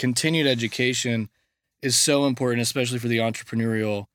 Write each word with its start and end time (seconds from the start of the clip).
continued 0.00 0.46
education 0.46 1.28
is 1.82 1.94
so 1.94 2.24
important, 2.24 2.62
especially 2.62 2.98
for 2.98 3.06
the 3.06 3.18
entrepreneurial 3.18 4.06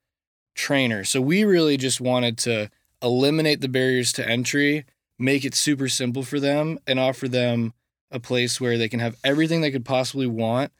trainer. 0.56 1.04
So 1.04 1.20
we 1.20 1.44
really 1.44 1.76
just 1.76 2.00
wanted 2.00 2.36
to 2.38 2.70
eliminate 3.00 3.60
the 3.60 3.68
barriers 3.68 4.12
to 4.14 4.28
entry, 4.28 4.84
make 5.16 5.44
it 5.44 5.54
super 5.54 5.88
simple 5.88 6.24
for 6.24 6.40
them, 6.40 6.80
and 6.88 6.98
offer 6.98 7.28
them 7.28 7.72
a 8.10 8.18
place 8.18 8.60
where 8.60 8.76
they 8.76 8.88
can 8.88 8.98
have 8.98 9.14
everything 9.22 9.60
they 9.60 9.70
could 9.70 9.84
possibly 9.84 10.26
want 10.26 10.72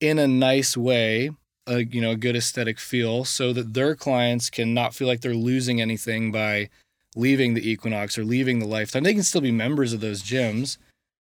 in 0.00 0.20
a 0.20 0.28
nice 0.28 0.76
way, 0.76 1.30
a 1.66 1.84
you 1.84 2.00
know, 2.00 2.12
a 2.12 2.16
good 2.16 2.36
aesthetic 2.36 2.78
feel, 2.78 3.24
so 3.24 3.52
that 3.52 3.74
their 3.74 3.96
clients 3.96 4.50
can 4.50 4.72
not 4.72 4.94
feel 4.94 5.08
like 5.08 5.20
they're 5.20 5.34
losing 5.34 5.80
anything 5.80 6.30
by 6.30 6.68
leaving 7.16 7.54
the 7.54 7.68
Equinox 7.68 8.16
or 8.16 8.24
leaving 8.24 8.60
the 8.60 8.66
Lifetime. 8.66 9.02
They 9.02 9.14
can 9.14 9.24
still 9.24 9.40
be 9.40 9.50
members 9.50 9.92
of 9.92 10.00
those 10.00 10.22
gyms, 10.22 10.78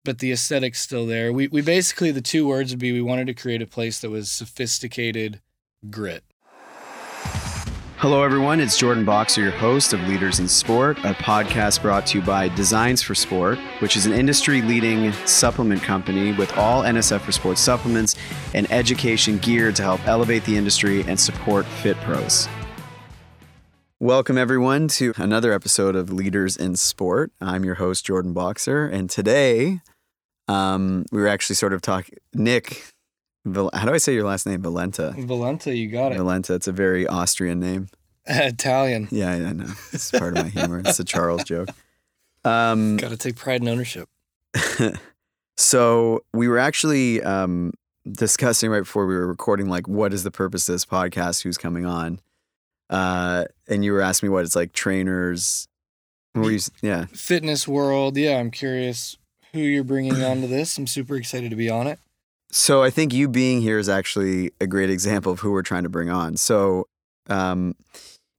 but 0.04 0.18
the 0.18 0.32
aesthetic's 0.32 0.80
still 0.80 1.06
there. 1.06 1.32
We 1.32 1.48
we 1.48 1.62
basically 1.62 2.10
the 2.10 2.20
two 2.20 2.46
words 2.46 2.72
would 2.72 2.78
be 2.78 2.92
we 2.92 3.02
wanted 3.02 3.26
to 3.28 3.34
create 3.34 3.62
a 3.62 3.66
place 3.66 4.00
that 4.00 4.10
was 4.10 4.30
sophisticated 4.30 5.40
grit. 5.90 6.24
Hello, 7.98 8.24
everyone. 8.24 8.58
It's 8.58 8.76
Jordan 8.76 9.06
Bokser, 9.06 9.36
your 9.36 9.52
host 9.52 9.92
of 9.92 10.00
Leaders 10.08 10.40
in 10.40 10.48
Sport, 10.48 10.98
a 11.04 11.14
podcast 11.14 11.82
brought 11.82 12.04
to 12.08 12.18
you 12.18 12.24
by 12.24 12.48
Designs 12.48 13.00
for 13.00 13.14
Sport, 13.14 13.60
which 13.78 13.96
is 13.96 14.06
an 14.06 14.12
industry 14.12 14.60
leading 14.60 15.12
supplement 15.24 15.82
company 15.82 16.32
with 16.32 16.52
all 16.58 16.82
NSF 16.82 17.20
for 17.20 17.30
Sport 17.30 17.58
supplements 17.58 18.16
and 18.54 18.68
education 18.72 19.38
geared 19.38 19.76
to 19.76 19.84
help 19.84 20.04
elevate 20.08 20.44
the 20.44 20.56
industry 20.56 21.02
and 21.02 21.18
support 21.18 21.64
fit 21.64 21.96
pros. 21.98 22.48
Welcome, 24.00 24.36
everyone, 24.36 24.88
to 24.88 25.12
another 25.16 25.52
episode 25.52 25.94
of 25.94 26.12
Leaders 26.12 26.56
in 26.56 26.74
Sport. 26.74 27.30
I'm 27.40 27.64
your 27.64 27.76
host, 27.76 28.04
Jordan 28.04 28.34
Bokser, 28.34 28.92
and 28.92 29.08
today 29.08 29.80
um, 30.48 31.04
we 31.12 31.20
were 31.20 31.28
actually 31.28 31.56
sort 31.56 31.72
of 31.72 31.82
talking. 31.82 32.16
Nick, 32.34 32.92
how 33.44 33.84
do 33.84 33.92
I 33.92 33.98
say 33.98 34.14
your 34.14 34.24
last 34.24 34.46
name? 34.46 34.62
Valenta. 34.62 35.14
Valenta, 35.18 35.76
you 35.76 35.88
got 35.88 36.12
it. 36.12 36.18
Valenta. 36.18 36.54
It's 36.54 36.68
a 36.68 36.72
very 36.72 37.06
Austrian 37.06 37.60
name. 37.60 37.88
Italian. 38.26 39.08
Yeah, 39.10 39.32
I 39.32 39.52
know. 39.52 39.72
It's 39.92 40.10
part 40.10 40.36
of 40.36 40.44
my 40.44 40.50
humor. 40.50 40.80
It's 40.84 41.00
a 41.00 41.04
Charles 41.04 41.44
joke. 41.44 41.70
Um, 42.44 42.96
Got 42.98 43.10
to 43.10 43.16
take 43.16 43.36
pride 43.36 43.62
in 43.62 43.68
ownership. 43.68 44.08
so 45.56 46.24
we 46.32 46.46
were 46.46 46.58
actually 46.58 47.22
um, 47.22 47.72
discussing 48.10 48.70
right 48.70 48.80
before 48.80 49.06
we 49.06 49.14
were 49.14 49.26
recording, 49.26 49.68
like, 49.68 49.88
what 49.88 50.12
is 50.12 50.22
the 50.22 50.30
purpose 50.30 50.68
of 50.68 50.74
this 50.74 50.84
podcast? 50.84 51.42
Who's 51.42 51.58
coming 51.58 51.84
on? 51.84 52.20
Uh, 52.90 53.46
and 53.68 53.84
you 53.84 53.92
were 53.92 54.02
asking 54.02 54.28
me 54.28 54.32
what 54.32 54.44
it's 54.44 54.54
like 54.54 54.72
trainers. 54.72 55.66
What 56.34 56.44
were 56.44 56.50
you, 56.52 56.60
yeah. 56.80 57.06
Fitness 57.06 57.66
world. 57.66 58.16
Yeah, 58.16 58.38
I'm 58.38 58.50
curious 58.50 59.16
who 59.52 59.60
you're 59.60 59.84
bringing 59.84 60.22
onto 60.22 60.46
this. 60.46 60.78
I'm 60.78 60.86
super 60.86 61.16
excited 61.16 61.50
to 61.50 61.56
be 61.56 61.68
on 61.70 61.86
it. 61.86 61.98
So 62.50 62.82
I 62.82 62.90
think 62.90 63.12
you 63.12 63.28
being 63.28 63.60
here 63.62 63.78
is 63.78 63.88
actually 63.88 64.52
a 64.60 64.66
great 64.66 64.90
example 64.90 65.32
of 65.32 65.40
who 65.40 65.52
we're 65.52 65.62
trying 65.62 65.84
to 65.84 65.88
bring 65.88 66.10
on. 66.10 66.36
So, 66.36 66.86
um, 67.28 67.74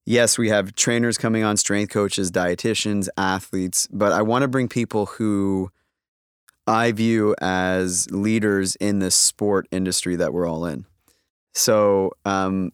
yes, 0.06 0.38
we 0.38 0.50
have 0.50 0.76
trainers 0.76 1.18
coming 1.18 1.44
on, 1.44 1.58
strength 1.58 1.92
coaches, 1.92 2.32
dietitians, 2.32 3.10
athletes, 3.18 3.88
but 3.92 4.12
I 4.12 4.22
want 4.22 4.44
to 4.44 4.48
bring 4.48 4.68
people 4.68 5.08
who 5.08 5.72
I 6.68 6.92
view 6.92 7.36
as 7.42 8.10
leaders 8.12 8.76
in 8.78 9.00
this 9.00 9.16
sport 9.16 9.68
industry 9.72 10.16
that 10.16 10.32
we're 10.34 10.48
all 10.48 10.66
in. 10.66 10.86
So, 11.56 12.12
um, 12.26 12.72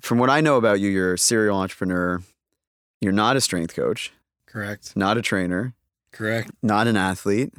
from 0.00 0.18
what 0.18 0.30
I 0.30 0.40
know 0.40 0.56
about 0.56 0.80
you, 0.80 0.88
you're 0.90 1.14
a 1.14 1.18
serial 1.18 1.58
entrepreneur. 1.58 2.20
You're 3.00 3.12
not 3.12 3.36
a 3.36 3.40
strength 3.40 3.74
coach, 3.74 4.12
Correct. 4.46 4.94
not 4.96 5.16
a 5.16 5.22
trainer, 5.22 5.74
Correct. 6.12 6.50
not 6.62 6.86
an 6.86 6.96
athlete. 6.96 7.52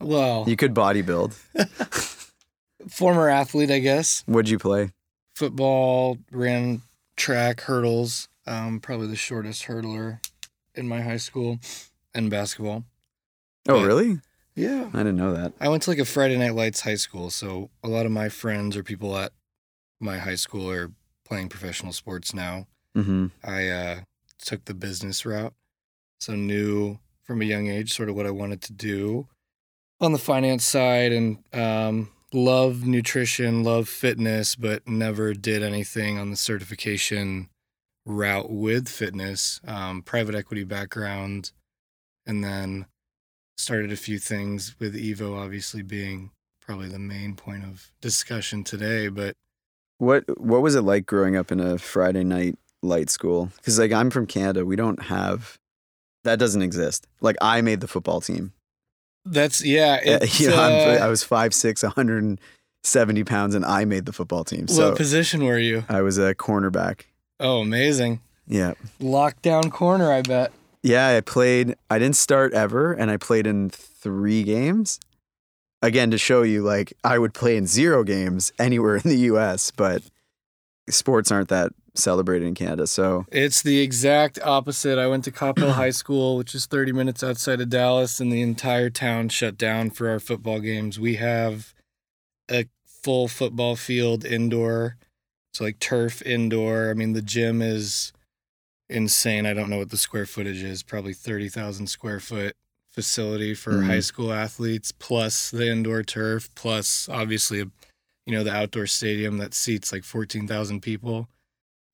Well, 0.00 0.44
You 0.46 0.56
could 0.56 0.74
bodybuild. 0.74 1.34
former 2.88 3.28
athlete, 3.28 3.70
I 3.70 3.78
guess. 3.78 4.22
What'd 4.26 4.48
you 4.48 4.58
play? 4.58 4.90
Football, 5.34 6.18
ran 6.30 6.82
track, 7.16 7.62
hurdles. 7.62 8.28
Um, 8.46 8.78
probably 8.80 9.08
the 9.08 9.16
shortest 9.16 9.64
hurdler 9.64 10.20
in 10.74 10.86
my 10.88 11.00
high 11.00 11.16
school, 11.16 11.58
and 12.14 12.30
basketball. 12.30 12.84
Oh, 13.68 13.80
Yeah. 13.80 13.86
really? 13.86 14.18
Yeah. 14.54 14.90
I 14.94 14.98
didn't 14.98 15.16
know 15.16 15.34
that. 15.34 15.52
I 15.60 15.68
went 15.68 15.82
to 15.84 15.90
like 15.90 15.98
a 15.98 16.04
Friday 16.04 16.36
Night 16.36 16.54
Lights 16.54 16.82
high 16.82 16.94
school, 16.94 17.30
so 17.30 17.70
a 17.82 17.88
lot 17.88 18.06
of 18.06 18.12
my 18.12 18.28
friends 18.28 18.76
or 18.76 18.82
people 18.82 19.16
at 19.16 19.32
my 20.00 20.18
high 20.18 20.34
school 20.36 20.70
are 20.70 20.92
playing 21.24 21.48
professional 21.48 21.92
sports 21.92 22.32
now. 22.34 22.66
Mm-hmm. 22.96 23.26
I 23.42 23.68
uh, 23.68 24.00
took 24.40 24.66
the 24.66 24.74
business 24.74 25.26
route, 25.26 25.54
so 26.20 26.34
knew 26.34 26.98
from 27.24 27.42
a 27.42 27.44
young 27.46 27.66
age 27.68 27.92
sort 27.92 28.08
of 28.08 28.14
what 28.14 28.26
I 28.26 28.30
wanted 28.30 28.62
to 28.62 28.72
do 28.72 29.26
on 30.00 30.12
the 30.12 30.18
finance 30.18 30.64
side, 30.64 31.12
and 31.12 31.38
um, 31.52 32.10
love 32.32 32.86
nutrition, 32.86 33.64
love 33.64 33.88
fitness, 33.88 34.54
but 34.54 34.86
never 34.86 35.32
did 35.34 35.62
anything 35.62 36.18
on 36.18 36.30
the 36.30 36.36
certification 36.36 37.48
route 38.04 38.50
with 38.50 38.88
fitness. 38.88 39.60
Um, 39.66 40.02
private 40.02 40.34
equity 40.34 40.64
background, 40.64 41.52
and 42.26 42.44
then 42.44 42.86
started 43.56 43.90
a 43.90 43.96
few 43.96 44.18
things 44.18 44.76
with 44.78 44.94
Evo, 44.94 45.36
obviously 45.42 45.82
being 45.82 46.30
probably 46.60 46.88
the 46.88 46.98
main 46.98 47.34
point 47.34 47.64
of 47.64 47.90
discussion 48.00 48.64
today, 48.64 49.08
but 49.08 49.34
What 49.98 50.24
What 50.38 50.62
was 50.62 50.74
it 50.74 50.82
like 50.82 51.06
growing 51.06 51.36
up 51.36 51.50
in 51.50 51.60
a 51.60 51.78
Friday 51.78 52.24
night 52.24 52.58
light 52.82 53.08
school? 53.08 53.50
Because 53.56 53.78
like 53.78 53.92
I'm 53.92 54.10
from 54.10 54.26
Canada, 54.26 54.64
we 54.66 54.76
don't 54.76 55.02
have 55.04 55.56
that. 56.24 56.38
Doesn't 56.38 56.62
exist. 56.62 57.06
Like 57.20 57.36
I 57.40 57.62
made 57.62 57.80
the 57.80 57.88
football 57.88 58.20
team. 58.20 58.52
That's 59.26 59.64
yeah. 59.64 60.00
Yeah, 60.04 60.18
It's, 60.22 60.40
you 60.40 60.48
know, 60.48 60.56
I'm, 60.62 60.72
uh, 61.02 61.04
I 61.04 61.08
was 61.08 61.22
five 61.22 61.52
six, 61.52 61.82
170 61.82 63.24
pounds, 63.24 63.54
and 63.54 63.64
I 63.64 63.84
made 63.84 64.06
the 64.06 64.12
football 64.12 64.44
team. 64.44 64.68
So 64.68 64.88
what 64.90 64.96
position 64.96 65.44
were 65.44 65.58
you? 65.58 65.84
I 65.88 66.02
was 66.02 66.18
a 66.18 66.34
cornerback. 66.34 67.02
Oh, 67.40 67.60
amazing. 67.60 68.20
Yeah, 68.48 68.74
Lockdown 69.00 69.72
corner, 69.72 70.12
I 70.12 70.22
bet. 70.22 70.52
yeah. 70.82 71.16
I 71.16 71.20
played. 71.20 71.74
I 71.90 71.98
didn't 71.98 72.16
start 72.16 72.54
ever, 72.54 72.92
and 72.92 73.10
I 73.10 73.16
played 73.16 73.46
in 73.46 73.70
three 73.70 74.44
games. 74.44 75.00
Again, 75.82 76.10
to 76.12 76.18
show 76.18 76.42
you, 76.42 76.62
like 76.62 76.92
I 77.04 77.18
would 77.18 77.34
play 77.34 77.56
in 77.56 77.66
zero 77.66 78.04
games 78.04 78.52
anywhere 78.58 78.96
in 78.96 79.02
the 79.04 79.16
U.S., 79.32 79.70
but 79.70 80.02
sports 80.88 81.30
aren't 81.30 81.48
that 81.48 81.72
celebrated 81.94 82.46
in 82.46 82.54
Canada. 82.54 82.86
So 82.86 83.24
It's 83.32 83.62
the 83.62 83.80
exact 83.80 84.38
opposite. 84.42 84.98
I 84.98 85.06
went 85.06 85.24
to 85.24 85.32
Coppell 85.32 85.72
High 85.72 85.90
School, 85.90 86.36
which 86.36 86.54
is 86.54 86.66
30 86.66 86.92
minutes 86.92 87.22
outside 87.24 87.60
of 87.60 87.70
Dallas, 87.70 88.20
and 88.20 88.30
the 88.30 88.42
entire 88.42 88.90
town 88.90 89.28
shut 89.30 89.56
down 89.56 89.90
for 89.90 90.08
our 90.08 90.20
football 90.20 90.60
games. 90.60 91.00
We 91.00 91.16
have 91.16 91.72
a 92.50 92.66
full 92.86 93.28
football 93.28 93.76
field 93.76 94.24
indoor, 94.24 94.96
It's 95.52 95.60
like 95.62 95.78
turf 95.78 96.20
indoor. 96.20 96.90
I 96.90 96.94
mean, 96.94 97.14
the 97.14 97.22
gym 97.22 97.62
is 97.62 98.12
insane. 98.90 99.46
I 99.46 99.54
don't 99.54 99.70
know 99.70 99.78
what 99.78 99.88
the 99.90 99.96
square 99.96 100.26
footage 100.26 100.62
is, 100.62 100.82
probably 100.82 101.14
30,000 101.14 101.86
square 101.86 102.20
foot 102.20 102.54
facility 102.90 103.54
for 103.54 103.72
Mhm. 103.74 103.86
high 103.86 104.00
school 104.00 104.32
athletes, 104.32 104.92
plus 104.92 105.50
the 105.50 105.66
indoor 105.70 106.02
turf, 106.02 106.50
plus 106.54 107.08
obviously, 107.08 107.64
you 108.26 108.32
know, 108.32 108.44
the 108.44 108.52
outdoor 108.52 108.86
stadium 108.86 109.38
that 109.38 109.54
seats 109.54 109.92
like 109.92 110.04
14,000 110.04 110.80
people. 110.80 111.28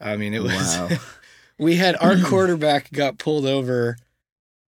I 0.00 0.16
mean, 0.16 0.34
it 0.34 0.42
was. 0.42 0.76
Wow. 0.76 0.88
we 1.58 1.76
had 1.76 1.96
our 2.00 2.16
quarterback 2.24 2.90
got 2.90 3.18
pulled 3.18 3.46
over 3.46 3.96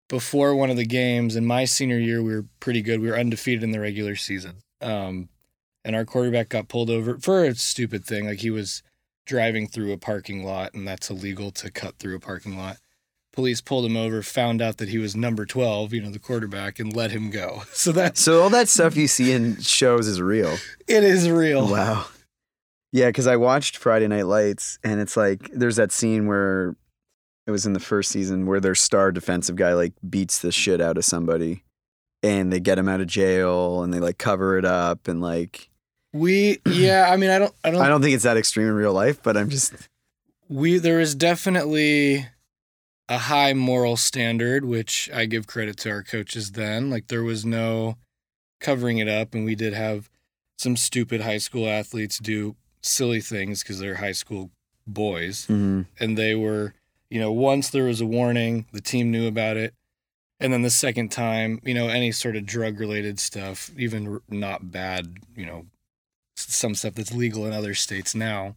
before 0.10 0.56
one 0.56 0.70
of 0.70 0.78
the 0.78 0.86
games. 0.86 1.36
In 1.36 1.46
my 1.46 1.66
senior 1.66 1.98
year, 1.98 2.22
we 2.22 2.36
were 2.36 2.46
pretty 2.60 2.82
good. 2.82 3.00
We 3.00 3.10
were 3.10 3.18
undefeated 3.18 3.64
in 3.64 3.72
the 3.72 3.80
regular 3.80 4.16
season. 4.16 4.58
Um, 4.82 5.30
and 5.86 5.96
our 5.96 6.06
quarterback 6.06 6.50
got 6.50 6.68
pulled 6.68 6.90
over 6.90 7.18
for 7.18 7.44
a 7.44 7.56
stupid 7.56 8.06
thing. 8.06 8.26
Like 8.26 8.40
he 8.40 8.50
was 8.50 8.84
driving 9.26 9.68
through 9.68 9.92
a 9.94 9.98
parking 9.98 10.44
lot, 10.44 10.74
and 10.74 10.88
that's 10.88 11.10
illegal 11.10 11.52
to 11.52 11.72
cut 11.72 11.98
through 11.98 12.16
a 12.16 12.20
parking 12.20 12.58
lot. 12.58 12.78
Police 13.34 13.62
pulled 13.62 13.86
him 13.86 13.98
over, 13.98 14.22
found 14.22 14.62
out 14.62 14.78
that 14.78 14.90
he 14.90 15.00
was 15.00 15.16
number 15.16 15.44
12, 15.46 15.92
you 15.92 16.02
know, 16.02 16.12
the 16.12 16.20
quarterback, 16.20 16.78
and 16.80 16.96
let 16.96 17.12
him 17.12 17.30
go. 17.32 17.64
So 17.74 17.92
that's, 17.92 18.22
So 18.22 18.42
all 18.44 18.50
that 18.52 18.70
stuff 18.70 18.96
you 18.96 19.08
see 19.08 19.32
in 19.32 19.60
shows 19.60 20.08
is 20.08 20.22
real. 20.22 20.56
it 20.88 21.04
is 21.04 21.30
real. 21.30 21.68
Wow. 21.68 22.06
Yeah, 22.92 23.08
because 23.08 23.26
I 23.26 23.36
watched 23.38 23.76
Friday 23.78 24.08
Night 24.08 24.28
Lights, 24.28 24.78
and 24.84 25.02
it's 25.02 25.18
like 25.18 25.50
there's 25.52 25.78
that 25.78 25.92
scene 25.92 26.28
where 26.28 26.76
it 27.48 27.52
was 27.52 27.66
in 27.66 27.74
the 27.74 27.80
first 27.80 28.12
season 28.12 28.46
where 28.46 28.60
their 28.60 28.76
star 28.76 29.12
defensive 29.12 29.56
guy 29.56 29.74
like 29.74 29.94
beats 30.08 30.40
the 30.40 30.52
shit 30.52 30.80
out 30.80 31.00
of 31.00 31.04
somebody, 31.04 31.64
and 32.22 32.54
they 32.54 32.60
get 32.60 32.78
him 32.78 32.88
out 32.88 33.02
of 33.02 33.08
jail, 33.08 33.82
and 33.82 33.92
they 33.92 34.00
like 34.00 34.20
cover 34.20 34.60
it 34.60 34.66
up, 34.66 35.08
and 35.08 35.22
like 35.22 35.72
We, 36.14 36.60
yeah, 36.68 37.10
I 37.12 37.18
mean, 37.18 37.32
I 37.32 37.40
don't, 37.40 37.54
I 37.64 37.72
don't, 37.72 37.82
I 37.82 37.88
don't 37.88 38.04
think 38.04 38.14
it's 38.14 38.26
that 38.26 38.38
extreme 38.38 38.68
in 38.68 38.76
real 38.76 38.94
life, 38.94 39.24
but 39.24 39.36
I'm 39.38 39.50
just 39.50 39.74
we 40.48 40.78
there 40.78 41.00
is 41.00 41.16
definitely 41.16 42.28
a 43.14 43.18
high 43.20 43.54
moral 43.54 43.98
standard 43.98 44.66
which 44.66 45.10
i 45.14 45.26
give 45.26 45.48
credit 45.48 45.78
to 45.78 45.90
our 45.90 46.04
coaches 46.04 46.52
then 46.52 46.90
like 46.90 47.08
there 47.08 47.24
was 47.24 47.46
no 47.46 47.98
covering 48.60 48.98
it 48.98 49.08
up 49.08 49.34
and 49.34 49.46
we 49.46 49.56
did 49.56 49.74
have 49.74 50.10
some 50.58 50.76
stupid 50.76 51.22
high 51.22 51.38
school 51.38 51.68
athletes 51.68 52.18
do 52.20 52.56
silly 52.82 53.22
things 53.22 53.62
because 53.62 53.80
they're 53.80 53.96
high 53.96 54.12
school 54.12 54.50
boys 54.86 55.48
mhm. 55.48 55.86
and 56.00 56.18
they 56.18 56.36
were 56.36 56.74
you 57.10 57.20
know 57.20 57.32
once 57.32 57.70
there 57.70 57.86
was 57.86 58.02
a 58.02 58.06
warning 58.06 58.66
the 58.72 58.82
team 58.82 59.12
knew 59.12 59.28
about 59.28 59.58
it 59.58 59.74
and 60.40 60.52
then 60.52 60.62
the 60.62 60.70
second 60.70 61.10
time 61.10 61.60
you 61.64 61.74
know 61.74 61.88
any 61.88 62.12
sort 62.12 62.36
of 62.36 62.46
drug 62.46 62.80
related 62.80 63.20
stuff 63.20 63.72
even 63.78 64.20
not 64.30 64.72
bad 64.72 65.18
you 65.36 65.46
know 65.46 65.66
some 66.36 66.76
stuff 66.76 66.96
that's 66.96 67.14
legal 67.14 67.46
in 67.46 67.54
other 67.54 67.74
states 67.74 68.16
now. 68.16 68.56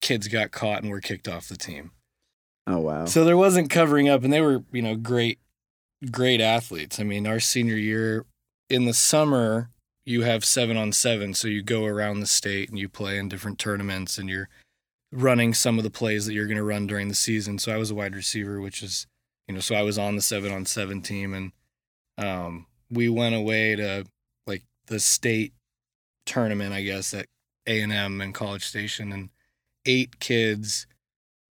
Kids 0.00 0.28
got 0.28 0.50
caught 0.50 0.82
and 0.82 0.90
were 0.90 1.00
kicked 1.00 1.28
off 1.28 1.48
the 1.48 1.56
team. 1.56 1.92
Oh 2.66 2.78
wow. 2.78 3.04
So 3.06 3.24
there 3.24 3.36
wasn't 3.36 3.70
covering 3.70 4.08
up, 4.08 4.22
and 4.22 4.32
they 4.32 4.40
were, 4.40 4.62
you 4.72 4.82
know, 4.82 4.94
great, 4.94 5.38
great 6.10 6.40
athletes. 6.40 7.00
I 7.00 7.02
mean, 7.02 7.26
our 7.26 7.40
senior 7.40 7.76
year 7.76 8.24
in 8.70 8.84
the 8.84 8.94
summer, 8.94 9.70
you 10.04 10.22
have 10.22 10.44
seven 10.44 10.76
on 10.76 10.92
seven, 10.92 11.34
so 11.34 11.48
you 11.48 11.62
go 11.62 11.84
around 11.84 12.20
the 12.20 12.26
state 12.26 12.68
and 12.68 12.78
you 12.78 12.88
play 12.88 13.18
in 13.18 13.28
different 13.28 13.58
tournaments, 13.58 14.18
and 14.18 14.28
you're 14.28 14.48
running 15.10 15.54
some 15.54 15.76
of 15.76 15.84
the 15.84 15.90
plays 15.90 16.26
that 16.26 16.34
you're 16.34 16.46
going 16.46 16.56
to 16.56 16.62
run 16.62 16.86
during 16.86 17.08
the 17.08 17.14
season. 17.14 17.58
So 17.58 17.72
I 17.72 17.76
was 17.76 17.90
a 17.90 17.94
wide 17.94 18.14
receiver, 18.14 18.60
which 18.60 18.82
is, 18.82 19.06
you 19.46 19.54
know, 19.54 19.60
so 19.60 19.74
I 19.74 19.82
was 19.82 19.98
on 19.98 20.16
the 20.16 20.22
seven 20.22 20.52
on 20.52 20.64
seven 20.64 21.02
team, 21.02 21.34
and 21.34 21.52
um, 22.16 22.66
we 22.90 23.08
went 23.08 23.34
away 23.34 23.74
to 23.76 24.04
like 24.46 24.62
the 24.86 25.00
state 25.00 25.52
tournament, 26.26 26.72
I 26.72 26.82
guess, 26.82 27.12
at 27.12 27.26
A 27.66 27.80
and 27.80 27.92
M 27.92 28.20
and 28.20 28.32
College 28.32 28.64
Station, 28.64 29.12
and 29.12 29.30
eight 29.84 30.20
kids 30.20 30.86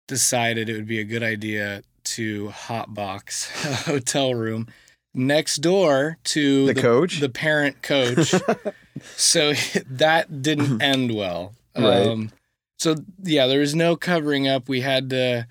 decided 0.08 0.70
it 0.70 0.74
would 0.74 0.88
be 0.88 1.00
a 1.00 1.04
good 1.04 1.24
idea 1.24 1.84
to 2.04 2.48
hotbox 2.50 3.50
a 3.66 3.76
hotel 3.92 4.34
room 4.34 4.68
next 5.14 5.58
door 5.58 6.18
to 6.24 6.68
The 6.68 6.76
coach? 6.76 7.20
the 7.20 7.30
parent 7.30 7.82
coach. 7.82 8.34
so 9.16 9.54
that 9.90 10.42
didn't 10.42 10.82
end 10.82 11.14
well. 11.14 11.54
Right. 11.78 12.08
Um, 12.08 12.32
so 12.80 12.96
yeah, 13.24 13.48
there 13.48 13.60
was 13.60 13.76
no 13.76 13.96
covering 13.96 14.48
up. 14.48 14.70
We 14.70 14.82
had 14.82 15.10
to, 15.10 15.48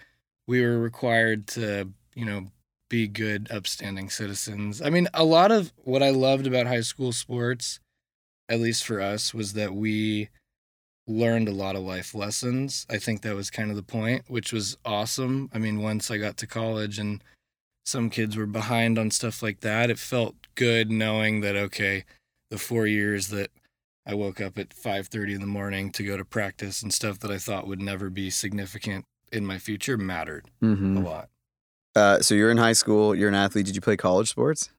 we 0.47 0.63
were 0.63 0.79
required 0.79 1.47
to, 1.49 1.91
you 2.15 2.25
know, 2.25 2.47
be 2.89 3.09
good, 3.09 3.49
upstanding 3.51 4.09
citizens. 4.09 4.81
I 4.81 4.91
mean, 4.91 5.09
a 5.13 5.25
lot 5.25 5.51
of 5.51 5.73
what 5.85 6.03
I 6.03 6.11
loved 6.11 6.47
about 6.47 6.67
high 6.67 6.81
school 6.83 7.11
sports, 7.13 7.81
at 8.49 8.61
least 8.61 8.85
for 8.85 9.01
us, 9.01 9.35
was 9.35 9.55
that 9.55 9.75
we 9.75 10.29
learned 11.07 11.49
a 11.49 11.53
lot 11.53 11.77
of 11.77 11.83
life 11.83 12.15
lessons. 12.15 12.87
I 12.91 12.99
think 12.99 13.23
that 13.23 13.37
was 13.37 13.51
kind 13.51 13.71
of 13.71 13.77
the 13.77 13.83
point, 13.83 14.25
which 14.29 14.53
was 14.53 14.77
awesome. 14.85 15.51
I 15.53 15.59
mean, 15.59 15.83
once 15.83 16.11
I 16.11 16.19
got 16.19 16.37
to 16.39 16.47
college 16.47 16.99
and 16.99 17.23
some 17.85 18.11
kids 18.11 18.37
were 18.37 18.47
behind 18.47 18.99
on 18.99 19.11
stuff 19.11 19.43
like 19.43 19.61
that, 19.61 19.91
it 19.91 19.99
felt 19.99 20.35
good 20.55 20.91
knowing 20.91 21.41
that 21.43 21.57
okay, 21.57 22.05
the 22.51 22.59
4 22.59 22.87
years 22.87 23.29
that 23.29 23.51
I 24.07 24.15
woke 24.15 24.41
up 24.41 24.59
at 24.59 24.73
5:30 24.73 25.35
in 25.35 25.41
the 25.41 25.47
morning 25.47 25.91
to 25.93 26.05
go 26.05 26.17
to 26.17 26.25
practice 26.25 26.83
and 26.83 26.93
stuff 26.93 27.19
that 27.21 27.31
I 27.31 27.39
thought 27.39 27.67
would 27.67 27.81
never 27.81 28.11
be 28.11 28.31
significant 28.31 29.05
in 29.33 29.45
my 29.45 29.59
future 29.59 29.97
mattered 29.97 30.49
hmm 30.61 30.97
a 30.97 31.01
lot. 31.01 31.29
Uh, 31.97 32.21
so 32.21 32.35
you're 32.35 32.51
in 32.51 32.59
high 32.59 32.75
school. 32.75 33.15
You're 33.15 33.29
an 33.29 33.35
athlete. 33.35 33.67
Did 33.67 33.75
you 33.75 33.81
play 33.81 33.97
college 33.97 34.29
sports? 34.29 34.71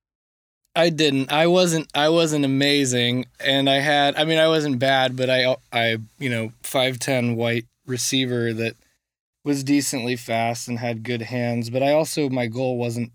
I 0.78 0.90
didn't. 0.90 1.32
I 1.32 1.48
wasn't. 1.48 1.90
I 1.96 2.10
wasn't 2.10 2.46
amazing, 2.46 3.26
and 3.40 3.70
I 3.70 3.80
had. 3.80 4.16
I 4.16 4.26
mean, 4.26 4.38
I 4.38 4.48
wasn't 4.48 4.80
bad, 4.80 5.16
but 5.18 5.30
I, 5.30 5.56
I, 5.74 5.98
you 6.20 6.30
know, 6.30 6.52
five 6.62 7.00
ten 7.00 7.36
wide 7.36 7.66
receiver 7.86 8.54
that 8.54 8.76
was 9.44 9.64
decently 9.64 10.16
fast 10.16 10.68
and 10.68 10.78
had 10.78 11.04
good 11.04 11.24
hands. 11.24 11.70
But 11.70 11.82
I 11.82 11.92
also, 11.94 12.30
my 12.30 12.46
goal 12.48 12.78
wasn't. 12.78 13.12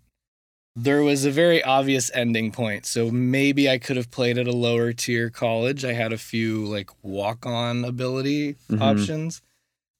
There 0.74 1.02
was 1.02 1.24
a 1.26 1.30
very 1.30 1.62
obvious 1.62 2.10
ending 2.14 2.50
point, 2.50 2.86
so 2.86 3.10
maybe 3.10 3.68
I 3.70 3.78
could 3.78 3.96
have 3.98 4.10
played 4.10 4.38
at 4.38 4.48
a 4.48 4.52
lower 4.52 4.92
tier 4.92 5.28
college. 5.30 5.84
I 5.84 5.92
had 5.92 6.12
a 6.12 6.18
few 6.18 6.64
like 6.64 6.90
walk 7.02 7.44
on 7.46 7.84
ability 7.84 8.56
Mhm. 8.70 8.80
options, 8.80 9.42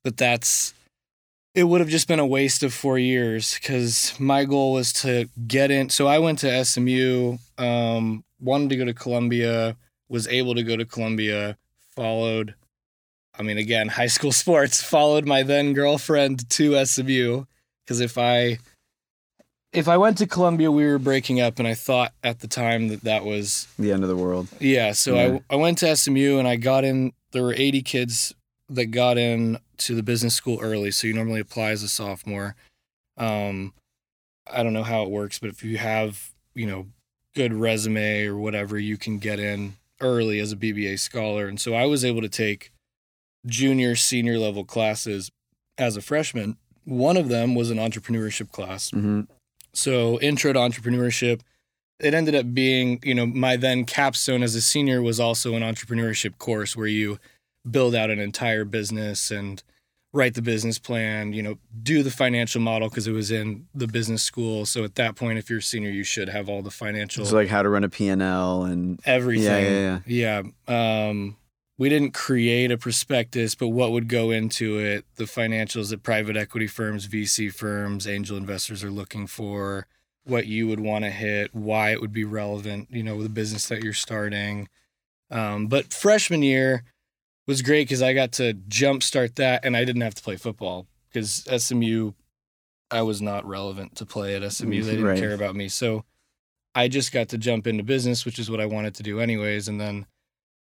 but 0.03 0.17
that's 0.17 0.73
it 1.55 1.65
would 1.65 1.81
have 1.81 1.91
just 1.91 2.09
been 2.09 2.19
a 2.19 2.27
waste 2.27 2.63
of 2.63 2.73
four 2.73 2.99
years 2.99 3.55
because 3.55 4.19
my 4.19 4.45
goal 4.45 4.73
was 4.73 4.93
to 4.93 5.29
get 5.47 5.71
in. 5.71 5.91
So 5.91 6.07
I 6.07 6.19
went 6.19 6.39
to 6.41 6.65
SMU, 6.65 7.37
um, 7.59 8.25
wanted 8.41 8.71
to 8.71 8.77
go 8.77 8.85
to 8.87 8.95
Columbia, 8.95 9.77
was 10.09 10.27
able 10.29 10.55
to 10.55 10.63
go 10.63 10.77
to 10.77 10.85
Columbia, 10.85 11.57
followed, 11.95 12.55
I 13.39 13.43
mean, 13.43 13.59
again, 13.59 13.89
high 14.01 14.07
school 14.07 14.33
sports, 14.33 14.83
followed 14.83 15.27
my 15.27 15.43
then 15.43 15.75
girlfriend 15.75 16.49
to 16.51 16.85
SMU 16.85 17.45
because 17.85 18.01
if 18.01 18.17
I, 18.17 18.59
if 19.73 19.89
I 19.89 19.97
went 19.97 20.19
to 20.19 20.27
Columbia, 20.27 20.71
we 20.71 20.85
were 20.85 20.99
breaking 20.99 21.41
up, 21.41 21.59
and 21.59 21.67
I 21.67 21.73
thought 21.73 22.13
at 22.23 22.41
the 22.41 22.47
time 22.47 22.89
that 22.89 23.05
that 23.05 23.25
was 23.25 23.67
The 23.79 23.91
end 23.91 24.03
of 24.03 24.11
the 24.11 24.17
world. 24.17 24.49
yeah, 24.61 24.93
so 24.93 25.15
Yeah. 25.15 25.39
I 25.51 25.55
I 25.55 25.57
went 25.57 25.79
to 25.79 25.97
SMU 25.97 26.39
and 26.39 26.47
I 26.47 26.57
got 26.57 26.85
in. 26.85 27.13
There 27.33 27.43
were 27.43 27.55
80 27.55 27.81
kids 27.81 28.35
that 28.75 28.87
got 28.87 29.19
in 29.19 29.59
to 29.79 29.95
the 29.95 30.03
business 30.03 30.35
school 30.35 30.59
early, 30.61 30.91
so 30.91 31.07
you 31.07 31.15
normally 31.15 31.41
apply 31.41 31.71
as 31.71 31.83
a 31.83 31.89
sophomore. 31.89 32.57
Um, 33.17 33.73
I 34.51 34.63
don't 34.63 34.73
know 34.73 34.83
how 34.83 35.03
it 35.03 35.11
works, 35.11 35.39
but 35.39 35.51
if 35.51 35.63
you 35.63 35.79
have 35.79 36.31
you 36.55 36.67
know 36.67 36.87
good 37.35 37.53
resume 37.53 38.27
or 38.27 38.37
whatever, 38.37 38.79
you 38.79 38.97
can 38.97 39.19
get 39.19 39.39
in 39.39 39.75
early 40.01 40.39
as 40.41 40.53
a 40.53 40.57
BBA 40.57 40.99
scholar. 40.99 41.47
And 41.47 41.61
so 41.61 41.75
I 41.75 41.87
was 41.87 42.05
able 42.05 42.21
to 42.23 42.29
take 42.29 42.73
junior, 43.47 43.97
senior 43.97 44.39
level 44.39 44.65
classes 44.65 45.31
as 45.79 45.97
a 45.97 46.03
freshman. 46.03 46.57
One 46.85 47.17
of 47.17 47.29
them 47.29 47.55
was 47.55 47.71
an 47.71 47.79
entrepreneurship 47.79 48.51
class. 48.51 48.91
hmm 48.91 49.23
So 49.73 50.21
intro 50.21 50.53
to 50.53 50.59
entrepreneurship. 50.59 51.41
It 52.01 52.15
ended 52.15 52.35
up 52.35 52.53
being, 52.53 52.99
you 53.05 53.15
know, 53.15 53.27
my 53.27 53.57
then 53.57 53.85
capstone 53.85 54.43
as 54.43 54.57
a 54.57 54.61
senior 54.61 55.01
was 55.01 55.21
also 55.21 55.55
an 55.55 55.63
entrepreneurship 55.63 56.37
course 56.39 56.77
where 56.77 56.89
you 56.89 57.19
build 57.69 57.94
out 57.94 58.11
an 58.11 58.19
entire 58.19 58.64
business 58.64 59.31
and 59.31 59.62
write 60.12 60.35
the 60.35 60.43
business 60.43 60.79
plan, 60.79 61.32
you 61.32 61.43
know, 61.43 61.59
do 61.82 62.03
the 62.03 62.11
financial 62.11 62.61
model 62.61 62.88
because 62.88 63.06
it 63.06 63.12
was 63.12 63.31
in 63.31 63.67
the 63.75 63.87
business 63.87 64.23
school. 64.23 64.67
So 64.67 64.85
at 64.85 64.94
that 64.97 65.17
point, 65.17 65.38
if 65.38 65.49
you're 65.49 65.61
a 65.61 65.62
senior, 65.62 65.91
you 65.91 66.05
should 66.05 66.29
have 66.29 66.49
all 66.49 66.61
the 66.62 66.70
financial 66.70 67.25
So 67.25 67.35
like 67.35 67.49
how 67.49 67.62
to 67.62 67.69
run 67.69 67.85
a 67.85 67.88
P&L 67.88 68.64
and 68.64 69.00
everything. 69.06 69.64
Yeah, 69.64 70.00
yeah, 70.06 70.43
yeah. 70.69 71.09
Um, 71.09 71.37
we 71.79 71.88
didn't 71.88 72.12
create 72.12 72.70
a 72.70 72.76
prospectus, 72.76 73.55
but 73.55 73.69
what 73.69 73.93
would 73.93 74.08
go 74.08 74.31
into 74.31 74.79
it, 74.79 75.06
the 75.17 75.25
financials 75.25 75.91
that 75.91 76.03
private 76.03 76.37
equity 76.37 76.67
firms, 76.67 77.08
VC 77.08 77.53
firms, 77.53 78.06
angel 78.06 78.37
investors 78.37 78.85
are 78.85 78.91
looking 78.91 79.26
for, 79.26 79.87
what 80.25 80.47
you 80.47 80.69
would 80.69 80.79
want 80.79 81.05
to 81.05 81.11
hit, 81.11 81.55
why 81.55 81.91
it 81.91 82.00
would 82.00 82.12
be 82.12 82.25
relevant, 82.25 82.88
you 82.91 83.03
know, 83.03 83.17
with 83.17 83.26
the 83.26 83.32
business 83.32 83.67
that 83.69 83.82
you're 83.82 83.93
starting. 83.94 84.69
Um, 85.31 85.67
but 85.67 85.93
freshman 85.93 86.43
year 86.43 86.85
was 87.47 87.62
great 87.62 87.89
because 87.89 88.03
I 88.03 88.12
got 88.15 88.33
to 88.33 88.55
jumpstart 88.55 89.35
that 89.37 89.65
and 89.65 89.77
I 89.77 89.85
didn't 89.85 90.03
have 90.03 90.15
to 90.15 90.23
play 90.23 90.37
football 90.37 90.87
because 91.11 91.47
SMU, 91.56 92.12
I 92.91 93.03
was 93.03 93.21
not 93.21 93.47
relevant 93.47 93.97
to 93.97 94.06
play 94.06 94.35
at 94.35 94.53
SMU. 94.53 94.71
Mm-hmm. 94.77 94.87
They 94.87 94.91
didn't 94.93 95.06
Right. 95.06 95.19
care 95.19 95.35
about 95.35 95.56
me. 95.56 95.69
So 95.69 96.05
I 96.75 96.89
just 96.89 97.12
got 97.12 97.29
to 97.31 97.39
jump 97.39 97.67
into 97.67 97.83
business, 97.83 98.25
which 98.25 98.39
is 98.39 98.50
what 98.50 98.61
I 98.61 98.67
wanted 98.67 98.94
to 98.97 99.03
do 99.03 99.21
anyways. 99.21 99.69
And 99.69 99.81
then 99.81 100.06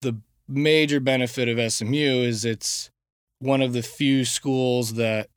the 0.03 0.17
major 0.49 1.01
benefit 1.01 1.49
of 1.49 1.73
SMU 1.73 2.23
is 2.23 2.45
it's 2.45 2.91
one 3.39 3.63
of 3.63 3.73
the 3.73 3.83
few 3.83 4.25
schools 4.25 4.95
that, 4.95 5.29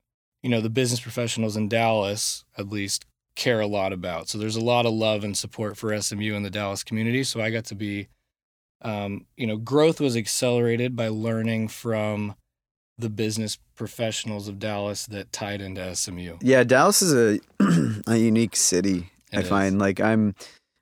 you 0.41 0.49
know, 0.49 0.61
the 0.61 0.69
business 0.69 0.99
professionals 0.99 1.55
in 1.55 1.69
Dallas, 1.69 2.43
at 2.57 2.69
least, 2.69 3.05
care 3.35 3.59
a 3.61 3.67
lot 3.67 3.93
about. 3.93 4.27
So 4.29 4.37
there's 4.37 4.55
a 4.55 4.61
lot 4.63 4.85
of 4.85 4.93
love 4.93 5.23
and 5.23 5.37
support 5.37 5.77
for 5.77 5.97
SMU 6.01 6.33
in 6.33 6.43
the 6.43 6.49
Dallas 6.49 6.83
community. 6.83 7.23
So 7.23 7.39
I 7.41 7.49
got 7.51 7.65
to 7.65 7.75
be, 7.75 8.07
um, 8.81 9.25
you 9.35 9.45
know, 9.47 9.57
growth 9.57 9.99
was 9.99 10.15
accelerated 10.15 10.95
by 10.95 11.07
learning 11.09 11.67
from 11.67 12.35
the 12.97 13.09
business 13.09 13.57
professionals 13.75 14.47
of 14.47 14.59
Dallas 14.59 15.05
that 15.07 15.31
tied 15.31 15.61
into 15.61 15.95
SMU. 15.95 16.37
yeah, 16.41 16.63
Dallas 16.63 17.01
is 17.01 17.13
a 17.13 18.01
a 18.07 18.17
unique 18.17 18.55
city. 18.55 19.09
I 19.33 19.37
It 19.37 19.43
is. 19.43 19.49
find 19.49 19.79
like 19.79 19.99
I'm 20.01 20.35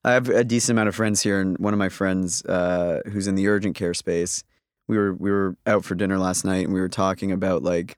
I 0.04 0.14
have 0.14 0.30
a 0.30 0.44
decent 0.44 0.76
amount 0.76 0.90
of 0.90 0.96
friends 0.96 1.22
here 1.22 1.40
and 1.42 1.58
one 1.58 1.74
of 1.74 1.80
my 1.80 1.90
friends 1.90 2.44
uh, 2.46 3.02
who's 3.12 3.28
in 3.28 3.36
the 3.36 3.48
urgent 3.48 3.76
care 3.76 3.94
space. 3.94 4.44
We 4.88 4.98
were 4.98 5.14
we 5.14 5.30
were 5.30 5.56
out 5.68 5.84
for 5.86 5.96
dinner 5.96 6.18
last 6.18 6.46
night 6.46 6.66
and 6.66 6.74
we 6.74 6.80
were 6.80 6.90
talking 6.90 7.32
about 7.32 7.62
like 7.62 7.98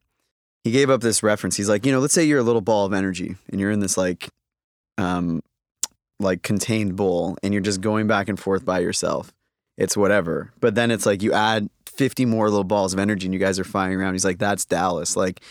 he 0.63 0.71
gave 0.71 0.89
up 0.89 1.01
this 1.01 1.23
reference. 1.23 1.55
He's 1.55 1.69
like, 1.69 1.85
you 1.85 1.91
know, 1.91 1.99
let's 1.99 2.13
say 2.13 2.23
you're 2.23 2.39
a 2.39 2.43
little 2.43 2.61
ball 2.61 2.85
of 2.85 2.93
energy 2.93 3.35
and 3.49 3.59
you're 3.61 3.71
in 3.71 3.79
this 3.79 3.95
like 3.97 4.29
um 4.97 5.41
like 6.19 6.41
contained 6.41 6.95
bowl 6.97 7.37
and 7.43 7.53
you're 7.53 7.61
just 7.63 7.79
going 7.79 8.07
back 8.07 8.27
and 8.27 8.37
forth 8.39 8.65
by 8.65 8.79
yourself. 8.79 9.31
It's 9.79 9.95
whatever. 9.95 10.51
But 10.59 10.75
then 10.75 10.91
it's 10.91 11.05
like 11.05 11.23
you 11.23 11.33
add 11.33 11.69
50 11.85 12.25
more 12.25 12.49
little 12.49 12.65
balls 12.65 12.93
of 12.93 12.99
energy 12.99 13.25
and 13.25 13.33
you 13.33 13.39
guys 13.39 13.57
are 13.57 13.63
flying 13.63 13.95
around. 13.95 14.13
He's 14.13 14.25
like, 14.25 14.37
that's 14.37 14.65
Dallas. 14.65 15.15
Like 15.15 15.41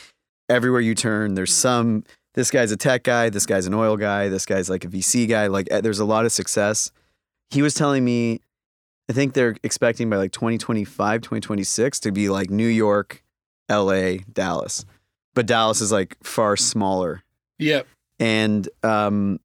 everywhere 0.49 0.83
you 0.83 0.95
turn, 0.95 1.35
there's 1.35 1.53
some 1.53 2.05
this 2.35 2.51
guy's 2.51 2.71
a 2.71 2.77
tech 2.77 3.03
guy, 3.03 3.31
this 3.31 3.47
guy's 3.47 3.67
an 3.67 3.75
oil 3.75 3.97
guy, 3.97 4.29
this 4.29 4.47
guy's 4.47 4.71
like 4.71 4.85
a 4.85 4.89
VC 4.89 5.29
guy. 5.29 5.49
Like 5.49 5.67
eh, 5.71 5.81
there's 5.81 5.99
a 5.99 6.05
lot 6.05 6.27
of 6.27 6.31
success. 6.31 6.93
He 7.51 7.63
was 7.63 7.73
telling 7.73 8.05
me, 8.05 8.43
I 9.09 9.15
think 9.15 9.33
they're 9.33 9.57
expecting 9.63 10.11
by 10.11 10.17
like 10.17 10.33
2025, 10.33 11.23
2026 11.23 12.01
to 12.01 12.13
be 12.13 12.29
like 12.29 12.51
New 12.51 12.69
York, 12.69 13.25
LA, 13.71 14.19
Dallas. 14.31 14.85
But 15.35 15.47
Dallas 15.47 15.81
is 15.81 15.91
like 15.91 16.17
far 16.23 16.57
smaller. 16.57 17.25
Yep. 17.59 17.87
And 18.21 18.69
um, 18.83 19.41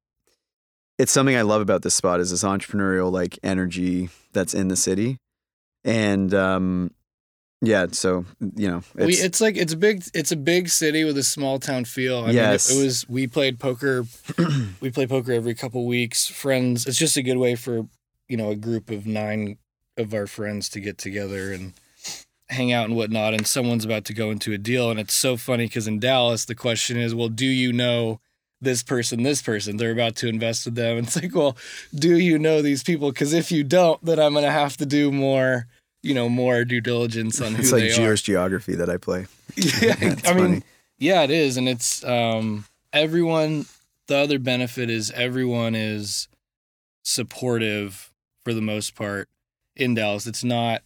it's 0.97 1.11
something 1.11 1.35
I 1.35 1.41
love 1.41 1.61
about 1.61 1.81
this 1.81 1.95
spot 1.95 2.19
is 2.19 2.31
this 2.31 2.43
entrepreneurial 2.43 3.11
like 3.11 3.39
energy 3.43 4.09
that's 4.31 4.53
in 4.53 4.67
the 4.67 4.75
city. 4.75 5.17
And 5.83 6.33
um, 6.33 6.91
yeah, 7.61 7.87
so 7.91 8.25
you 8.39 8.67
know, 8.67 8.83
It's, 8.95 9.05
we, 9.05 9.13
it's, 9.15 9.41
like 9.41 9.57
it's 9.57 9.73
a 9.73 9.77
big 9.77 10.03
it's 10.13 10.31
a 10.31 10.35
big 10.35 10.69
city 10.69 11.03
with 11.03 11.17
a 11.17 11.23
small 11.23 11.59
town 11.59 11.85
feel. 11.85 12.25
I 12.25 12.31
Yes. 12.31 12.69
mean, 12.69 12.77
it, 12.77 12.81
it 12.81 12.85
was 12.85 13.09
we 13.09 13.27
played 13.27 13.59
poker. 13.59 14.05
we 14.81 14.91
play 14.91 15.07
poker 15.07 15.31
every 15.31 15.55
couple 15.55 15.85
weeks. 15.85 16.27
Friends, 16.27 16.85
it's 16.85 16.97
just 16.97 17.17
a 17.17 17.21
good 17.23 17.37
way 17.37 17.55
for 17.55 17.87
you 18.27 18.37
know 18.37 18.49
a 18.49 18.55
group 18.55 18.89
of 18.89 19.05
nine 19.05 19.57
of 19.97 20.13
our 20.13 20.27
friends 20.27 20.69
to 20.69 20.79
get 20.79 20.97
together 20.97 21.53
and 21.53 21.73
hang 22.49 22.71
out 22.71 22.85
and 22.85 22.95
whatnot, 22.95 23.33
and 23.33 23.47
someone's 23.47 23.85
about 23.85 24.05
to 24.05 24.13
go 24.13 24.29
into 24.29 24.53
a 24.53 24.57
deal. 24.57 24.91
And 24.91 24.99
it's 24.99 25.13
so 25.13 25.37
funny 25.37 25.65
because 25.65 25.87
in 25.87 25.99
Dallas, 25.99 26.45
the 26.45 26.55
question 26.55 26.97
is, 26.97 27.15
well, 27.15 27.29
do 27.29 27.45
you 27.45 27.71
know 27.73 28.19
this 28.63 28.83
person, 28.83 29.23
this 29.23 29.41
person? 29.41 29.77
They're 29.77 29.91
about 29.91 30.15
to 30.17 30.27
invest 30.27 30.65
with 30.65 30.75
them. 30.75 30.97
And 30.97 31.07
it's 31.07 31.15
like, 31.15 31.35
well, 31.35 31.57
do 31.93 32.17
you 32.17 32.39
know 32.39 32.61
these 32.61 32.83
people? 32.83 33.11
Because 33.11 33.33
if 33.33 33.51
you 33.51 33.63
don't, 33.63 34.03
then 34.03 34.19
I'm 34.19 34.33
going 34.33 34.45
to 34.45 34.51
have 34.51 34.77
to 34.77 34.85
do 34.85 35.11
more, 35.11 35.67
you 36.01 36.13
know, 36.13 36.29
more 36.29 36.65
due 36.65 36.81
diligence 36.81 37.41
on 37.41 37.55
who 37.55 37.61
It's 37.61 37.71
like 37.71 37.81
they 37.83 37.91
are. 37.91 37.95
Jewish 37.95 38.23
geography 38.23 38.75
that 38.75 38.89
I 38.89 38.97
play. 38.97 39.27
Yeah, 39.55 40.15
I 40.25 40.33
mean, 40.33 40.63
yeah, 40.97 41.21
it 41.21 41.29
is, 41.29 41.57
and 41.57 41.69
it's 41.69 42.03
um 42.03 42.65
everyone. 42.91 43.65
The 44.07 44.17
other 44.17 44.39
benefit 44.39 44.89
is 44.89 45.11
everyone 45.11 45.75
is 45.75 46.27
supportive 47.03 48.11
for 48.43 48.53
the 48.53 48.61
most 48.61 48.95
part 48.95 49.29
in 49.75 49.93
Dallas. 49.93 50.27
It's 50.27 50.43
not 50.43 50.81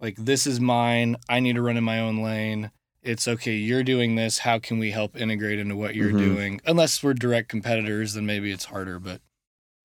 like 0.00 0.16
this 0.16 0.46
is 0.46 0.60
mine. 0.60 1.16
I 1.28 1.40
need 1.40 1.54
to 1.54 1.62
run 1.62 1.76
in 1.76 1.84
my 1.84 2.00
own 2.00 2.18
lane. 2.22 2.70
It's 3.04 3.28
okay. 3.28 3.54
You're 3.54 3.84
doing 3.84 4.14
this. 4.16 4.38
How 4.38 4.58
can 4.58 4.78
we 4.78 4.90
help 4.90 5.16
integrate 5.16 5.58
into 5.58 5.76
what 5.76 5.94
you're 5.94 6.12
Mhm. 6.12 6.18
doing? 6.18 6.60
Unless 6.66 7.02
we're 7.02 7.14
direct 7.14 7.48
competitors, 7.50 8.14
then 8.14 8.24
maybe 8.26 8.50
it's 8.50 8.64
harder. 8.66 8.98
But 8.98 9.20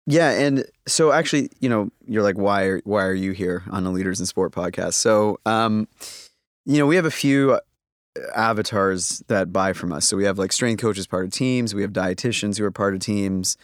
Yeah, 0.08 0.30
and 0.30 0.64
so 0.86 1.10
actually, 1.10 1.48
you 1.58 1.68
know, 1.68 1.90
you're 2.06 2.22
like, 2.22 2.36
why 2.38 2.64
are 2.64 2.80
why 2.84 3.04
are 3.04 3.14
you 3.14 3.32
here 3.32 3.64
on 3.70 3.82
the 3.82 3.90
Leaders 3.90 4.20
in 4.20 4.26
Sport 4.26 4.52
podcast? 4.52 4.94
So, 4.94 5.40
um, 5.46 5.88
you 6.64 6.78
know, 6.78 6.86
we 6.86 6.94
have 6.96 7.06
a 7.06 7.10
few 7.10 7.52
uh, 7.54 7.60
avatars 8.34 9.22
that 9.28 9.52
buy 9.52 9.72
from 9.72 9.92
us. 9.92 10.06
So 10.06 10.16
we 10.16 10.24
have 10.24 10.38
like 10.38 10.52
strength 10.52 10.80
coaches 10.80 11.06
part 11.06 11.24
of 11.24 11.32
teams, 11.32 11.74
we 11.74 11.82
have 11.82 11.92
dietitians 11.92 12.58
who 12.58 12.64
are 12.64 12.70
part 12.70 12.94
of 12.94 13.00
teams. 13.00 13.56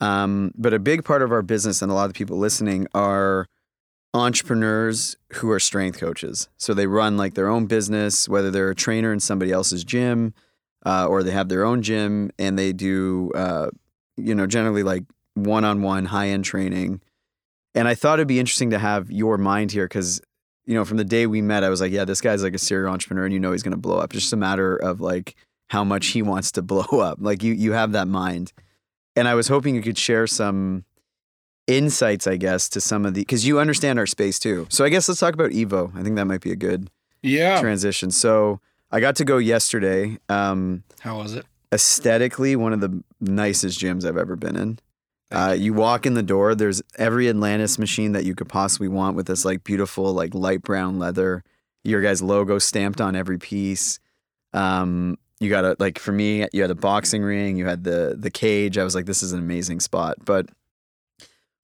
Um, 0.00 0.52
but 0.56 0.72
a 0.72 0.78
big 0.78 1.04
part 1.04 1.22
of 1.22 1.30
our 1.30 1.42
business 1.42 1.82
and 1.82 1.90
a 1.92 1.94
lot 1.94 2.04
of 2.06 2.12
the 2.14 2.18
people 2.18 2.38
listening 2.38 2.86
are 2.94 3.46
entrepreneurs 4.14 5.16
who 5.34 5.50
are 5.50 5.60
strength 5.60 5.98
coaches. 5.98 6.48
So 6.58 6.74
they 6.74 6.86
run 6.86 7.16
like 7.16 7.34
their 7.34 7.48
own 7.48 7.66
business, 7.66 8.28
whether 8.28 8.50
they're 8.50 8.70
a 8.70 8.74
trainer 8.74 9.12
in 9.12 9.20
somebody 9.20 9.52
else's 9.52 9.84
gym, 9.84 10.34
uh, 10.84 11.06
or 11.06 11.22
they 11.22 11.30
have 11.30 11.48
their 11.48 11.64
own 11.64 11.82
gym 11.82 12.30
and 12.38 12.58
they 12.58 12.72
do, 12.72 13.30
uh, 13.34 13.70
you 14.16 14.34
know, 14.34 14.46
generally 14.46 14.82
like 14.82 15.04
one-on-one 15.34 16.06
high-end 16.06 16.44
training. 16.44 17.00
And 17.74 17.88
I 17.88 17.94
thought 17.94 18.18
it'd 18.18 18.28
be 18.28 18.40
interesting 18.40 18.70
to 18.70 18.78
have 18.78 19.10
your 19.10 19.38
mind 19.38 19.72
here 19.72 19.86
because, 19.86 20.20
you 20.66 20.74
know, 20.74 20.84
from 20.84 20.98
the 20.98 21.04
day 21.04 21.26
we 21.26 21.40
met, 21.40 21.64
I 21.64 21.70
was 21.70 21.80
like, 21.80 21.92
yeah, 21.92 22.04
this 22.04 22.20
guy's 22.20 22.42
like 22.42 22.54
a 22.54 22.58
serial 22.58 22.92
entrepreneur, 22.92 23.24
and 23.24 23.32
you 23.32 23.40
know 23.40 23.52
he's 23.52 23.62
gonna 23.62 23.78
blow 23.78 23.98
up. 23.98 24.12
Just 24.12 24.32
a 24.32 24.36
matter 24.36 24.76
of 24.76 25.00
like 25.00 25.36
how 25.70 25.82
much 25.82 26.08
he 26.08 26.20
wants 26.20 26.52
to 26.52 26.62
blow 26.62 27.00
up. 27.00 27.18
Like 27.20 27.42
you, 27.42 27.54
you 27.54 27.72
have 27.72 27.92
that 27.92 28.08
mind. 28.08 28.52
And 29.16 29.26
I 29.26 29.34
was 29.34 29.48
hoping 29.48 29.74
you 29.74 29.82
could 29.82 29.98
share 29.98 30.26
some 30.26 30.84
insights, 31.66 32.26
I 32.26 32.36
guess, 32.36 32.68
to 32.70 32.80
some 32.80 33.06
of 33.06 33.14
the 33.14 33.20
because 33.22 33.46
you 33.46 33.58
understand 33.58 33.98
our 33.98 34.06
space 34.06 34.38
too. 34.38 34.66
So 34.70 34.84
I 34.84 34.88
guess 34.88 35.08
let's 35.08 35.20
talk 35.20 35.34
about 35.34 35.50
Evo. 35.50 35.96
I 35.96 36.02
think 36.02 36.16
that 36.16 36.26
might 36.26 36.40
be 36.40 36.52
a 36.52 36.56
good 36.56 36.90
yeah, 37.22 37.60
transition. 37.60 38.10
So 38.10 38.60
I 38.90 39.00
got 39.00 39.16
to 39.16 39.24
go 39.24 39.38
yesterday. 39.38 40.18
Um, 40.28 40.82
how 41.00 41.18
was 41.18 41.34
it? 41.34 41.46
aesthetically, 41.72 42.54
one 42.54 42.72
of 42.72 42.80
the 42.80 43.02
nicest 43.20 43.80
gyms 43.80 44.04
I've 44.04 44.18
ever 44.18 44.36
been 44.36 44.56
in. 44.56 44.78
Uh, 45.30 45.56
you 45.58 45.72
walk 45.72 46.04
in 46.04 46.12
the 46.12 46.22
door. 46.22 46.54
There's 46.54 46.82
every 46.98 47.28
Atlantis 47.28 47.78
machine 47.78 48.12
that 48.12 48.24
you 48.24 48.34
could 48.34 48.50
possibly 48.50 48.88
want 48.88 49.16
with 49.16 49.26
this 49.26 49.46
like 49.46 49.64
beautiful 49.64 50.12
like 50.12 50.34
light 50.34 50.62
brown 50.62 50.98
leather. 50.98 51.42
Your 51.84 52.02
guys' 52.02 52.20
logo 52.20 52.58
stamped 52.58 53.00
on 53.00 53.16
every 53.16 53.38
piece. 53.38 53.98
Um, 54.52 55.18
you 55.40 55.48
got 55.48 55.64
a 55.64 55.74
like 55.78 55.98
for 55.98 56.12
me, 56.12 56.46
you 56.52 56.60
had 56.60 56.70
a 56.70 56.76
boxing 56.76 57.22
ring. 57.22 57.56
You 57.56 57.66
had 57.66 57.82
the 57.82 58.14
the 58.16 58.30
cage. 58.30 58.76
I 58.76 58.84
was 58.84 58.94
like, 58.94 59.06
this 59.06 59.22
is 59.22 59.32
an 59.32 59.38
amazing 59.38 59.80
spot. 59.80 60.18
But 60.22 60.50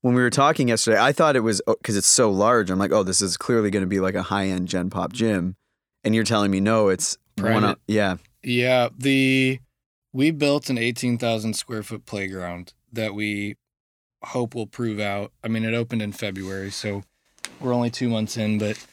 when 0.03 0.15
we 0.15 0.23
were 0.23 0.31
talking 0.31 0.69
yesterday, 0.69 1.01
I 1.01 1.13
thought 1.13 1.37
it 1.37 1.41
was 1.41 1.61
oh, 1.67 1.77
because 1.81 1.97
it's 1.97 2.07
so 2.07 2.31
large. 2.31 2.71
I'm 2.71 2.79
like, 2.79 2.93
oh, 2.93 3.03
this 3.03 3.21
is 3.21 3.37
clearly 3.37 3.71
going 3.71 3.83
to 3.83 3.89
be 3.89 4.01
like 4.01 4.15
a 4.15 4.23
high 4.23 4.47
end 4.47 4.69
Gen 4.69 4.91
Pop 4.91 5.13
gym. 5.13 5.57
And 6.05 6.15
you're 6.15 6.25
telling 6.25 6.51
me 6.51 6.61
no, 6.61 6.89
it's 6.89 7.19
one. 7.37 7.63
Private. 7.63 7.79
Yeah, 7.87 8.17
Yeah, 8.43 8.89
the 8.97 9.61
we 10.13 10.31
built 10.31 10.71
an 10.71 10.79
18,000 10.79 11.55
square 11.55 11.83
foot 11.83 12.07
playground 12.07 12.73
that 12.93 13.15
we 13.15 13.57
hope 14.25 14.55
will 14.55 14.67
prove 14.67 15.01
out. 15.01 15.33
I 15.45 15.49
mean, 15.49 15.65
it 15.65 15.75
opened 15.75 16.03
in 16.03 16.13
February, 16.13 16.71
so 16.71 17.03
we're 17.61 17.75
only 17.75 17.91
2 17.91 18.09
months 18.09 18.37
in, 18.37 18.59
but 18.59 18.85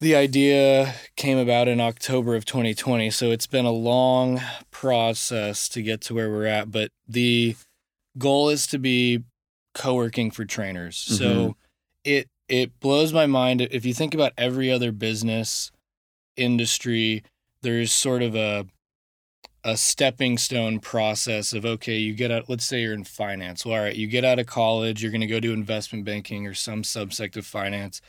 the 0.00 0.14
idea 0.14 0.94
came 1.16 1.36
about 1.36 1.68
in 1.68 1.80
October 1.80 2.36
of 2.36 2.44
2020, 2.44 3.10
so 3.10 3.30
it's 3.30 3.46
been 3.46 3.66
a 3.66 3.72
long 3.72 4.40
process 4.70 5.68
to 5.70 5.82
get 5.82 6.00
to 6.02 6.14
where 6.14 6.30
we're 6.30 6.46
at, 6.46 6.70
but 6.70 6.90
the 7.08 7.56
goal 8.16 8.48
is 8.48 8.66
to 8.68 8.78
be 8.78 9.24
co-working 9.74 10.30
for 10.30 10.44
trainers. 10.44 10.96
So 10.96 11.24
mm-hmm. 11.24 11.50
it 12.04 12.28
it 12.48 12.80
blows 12.80 13.12
my 13.12 13.26
mind. 13.26 13.60
If 13.60 13.84
you 13.84 13.94
think 13.94 14.14
about 14.14 14.32
every 14.36 14.70
other 14.70 14.92
business 14.92 15.70
industry 16.36 17.22
there's 17.62 17.92
sort 17.92 18.22
of 18.22 18.34
a 18.34 18.66
a 19.62 19.76
stepping 19.76 20.38
stone 20.38 20.80
process 20.80 21.52
of 21.52 21.66
okay 21.66 21.98
you 21.98 22.14
get 22.14 22.30
out 22.30 22.48
let's 22.48 22.64
say 22.64 22.80
you're 22.80 22.94
in 22.94 23.04
finance. 23.04 23.66
Well 23.66 23.76
all 23.76 23.84
right 23.84 23.94
you 23.94 24.06
get 24.06 24.24
out 24.24 24.38
of 24.38 24.46
college 24.46 25.02
you're 25.02 25.12
going 25.12 25.20
to 25.20 25.26
go 25.26 25.40
do 25.40 25.52
investment 25.52 26.04
banking 26.04 26.46
or 26.46 26.54
some 26.54 26.82
subsect 26.82 27.36
of 27.36 27.44
finance 27.44 28.00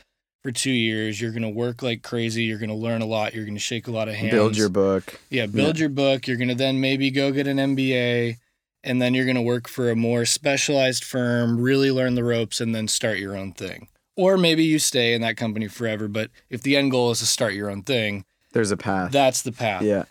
for 0.43 0.51
two 0.51 0.71
years. 0.71 1.19
You're 1.19 1.31
going 1.31 1.41
to 1.43 1.49
work 1.49 1.81
like 1.83 2.03
crazy. 2.03 2.43
You're 2.43 2.57
going 2.57 2.69
to 2.69 2.75
learn 2.75 3.01
a 3.01 3.05
lot. 3.05 3.33
You're 3.33 3.45
going 3.45 3.55
to 3.55 3.59
shake 3.59 3.87
a 3.87 3.91
lot 3.91 4.07
of 4.07 4.15
hands. 4.15 4.31
build 4.31 4.57
your 4.57 4.69
book. 4.69 5.19
yeah, 5.29 5.45
build 5.45 5.77
your 5.77 5.89
book. 5.89 6.27
You're 6.27 6.37
going 6.37 6.49
to 6.49 6.55
then 6.55 6.79
maybe 6.79 7.11
go 7.11 7.31
get 7.31 7.47
an 7.47 7.57
MBA 7.57 8.37
and 8.83 9.01
then 9.01 9.13
you're 9.13 9.25
going 9.25 9.35
to 9.35 9.41
work 9.41 9.67
for 9.67 9.89
a 9.89 9.95
more 9.95 10.25
specialized 10.25 11.03
firm, 11.03 11.59
really 11.59 11.91
learn 11.91 12.15
the 12.15 12.23
ropes 12.23 12.59
and 12.61 12.73
then 12.73 12.87
start 12.87 13.17
your 13.19 13.35
own 13.35 13.53
thing. 13.53 13.87
Or 14.15 14.37
maybe 14.37 14.63
you 14.63 14.79
stay 14.79 15.13
in 15.13 15.21
that 15.21 15.37
company 15.37 15.67
forever, 15.67 16.07
but 16.07 16.29
if 16.49 16.61
the 16.61 16.75
end 16.75 16.91
goal 16.91 17.11
is 17.11 17.19
to 17.19 17.25
start 17.25 17.53
your 17.53 17.69
own 17.69 17.83
thing, 17.83 18.25
There's 18.53 18.71
a 18.71 18.77
path. 18.77 19.11
that's 19.11 19.41
the 19.41 19.51
path. 19.51 19.83
yeah. 19.83 20.03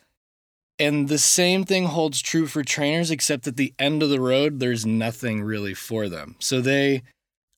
And 0.79 1.09
the 1.09 1.19
same 1.19 1.65
thing 1.65 1.85
holds 1.85 2.23
true 2.23 2.47
for 2.47 2.63
trainers, 2.65 3.11
except 3.11 3.47
at 3.47 3.57
the 3.57 3.75
end 3.79 4.03
of 4.03 4.09
the 4.09 4.21
road, 4.21 4.61
there's 4.61 4.87
nothing 4.87 5.43
really 5.43 5.75
for 5.75 6.09
them. 6.09 6.37
So 6.39 6.63
they, 6.63 7.03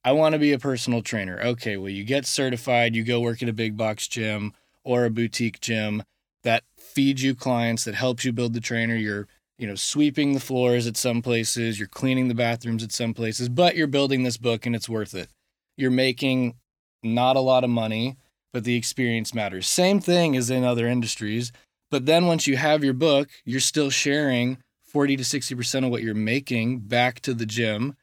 I 0.04 0.10
want 0.10 0.32
to 0.32 0.40
be 0.40 0.52
a 0.52 0.58
personal 0.58 1.02
trainer. 1.02 1.40
Okay, 1.40 1.76
well, 1.76 1.88
you 1.88 2.02
get 2.02 2.26
certified, 2.26 2.96
you 2.96 3.04
go 3.04 3.20
work 3.20 3.40
at 3.40 3.48
a 3.48 3.52
big 3.52 3.76
box 3.76 4.08
gym 4.08 4.52
or 4.82 5.04
a 5.04 5.10
boutique 5.10 5.60
gym 5.60 6.02
that 6.42 6.64
feeds 6.76 7.22
you 7.22 7.36
clients, 7.36 7.84
that 7.84 7.94
helps 7.94 8.24
you 8.24 8.32
build 8.32 8.54
the 8.54 8.60
trainer. 8.60 8.96
You're, 8.96 9.28
you 9.58 9.66
know, 9.66 9.74
sweeping 9.74 10.32
the 10.32 10.40
floors 10.40 10.86
at 10.86 10.96
some 10.96 11.22
places, 11.22 11.78
you're 11.78 11.88
cleaning 11.88 12.28
the 12.28 12.34
bathrooms 12.34 12.82
at 12.82 12.92
some 12.92 13.14
places, 13.14 13.48
but 13.48 13.76
you're 13.76 13.86
building 13.86 14.22
this 14.22 14.36
book 14.36 14.66
and 14.66 14.74
it's 14.74 14.88
worth 14.88 15.14
it. 15.14 15.28
You're 15.76 15.90
making 15.90 16.54
not 17.02 17.36
a 17.36 17.40
lot 17.40 17.64
of 17.64 17.70
money, 17.70 18.16
but 18.52 18.64
the 18.64 18.76
experience 18.76 19.34
matters. 19.34 19.68
Same 19.68 20.00
thing 20.00 20.36
as 20.36 20.50
in 20.50 20.64
other 20.64 20.86
industries. 20.86 21.52
But 21.90 22.06
then 22.06 22.26
once 22.26 22.46
you 22.46 22.56
have 22.56 22.82
your 22.82 22.94
book, 22.94 23.28
you're 23.44 23.60
still 23.60 23.90
sharing 23.90 24.58
40 24.84 25.16
to 25.16 25.22
60% 25.22 25.84
of 25.84 25.90
what 25.90 26.02
you're 26.02 26.14
making 26.14 26.80
back 26.80 27.20
to 27.20 27.34
the 27.34 27.46
gym. 27.46 27.94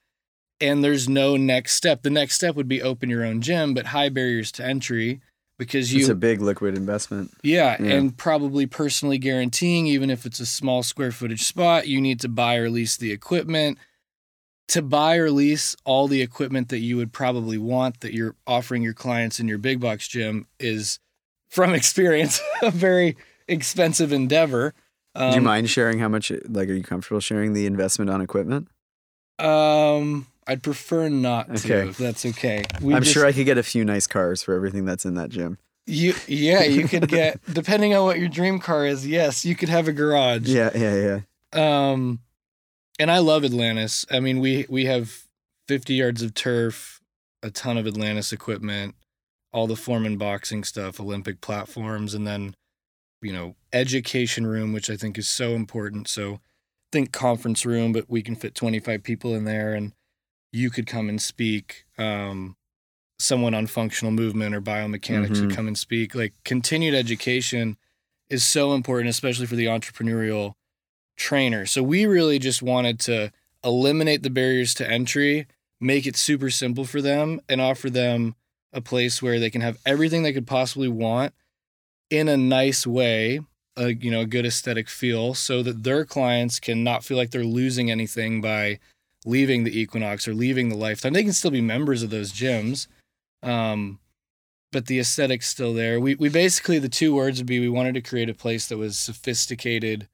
And 0.61 0.83
there's 0.83 1.07
no 1.07 1.37
next 1.37 1.75
step. 1.75 2.01
The 2.01 2.09
next 2.09 2.35
step 2.35 2.55
would 2.55 2.67
be 2.67 2.81
open 2.81 3.09
your 3.09 3.23
own 3.23 3.41
gym, 3.41 3.73
but 3.73 3.87
high 3.87 4.09
barriers 4.09 4.51
to 4.53 4.65
entry 4.65 5.21
because 5.59 5.93
you 5.93 5.99
it's 5.99 6.09
a 6.09 6.15
big 6.15 6.41
liquid 6.41 6.75
investment. 6.75 7.31
yeah, 7.43 7.77
Yeah. 7.79 7.93
and 7.93 8.17
probably 8.17 8.65
personally 8.65 9.19
guaranteeing, 9.19 9.85
even 9.85 10.09
if 10.09 10.25
it's 10.25 10.39
a 10.39 10.45
small 10.47 10.81
square 10.81 11.11
footage 11.11 11.43
spot, 11.43 11.87
you 11.87 12.01
need 12.01 12.19
to 12.21 12.27
buy 12.29 12.55
or 12.55 12.71
lease 12.71 12.97
the 12.97 13.11
equipment. 13.11 13.77
To 14.69 14.81
buy 14.83 15.17
or 15.17 15.29
lease 15.31 15.75
all 15.83 16.07
the 16.07 16.21
equipment 16.21 16.69
that 16.69 16.77
you 16.79 16.95
would 16.97 17.11
probably 17.11 17.57
want 17.57 17.99
that 18.01 18.13
you're 18.13 18.35
offering 18.47 18.81
your 18.83 18.93
clients 18.93 19.39
in 19.39 19.47
your 19.47 19.57
big 19.57 19.79
box 19.79 20.07
gym 20.07 20.45
is, 20.59 20.99
from 21.49 21.73
experience, 21.75 22.39
a 22.63 22.71
very 22.71 23.17
expensive 23.47 24.11
endeavor. 24.13 24.73
Um, 25.15 25.31
Do 25.31 25.35
you 25.37 25.41
mind 25.41 25.69
sharing 25.71 25.97
how 25.99 26.07
much? 26.07 26.31
Like, 26.47 26.69
are 26.69 26.73
you 26.73 26.83
comfortable 26.83 27.19
sharing 27.19 27.53
the 27.53 27.65
investment 27.65 28.11
on 28.11 28.21
equipment? 28.21 28.67
Um, 29.39 30.27
I'd 30.49 30.63
prefer 30.63 31.09
not 31.09 31.47
to. 31.47 31.73
Okay. 31.73 31.89
If 31.89 31.97
that's 31.97 32.25
okay. 32.25 32.63
We 32.81 32.93
I'm 32.93 33.03
just- 33.03 33.13
sure 33.13 33.25
I 33.25 33.31
could 33.31 33.45
get 33.45 33.57
a 33.57 33.63
few 33.63 33.85
nice 33.85 34.07
cars 34.07 34.41
for 34.43 34.53
everything 34.55 34.83
that's 34.85 35.05
in 35.05 35.13
that 35.13 35.29
gym. 35.29 35.57
you. 35.85 36.13
Yeah, 36.27 36.63
you 36.63 36.87
could 36.87 37.07
get 37.19 37.39
depending 37.53 37.93
on 37.95 38.03
what 38.05 38.19
your 38.19 38.29
dream 38.29 38.59
car 38.59 38.85
is. 38.85 39.05
Yes, 39.07 39.45
you 39.45 39.55
could 39.55 39.69
have 39.69 39.87
a 39.87 39.93
garage. 39.93 40.47
Yeah, 40.47 40.71
yeah, 40.75 41.21
yeah. 41.53 41.91
Um, 41.91 42.19
and 42.99 43.09
I 43.11 43.19
love 43.19 43.45
Atlantis. 43.45 44.05
I 44.11 44.19
mean, 44.19 44.39
we 44.39 44.65
we 44.69 44.85
have 44.85 45.23
50 45.67 45.93
yards 45.93 46.21
of 46.23 46.33
turf, 46.33 46.99
a 47.43 47.49
ton 47.51 47.77
of 47.77 47.85
Atlantis 47.87 48.33
equipment, 48.33 48.95
all 49.53 49.67
the 49.67 49.75
Foreman 49.75 50.17
boxing 50.17 50.63
stuff, 50.63 50.99
Olympic 50.99 51.41
platforms, 51.41 52.13
and 52.15 52.25
then 52.27 52.55
you 53.21 53.31
know 53.33 53.55
education 53.71 54.47
room, 54.47 54.73
which 54.73 54.89
I 54.89 54.95
think 54.95 55.17
is 55.17 55.27
so 55.29 55.51
important. 55.51 56.07
So 56.07 56.39
think 56.91 57.11
conference 57.11 57.65
room, 57.67 57.93
but 57.93 58.09
we 58.09 58.21
can 58.23 58.35
fit 58.35 58.55
25 58.55 59.03
people 59.03 59.35
in 59.35 59.43
there, 59.45 59.73
and 59.75 59.93
you 60.51 60.69
could 60.69 60.87
come 60.87 61.09
and 61.09 61.21
speak. 61.21 61.85
Um, 61.97 62.55
someone 63.19 63.53
on 63.53 63.67
functional 63.67 64.11
movement 64.11 64.55
or 64.55 64.61
biomechanics 64.61 65.41
would 65.41 65.49
Mhm. 65.49 65.55
come 65.55 65.67
and 65.67 65.77
speak. 65.77 66.15
Like 66.15 66.33
continued 66.45 66.95
education 66.95 67.77
is 68.29 68.43
so 68.45 68.73
important, 68.73 69.09
especially 69.09 69.45
for 69.45 69.55
the 69.57 69.65
entrepreneurial 69.65 70.53
trainer. 71.17 71.65
So 71.65 71.83
we 71.83 72.05
really 72.05 72.39
just 72.39 72.61
wanted 72.61 72.99
to 73.01 73.31
eliminate 73.63 74.23
the 74.23 74.29
barriers 74.29 74.73
to 74.75 74.89
entry, 74.89 75.47
make 75.81 76.07
it 76.07 76.15
super 76.15 76.49
simple 76.49 76.85
for 76.85 77.01
them, 77.01 77.41
and 77.49 77.59
offer 77.59 77.89
them 77.89 78.35
a 78.71 78.79
place 78.81 79.21
where 79.21 79.39
they 79.39 79.49
can 79.49 79.61
have 79.61 79.77
everything 79.85 80.23
they 80.23 80.31
could 80.33 80.47
possibly 80.47 80.87
want 80.87 81.33
in 82.09 82.29
a 82.29 82.37
nice 82.37 82.87
way, 82.87 83.41
a 83.75 83.93
you 83.93 84.09
know, 84.11 84.21
a 84.21 84.25
good 84.25 84.45
aesthetic 84.45 84.87
feel 84.87 85.33
so 85.33 85.61
that 85.63 85.83
their 85.83 86.05
clients 86.05 86.59
can 86.59 86.83
not 86.83 87.03
feel 87.03 87.17
like 87.17 87.31
they're 87.31 87.43
losing 87.43 87.91
anything 87.91 88.39
by 88.39 88.79
leaving 89.29 89.63
the 89.63 89.79
Equinox 89.79 90.27
or 90.27 90.33
leaving 90.33 90.69
the 90.69 90.75
Lifetime. 90.75 91.13
They 91.13 91.23
can 91.23 91.33
still 91.33 91.51
be 91.51 91.61
members 91.61 92.03
of 92.03 92.09
those 92.09 92.31
gyms. 92.33 92.87
Um, 93.43 93.99
but 94.71 94.85
the 94.85 94.99
aesthetic's 94.99 95.47
still 95.47 95.73
there. 95.73 95.99
We 95.99 96.15
we 96.15 96.29
basically 96.29 96.77
the 96.79 96.89
two 96.89 97.15
words 97.15 97.39
would 97.39 97.47
be 97.47 97.59
we 97.59 97.69
wanted 97.69 97.93
to 97.95 98.01
create 98.01 98.29
a 98.29 98.33
place 98.33 98.67
that 98.67 98.77
was 98.77 98.97
sophisticated 98.97 100.07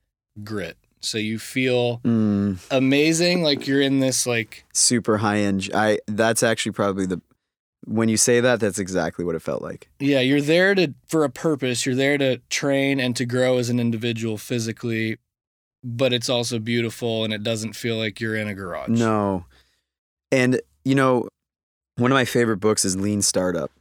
grit. 0.44 0.78
So 1.02 1.18
you 1.18 1.38
feel 1.40 2.00
Mm, 2.04 2.58
amazing, 2.72 3.44
like 3.44 3.68
you're 3.68 3.82
in 3.82 4.00
this 4.00 4.26
like 4.26 4.66
super 4.74 5.18
high 5.18 5.40
end. 5.40 5.70
I 5.74 6.00
that's 6.08 6.42
actually 6.44 6.72
probably 6.72 7.06
the 7.06 7.22
when 7.88 8.10
you 8.10 8.18
say 8.18 8.40
that, 8.40 8.60
that's 8.60 8.80
exactly 8.80 9.24
what 9.24 9.36
it 9.36 9.42
felt 9.44 9.62
like. 9.62 9.90
yeah, 10.00 10.20
you're 10.20 10.42
there 10.42 10.74
to 10.74 10.94
for 11.08 11.24
a 11.24 11.30
purpose. 11.30 11.86
You're 11.86 11.94
there 11.94 12.18
to 12.18 12.38
train 12.50 13.00
and 13.00 13.16
to 13.18 13.26
grow 13.26 13.58
as 13.58 13.70
an 13.70 13.80
individual 13.80 14.38
physically, 14.38 15.18
but 15.86 16.12
it's 16.12 16.30
also 16.30 16.58
beautiful 16.58 17.24
and 17.24 17.32
it 17.32 17.44
doesn't 17.44 17.74
feel 17.74 17.96
like 17.96 18.20
you're 18.20 18.36
in 18.36 18.48
a 18.48 18.56
garage. 18.56 18.90
No. 18.90 19.46
And 20.32 20.60
you 20.84 20.96
know, 20.96 21.30
one 21.98 22.12
of 22.12 22.16
my 22.16 22.26
favorite 22.26 22.58
books 22.58 22.84
is 22.84 22.98
Lean 22.98 23.22
Startup. 23.22 23.72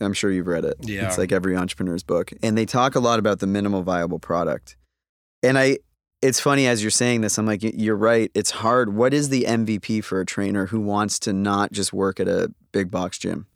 I'm 0.00 0.12
sure 0.12 0.30
you've 0.30 0.46
read 0.46 0.64
it. 0.64 0.76
Yeah. 0.80 1.06
It's 1.06 1.18
like 1.18 1.32
every 1.32 1.56
entrepreneur's 1.56 2.02
book. 2.02 2.32
And 2.42 2.56
they 2.56 2.66
talk 2.66 2.94
a 2.94 3.00
lot 3.00 3.18
about 3.18 3.40
the 3.40 3.46
minimal 3.46 3.82
viable 3.82 4.18
product. 4.18 4.76
And 5.42 5.58
I 5.58 5.78
it's 6.22 6.40
funny 6.40 6.66
as 6.66 6.82
you're 6.82 6.90
saying 6.90 7.20
this, 7.20 7.36
I'm 7.36 7.44
like, 7.44 7.60
you're 7.62 7.96
right. 7.96 8.30
It's 8.34 8.50
hard. 8.50 8.94
What 8.94 9.12
is 9.12 9.28
the 9.28 9.44
MVP 9.44 10.02
for 10.04 10.20
a 10.20 10.26
trainer 10.26 10.66
who 10.66 10.80
wants 10.80 11.18
to 11.20 11.34
not 11.34 11.70
just 11.70 11.92
work 11.92 12.18
at 12.18 12.28
a 12.28 12.50
big 12.72 12.90
box 12.90 13.18
gym? 13.18 13.46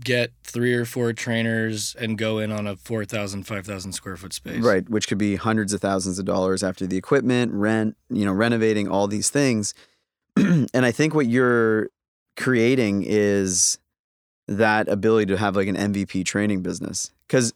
Get 0.00 0.30
three 0.44 0.72
or 0.74 0.84
four 0.84 1.12
trainers 1.12 1.96
and 1.98 2.16
go 2.16 2.38
in 2.38 2.52
on 2.52 2.66
a 2.66 2.76
4,000, 2.76 3.42
5,000 3.44 3.92
square 3.92 4.16
foot 4.16 4.32
space. 4.32 4.62
Right, 4.62 4.88
which 4.88 5.08
could 5.08 5.18
be 5.18 5.34
hundreds 5.34 5.72
of 5.72 5.80
thousands 5.80 6.18
of 6.20 6.24
dollars 6.24 6.62
after 6.62 6.86
the 6.86 6.96
equipment, 6.96 7.52
rent, 7.52 7.96
you 8.08 8.24
know, 8.24 8.32
renovating 8.32 8.86
all 8.88 9.08
these 9.08 9.30
things. 9.30 9.74
and 10.36 10.68
I 10.74 10.92
think 10.92 11.12
what 11.14 11.26
you're 11.26 11.88
creating 12.36 13.04
is 13.06 13.78
that 14.46 14.88
ability 14.88 15.26
to 15.26 15.36
have 15.38 15.56
like 15.56 15.68
an 15.68 15.76
MVP 15.76 16.24
training 16.24 16.62
business. 16.62 17.10
Cuz 17.28 17.52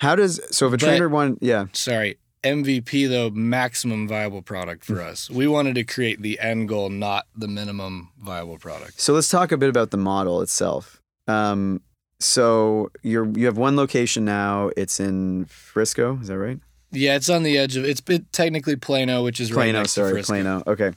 how 0.00 0.14
does 0.14 0.40
so 0.50 0.66
if 0.66 0.74
a 0.74 0.76
But- 0.76 0.80
trainer 0.86 1.08
want 1.08 1.38
yeah, 1.40 1.66
Sorry. 1.72 2.18
MVP 2.44 3.08
though, 3.08 3.30
maximum 3.30 4.06
viable 4.06 4.42
product 4.42 4.84
for 4.84 5.00
us. 5.00 5.28
We 5.28 5.48
wanted 5.48 5.74
to 5.76 5.84
create 5.84 6.22
the 6.22 6.38
end 6.38 6.68
goal, 6.68 6.90
not 6.90 7.26
the 7.36 7.48
minimum 7.48 8.10
viable 8.20 8.58
product. 8.58 9.00
So 9.00 9.14
let's 9.14 9.28
talk 9.28 9.50
a 9.50 9.56
bit 9.56 9.68
about 9.68 9.90
the 9.90 9.96
model 9.96 10.40
itself. 10.42 11.02
Um, 11.28 11.82
so 12.18 12.90
you're 13.02 13.26
you 13.36 13.46
have 13.46 13.58
one 13.58 13.76
location 13.76 14.24
now. 14.24 14.70
It's 14.76 15.00
in 15.00 15.44
Frisco. 15.46 16.18
Is 16.20 16.28
that 16.28 16.38
right? 16.38 16.58
Yeah, 16.92 17.16
it's 17.16 17.28
on 17.28 17.42
the 17.42 17.58
edge 17.58 17.76
of 17.76 17.84
it's 17.84 18.00
bit 18.00 18.32
technically 18.32 18.76
Plano, 18.76 19.22
which 19.24 19.40
is 19.40 19.52
right 19.52 19.64
Plano. 19.64 19.78
next 19.80 19.92
Sorry, 19.92 20.10
to 20.10 20.14
Frisco. 20.14 20.32
Plano. 20.32 20.62
Okay. 20.66 20.92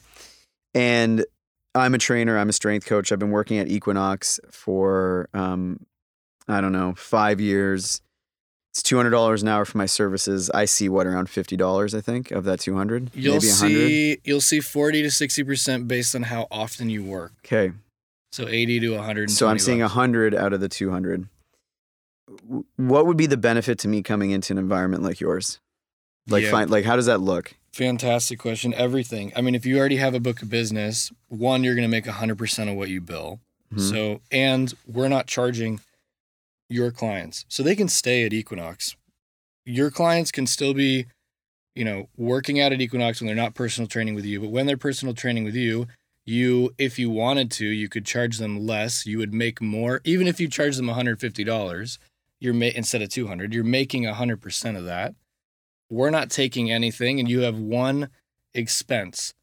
And 0.74 1.26
I'm 1.76 1.94
a 1.94 1.98
trainer. 1.98 2.38
I'm 2.38 2.50
a 2.50 2.54
strength 2.54 2.86
coach. 2.86 3.12
I've 3.12 3.20
been 3.20 3.32
working 3.32 3.58
at 3.58 3.68
Equinox 3.68 4.40
for 4.52 5.30
um, 5.34 5.86
I 6.48 6.62
don't 6.62 6.72
know 6.72 6.94
five 6.96 7.42
years. 7.42 8.02
It's 8.72 8.84
two 8.84 8.98
hundred 8.98 9.10
dollars 9.10 9.42
an 9.42 9.48
hour 9.48 9.66
for 9.66 9.78
my 9.80 9.88
services. 9.88 10.50
I 10.52 10.66
see 10.66 10.90
what 10.90 11.08
around 11.08 11.30
fifty 11.30 11.58
dollars. 11.58 11.96
I 11.96 12.02
think 12.02 12.32
of 12.32 12.44
that 12.46 12.60
two 12.60 12.76
hundred. 12.76 13.10
You'll 13.14 13.36
maybe 13.36 13.48
see 13.48 14.18
you'll 14.24 14.42
see 14.42 14.60
forty 14.60 15.02
to 15.02 15.12
sixty 15.12 15.44
percent 15.44 15.88
based 15.88 16.16
on 16.16 16.24
how 16.24 16.48
often 16.52 16.90
you 16.90 17.04
work. 17.04 17.34
Okay. 17.44 17.74
So 18.32 18.48
eighty 18.48 18.80
to 18.80 18.98
hundred. 19.02 19.32
So 19.32 19.48
I'm 19.48 19.60
seeing 19.60 19.82
a 19.82 19.88
hundred 19.88 20.36
out 20.36 20.54
of 20.54 20.60
the 20.62 20.70
two 20.70 20.92
hundred. 20.92 21.28
What 22.76 23.08
would 23.08 23.18
be 23.18 23.26
the 23.26 23.38
benefit 23.38 23.80
to 23.80 23.88
me 23.88 24.04
coming 24.04 24.32
into 24.32 24.54
an 24.54 24.60
environment 24.60 25.02
like 25.04 25.20
yours? 25.20 25.60
Like, 26.28 26.44
Yeah. 26.44 26.52
find, 26.52 26.70
like 26.70 26.86
how 26.86 26.96
does 26.96 27.08
that 27.08 27.22
look? 27.22 27.56
Fantastic 27.74 28.38
question. 28.38 28.74
Everything. 28.76 29.32
I 29.36 29.42
mean, 29.42 29.56
if 29.56 29.66
you 29.66 29.80
already 29.80 29.96
have 29.98 30.14
a 30.14 30.20
book 30.20 30.42
of 30.44 30.50
business, 30.50 31.12
one, 31.28 31.64
you're 31.64 31.74
going 31.76 31.88
to 31.88 31.92
make 31.92 32.06
100% 32.06 32.70
of 32.72 32.76
what 32.78 32.90
you 32.90 33.02
bill. 33.02 33.40
Mhm. 33.74 33.90
So, 33.90 34.22
and 34.32 34.74
we're 34.86 35.08
not 35.08 35.26
charging 35.28 35.80
your 36.70 36.92
clients. 36.92 37.46
So 37.50 37.64
they 37.64 37.76
can 37.76 37.88
stay 37.88 38.24
at 38.26 38.34
Equinox. 38.34 38.96
Your 39.66 39.90
clients 39.90 40.32
can 40.32 40.46
still 40.46 40.74
be, 40.76 41.08
you 41.76 41.84
know, 41.86 42.10
working 42.16 42.60
out 42.60 42.74
at 42.74 42.82
Equinox 42.82 43.22
when 43.22 43.28
they're 43.28 43.36
not 43.36 43.56
personal 43.56 43.88
training 43.88 44.14
with 44.14 44.26
you. 44.26 44.40
But 44.40 44.50
when 44.50 44.68
they're 44.68 44.78
personal 44.78 45.16
training 45.16 45.46
with 45.46 45.56
you, 45.56 45.88
you, 46.30 46.74
if 46.78 46.98
you 47.00 47.10
wanted 47.10 47.52
to, 47.52 47.66
you 47.66 47.90
could 47.90 48.06
charge 48.06 48.38
them 48.38 48.66
less. 48.66 49.06
You 49.06 49.18
would 49.18 49.34
make 49.34 49.62
more. 49.62 50.02
Even 50.04 50.28
if 50.28 50.40
you 50.40 50.48
charge 50.48 50.78
them 50.78 50.88
$150, 50.88 51.98
you're 52.40 52.54
ma- 52.54 52.66
instead 52.76 53.02
of 53.02 53.10
200, 53.10 53.54
you're 53.54 53.64
making 53.64 54.04
100% 54.04 54.78
of 54.78 54.86
that. 54.86 55.16
We're 55.90 56.12
not 56.12 56.30
taking 56.30 56.72
anything 56.72 57.20
and 57.20 57.30
you 57.30 57.42
have 57.42 57.58
one 57.58 58.10
expense 58.54 59.34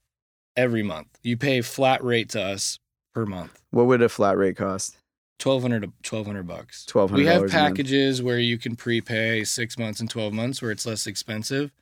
every 0.57 0.83
month. 0.83 1.19
You 1.23 1.37
pay 1.37 1.61
flat 1.61 2.03
rate 2.03 2.31
to 2.31 2.43
us 2.43 2.79
per 3.13 3.27
month. 3.27 3.61
What 3.71 3.87
would 3.87 4.03
a 4.03 4.09
flat 4.09 4.39
rate 4.39 4.57
cost? 4.57 4.97
Twelve 5.39 5.61
hundred 5.61 5.83
to 5.83 5.93
twelve 6.03 6.27
hundred 6.27 6.47
bucks. 6.47 6.87
$1,200 6.89 7.11
We 7.11 7.27
have 7.27 7.51
packages 7.51 8.23
where 8.23 8.39
you 8.39 8.57
can 8.57 8.75
prepay 8.75 9.45
six 9.45 9.79
months 9.79 10.01
and 10.01 10.09
twelve 10.09 10.33
months 10.33 10.63
where 10.63 10.71
it's 10.71 10.87
less 10.87 11.07
expensive. 11.07 11.73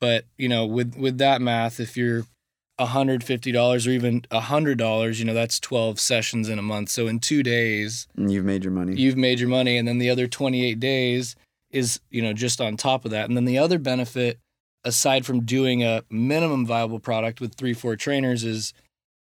But 0.00 0.24
you 0.38 0.48
know, 0.48 0.64
with 0.64 0.96
with 0.96 1.18
that 1.18 1.42
math, 1.42 1.80
if 1.80 1.98
you're 1.98 2.24
hundred 2.78 3.22
fifty 3.22 3.52
dollars 3.52 3.86
or 3.86 3.90
even 3.90 4.24
hundred 4.32 4.78
dollars, 4.78 5.18
you 5.18 5.24
know 5.24 5.34
that's 5.34 5.60
twelve 5.60 6.00
sessions 6.00 6.48
in 6.48 6.58
a 6.58 6.62
month. 6.62 6.88
So 6.88 7.06
in 7.06 7.20
two 7.20 7.42
days, 7.42 8.08
And 8.16 8.32
you've 8.32 8.44
made 8.44 8.64
your 8.64 8.72
money. 8.72 8.94
you've 8.96 9.16
made 9.16 9.38
your 9.40 9.48
money, 9.48 9.76
and 9.76 9.86
then 9.86 9.98
the 9.98 10.10
other 10.10 10.26
twenty 10.26 10.64
eight 10.64 10.80
days 10.80 11.36
is 11.70 12.00
you 12.10 12.22
know 12.22 12.32
just 12.32 12.60
on 12.60 12.76
top 12.76 13.04
of 13.04 13.10
that. 13.12 13.28
And 13.28 13.36
then 13.36 13.44
the 13.44 13.58
other 13.58 13.78
benefit, 13.78 14.38
aside 14.84 15.24
from 15.24 15.40
doing 15.44 15.82
a 15.84 16.02
minimum 16.10 16.66
viable 16.66 16.98
product 17.00 17.40
with 17.40 17.54
three 17.54 17.74
four 17.74 17.94
trainers, 17.96 18.42
is 18.44 18.72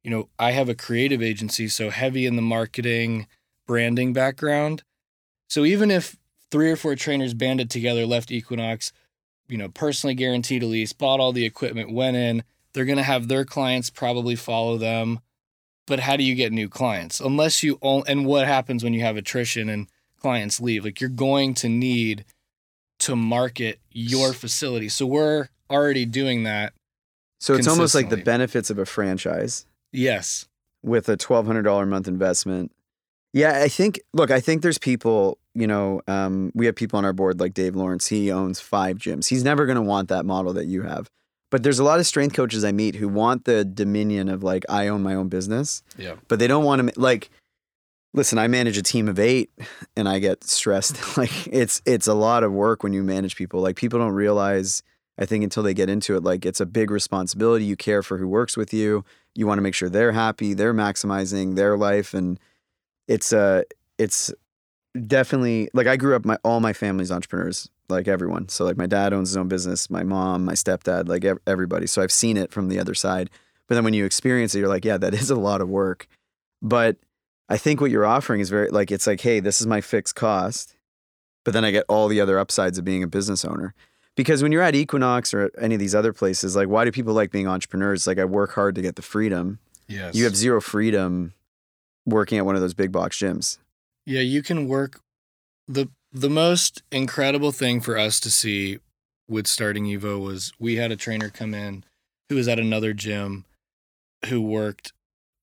you 0.04 0.10
know 0.10 0.28
I 0.38 0.52
have 0.52 0.68
a 0.68 0.74
creative 0.74 1.22
agency, 1.22 1.66
so 1.68 1.90
heavy 1.90 2.26
in 2.26 2.36
the 2.36 2.42
marketing 2.42 3.26
branding 3.66 4.12
background. 4.12 4.82
So 5.48 5.64
even 5.64 5.90
if 5.90 6.16
three 6.52 6.70
or 6.70 6.76
four 6.76 6.94
trainers 6.94 7.34
banded 7.34 7.70
together, 7.70 8.06
left 8.06 8.30
Equinox, 8.30 8.92
you 9.48 9.56
know, 9.58 9.68
personally 9.68 10.14
guaranteed 10.14 10.62
a 10.62 10.66
lease, 10.66 10.92
bought 10.92 11.18
all 11.20 11.32
the 11.32 11.44
equipment, 11.44 11.92
went 11.92 12.16
in, 12.16 12.42
they're 12.74 12.84
going 12.84 12.98
to 12.98 13.02
have 13.04 13.28
their 13.28 13.44
clients 13.44 13.90
probably 13.90 14.36
follow 14.36 14.76
them. 14.78 15.20
But 15.86 16.00
how 16.00 16.16
do 16.16 16.22
you 16.22 16.34
get 16.34 16.52
new 16.52 16.68
clients? 16.68 17.20
Unless 17.20 17.62
you 17.62 17.78
own, 17.82 18.04
and 18.06 18.24
what 18.24 18.46
happens 18.46 18.84
when 18.84 18.94
you 18.94 19.00
have 19.00 19.16
attrition 19.16 19.68
and 19.68 19.88
clients 20.20 20.60
leave? 20.60 20.84
Like 20.84 21.00
you're 21.00 21.10
going 21.10 21.54
to 21.54 21.68
need 21.68 22.24
to 23.00 23.16
market 23.16 23.80
your 23.90 24.32
facility. 24.32 24.88
So 24.88 25.06
we're 25.06 25.48
already 25.68 26.04
doing 26.04 26.44
that. 26.44 26.74
so 27.40 27.54
it's 27.54 27.66
almost 27.66 27.94
like 27.94 28.10
the 28.10 28.16
benefits 28.18 28.70
of 28.70 28.78
a 28.78 28.84
franchise 28.86 29.64
Yes. 29.92 30.46
with 30.82 31.08
a 31.08 31.16
twelve 31.16 31.46
hundred 31.46 31.62
dollar 31.62 31.84
a 31.84 31.86
month 31.86 32.06
investment. 32.06 32.70
Yeah, 33.32 33.60
I 33.62 33.68
think. 33.68 34.00
Look, 34.12 34.30
I 34.30 34.40
think 34.40 34.62
there's 34.62 34.78
people. 34.78 35.38
You 35.54 35.66
know, 35.66 36.02
um, 36.06 36.52
we 36.54 36.66
have 36.66 36.76
people 36.76 36.98
on 36.98 37.04
our 37.04 37.12
board 37.12 37.40
like 37.40 37.54
Dave 37.54 37.74
Lawrence. 37.74 38.06
He 38.06 38.30
owns 38.30 38.60
five 38.60 38.98
gyms. 38.98 39.28
He's 39.28 39.42
never 39.42 39.66
going 39.66 39.76
to 39.76 39.82
want 39.82 40.08
that 40.10 40.24
model 40.24 40.52
that 40.52 40.66
you 40.66 40.82
have. 40.82 41.08
But 41.50 41.62
there's 41.62 41.78
a 41.78 41.84
lot 41.84 41.98
of 42.00 42.06
strength 42.06 42.34
coaches 42.34 42.64
I 42.64 42.72
meet 42.72 42.94
who 42.94 43.08
want 43.08 43.44
the 43.44 43.64
dominion 43.64 44.28
of 44.28 44.42
like 44.42 44.64
I 44.68 44.88
own 44.88 45.02
my 45.02 45.14
own 45.14 45.28
business. 45.28 45.82
Yeah. 45.98 46.14
but 46.28 46.38
they 46.38 46.46
don't 46.46 46.64
want 46.64 46.94
to 46.94 47.00
like 47.00 47.30
listen 48.12 48.38
i 48.38 48.48
manage 48.48 48.76
a 48.76 48.82
team 48.82 49.08
of 49.08 49.18
eight 49.18 49.50
and 49.96 50.08
i 50.08 50.18
get 50.18 50.42
stressed 50.42 51.16
like 51.16 51.46
it's 51.46 51.80
it's 51.86 52.06
a 52.06 52.14
lot 52.14 52.42
of 52.42 52.52
work 52.52 52.82
when 52.82 52.92
you 52.92 53.02
manage 53.02 53.36
people 53.36 53.60
like 53.60 53.76
people 53.76 53.98
don't 53.98 54.14
realize 54.14 54.82
i 55.18 55.24
think 55.24 55.44
until 55.44 55.62
they 55.62 55.74
get 55.74 55.88
into 55.88 56.16
it 56.16 56.22
like 56.24 56.44
it's 56.44 56.60
a 56.60 56.66
big 56.66 56.90
responsibility 56.90 57.64
you 57.64 57.76
care 57.76 58.02
for 58.02 58.18
who 58.18 58.26
works 58.26 58.56
with 58.56 58.74
you 58.74 59.04
you 59.36 59.46
want 59.46 59.58
to 59.58 59.62
make 59.62 59.74
sure 59.74 59.88
they're 59.88 60.12
happy 60.12 60.54
they're 60.54 60.74
maximizing 60.74 61.54
their 61.56 61.76
life 61.76 62.12
and 62.14 62.40
it's 63.06 63.32
a 63.32 63.64
it's 63.98 64.32
definitely 65.06 65.68
like 65.72 65.86
i 65.86 65.96
grew 65.96 66.16
up 66.16 66.24
my 66.24 66.36
all 66.42 66.60
my 66.60 66.72
family's 66.72 67.12
entrepreneurs 67.12 67.68
like 67.88 68.08
everyone 68.08 68.48
so 68.48 68.64
like 68.64 68.76
my 68.76 68.86
dad 68.86 69.12
owns 69.12 69.30
his 69.30 69.36
own 69.36 69.48
business 69.48 69.88
my 69.88 70.02
mom 70.02 70.44
my 70.44 70.52
stepdad 70.52 71.08
like 71.08 71.24
ev- 71.24 71.38
everybody 71.46 71.86
so 71.86 72.02
i've 72.02 72.12
seen 72.12 72.36
it 72.36 72.52
from 72.52 72.68
the 72.68 72.78
other 72.78 72.94
side 72.94 73.30
but 73.68 73.76
then 73.76 73.84
when 73.84 73.94
you 73.94 74.04
experience 74.04 74.54
it 74.54 74.58
you're 74.58 74.68
like 74.68 74.84
yeah 74.84 74.98
that 74.98 75.14
is 75.22 75.30
a 75.30 75.36
lot 75.36 75.60
of 75.60 75.68
work 75.68 76.08
but 76.62 76.96
I 77.50 77.56
think 77.56 77.80
what 77.80 77.90
you're 77.90 78.06
offering 78.06 78.40
is 78.40 78.48
very 78.48 78.70
like 78.70 78.92
it's 78.92 79.08
like, 79.08 79.20
hey, 79.20 79.40
this 79.40 79.60
is 79.60 79.66
my 79.66 79.80
fixed 79.80 80.14
cost, 80.14 80.76
but 81.44 81.52
then 81.52 81.64
I 81.64 81.72
get 81.72 81.84
all 81.88 82.06
the 82.06 82.20
other 82.20 82.38
upsides 82.38 82.78
of 82.78 82.84
being 82.84 83.02
a 83.02 83.08
business 83.08 83.44
owner. 83.44 83.74
Because 84.16 84.42
when 84.42 84.52
you're 84.52 84.62
at 84.62 84.76
Equinox 84.76 85.34
or 85.34 85.50
any 85.58 85.74
of 85.74 85.80
these 85.80 85.94
other 85.94 86.12
places, 86.12 86.54
like 86.54 86.68
why 86.68 86.84
do 86.84 86.92
people 86.92 87.12
like 87.12 87.32
being 87.32 87.48
entrepreneurs? 87.48 88.06
Like 88.06 88.18
I 88.18 88.24
work 88.24 88.52
hard 88.52 88.76
to 88.76 88.82
get 88.82 88.94
the 88.94 89.02
freedom. 89.02 89.58
Yes. 89.88 90.14
You 90.14 90.24
have 90.24 90.36
zero 90.36 90.60
freedom 90.60 91.32
working 92.06 92.38
at 92.38 92.46
one 92.46 92.54
of 92.54 92.60
those 92.60 92.74
big 92.74 92.92
box 92.92 93.18
gyms. 93.18 93.58
Yeah, 94.10 94.22
you 94.22 94.42
can 94.42 94.66
work 94.66 95.00
the 95.68 95.88
the 96.12 96.28
most 96.30 96.82
incredible 96.90 97.52
thing 97.52 97.80
for 97.80 97.96
us 97.96 98.18
to 98.20 98.30
see 98.30 98.80
with 99.28 99.46
starting 99.46 99.84
Evo 99.84 100.20
was 100.20 100.52
we 100.58 100.74
had 100.76 100.90
a 100.90 100.96
trainer 100.96 101.28
come 101.30 101.54
in 101.54 101.84
who 102.28 102.34
was 102.34 102.48
at 102.48 102.58
another 102.58 102.92
gym 102.92 103.44
who 104.26 104.40
worked 104.40 104.92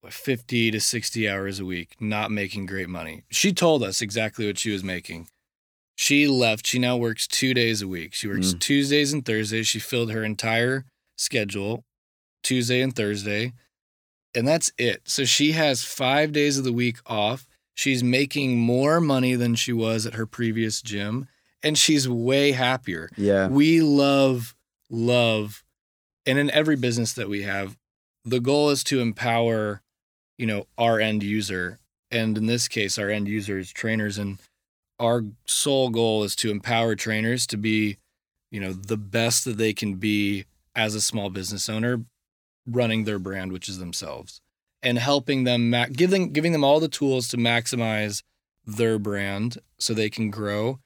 50 0.06 0.72
to 0.72 0.80
60 0.82 1.30
hours 1.30 1.60
a 1.62 1.66
week, 1.66 1.96
not 2.02 2.30
making 2.30 2.66
great 2.66 2.90
money. 2.90 3.24
She 3.30 3.54
told 3.54 3.84
us 3.84 4.02
exactly 4.02 4.46
what 4.46 4.58
she 4.58 4.72
was 4.72 4.84
making. 4.84 5.30
She 5.96 6.28
left. 6.28 6.68
She 6.68 6.78
now 6.78 6.98
works 6.98 7.26
two 7.26 7.54
days 7.54 7.82
a 7.82 7.88
week. 7.88 8.14
She 8.14 8.28
works 8.28 8.54
Mm. 8.54 8.60
Tuesdays 8.60 9.14
and 9.14 9.26
Thursdays. 9.26 9.68
She 9.68 9.80
filled 9.80 10.12
her 10.12 10.24
entire 10.26 10.86
schedule 11.18 11.86
Tuesday 12.44 12.82
and 12.82 12.94
Thursday. 12.94 13.54
And 14.36 14.46
that's 14.46 14.72
it. 14.78 15.04
So 15.06 15.24
she 15.24 15.54
has 15.54 15.84
five 15.86 16.34
days 16.34 16.58
of 16.58 16.66
the 16.66 16.74
week 16.74 16.98
off. 17.06 17.48
She's 17.78 18.04
making 18.04 18.58
more 18.58 19.00
money 19.00 19.36
than 19.36 19.54
she 19.54 19.72
was 19.72 20.08
at 20.08 20.16
her 20.16 20.26
previous 20.26 20.82
gym. 20.82 21.28
And 21.62 21.78
she's 21.78 22.10
way 22.10 22.54
happier. 22.54 23.08
Yeah. 23.16 23.50
We 23.50 23.82
love, 23.82 24.56
love, 24.90 25.64
and 26.26 26.40
in 26.40 26.50
every 26.50 26.76
business 26.76 27.14
that 27.14 27.30
we 27.30 27.44
have, 27.44 27.78
the 28.26 28.40
goal 28.40 28.72
is 28.72 28.84
to 28.86 29.00
empower, 29.00 29.84
you 30.40 30.48
know, 30.48 30.66
our 30.76 31.00
end 31.00 31.22
user. 31.22 31.78
And 32.10 32.36
in 32.36 32.48
this 32.48 32.68
case, 32.68 32.98
our 32.98 33.12
end 33.12 33.28
user 33.28 33.60
is 33.60 33.72
trainers. 33.72 34.18
And 34.18 34.40
our 35.00 35.24
sole 35.46 35.90
goal 35.90 36.24
is 36.24 36.36
to 36.38 36.50
empower 36.50 36.96
trainers 36.96 37.46
to 37.46 37.58
be, 37.58 37.98
you 38.50 38.60
know, 38.60 38.74
the 38.74 38.98
best 38.98 39.46
that 39.46 39.58
they 39.58 39.74
can 39.74 39.98
be 39.98 40.46
as 40.76 40.96
a 40.96 41.02
small 41.02 41.30
business 41.30 41.70
owner 41.70 42.04
running 42.66 43.04
their 43.04 43.20
brand, 43.20 43.52
which 43.52 43.70
is 43.70 43.78
themselves, 43.78 44.42
and 44.88 44.98
helping 44.98 45.44
them, 45.44 45.70
ma- 45.70 45.88
giving, 45.92 46.34
giving 46.34 46.52
them 46.52 46.64
all 46.64 46.80
the 46.80 46.88
tools 46.88 47.28
to 47.30 47.38
maximize 47.38 48.24
their 48.66 48.98
brand 49.00 49.58
so 49.78 49.94
they 49.94 50.10
can 50.10 50.30
grow 50.30 50.80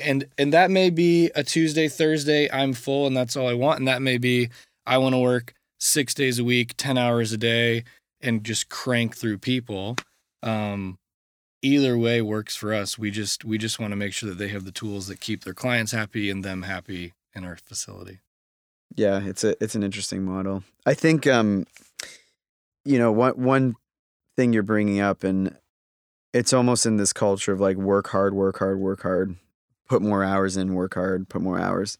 and 0.00 0.26
and 0.38 0.52
that 0.52 0.70
may 0.70 0.90
be 0.90 1.30
a 1.34 1.44
Tuesday, 1.44 1.88
Thursday, 1.88 2.50
I'm 2.50 2.72
full 2.72 3.06
and 3.06 3.16
that's 3.16 3.36
all 3.36 3.48
I 3.48 3.54
want. 3.54 3.78
And 3.78 3.88
that 3.88 4.02
may 4.02 4.18
be 4.18 4.48
I 4.86 4.98
want 4.98 5.14
to 5.14 5.18
work 5.18 5.54
six 5.78 6.14
days 6.14 6.38
a 6.38 6.44
week, 6.44 6.74
10 6.76 6.98
hours 6.98 7.32
a 7.32 7.38
day, 7.38 7.84
and 8.20 8.44
just 8.44 8.68
crank 8.68 9.16
through 9.16 9.38
people. 9.38 9.96
Um, 10.42 10.98
either 11.62 11.96
way 11.96 12.22
works 12.22 12.56
for 12.56 12.72
us. 12.72 12.98
We 12.98 13.10
just 13.10 13.44
we 13.44 13.58
just 13.58 13.78
want 13.78 13.92
to 13.92 13.96
make 13.96 14.12
sure 14.12 14.28
that 14.28 14.38
they 14.38 14.48
have 14.48 14.64
the 14.64 14.72
tools 14.72 15.06
that 15.08 15.20
keep 15.20 15.44
their 15.44 15.54
clients 15.54 15.92
happy 15.92 16.30
and 16.30 16.44
them 16.44 16.62
happy 16.62 17.12
in 17.34 17.44
our 17.44 17.56
facility. 17.56 18.20
Yeah, 18.96 19.20
it's 19.24 19.44
a 19.44 19.62
it's 19.62 19.74
an 19.74 19.82
interesting 19.82 20.24
model. 20.24 20.64
I 20.86 20.94
think 20.94 21.26
um 21.26 21.66
you 22.84 22.98
know, 22.98 23.12
one 23.12 23.32
one 23.32 23.74
thing 24.36 24.52
you're 24.52 24.62
bringing 24.62 25.00
up 25.00 25.24
and 25.24 25.56
it's 26.32 26.52
almost 26.52 26.86
in 26.86 26.96
this 26.96 27.12
culture 27.12 27.52
of 27.52 27.60
like 27.60 27.76
work 27.76 28.08
hard, 28.08 28.34
work 28.34 28.58
hard, 28.58 28.78
work 28.78 29.02
hard, 29.02 29.36
put 29.88 30.00
more 30.02 30.22
hours 30.22 30.56
in, 30.56 30.74
work 30.74 30.94
hard, 30.94 31.28
put 31.28 31.42
more 31.42 31.58
hours. 31.58 31.98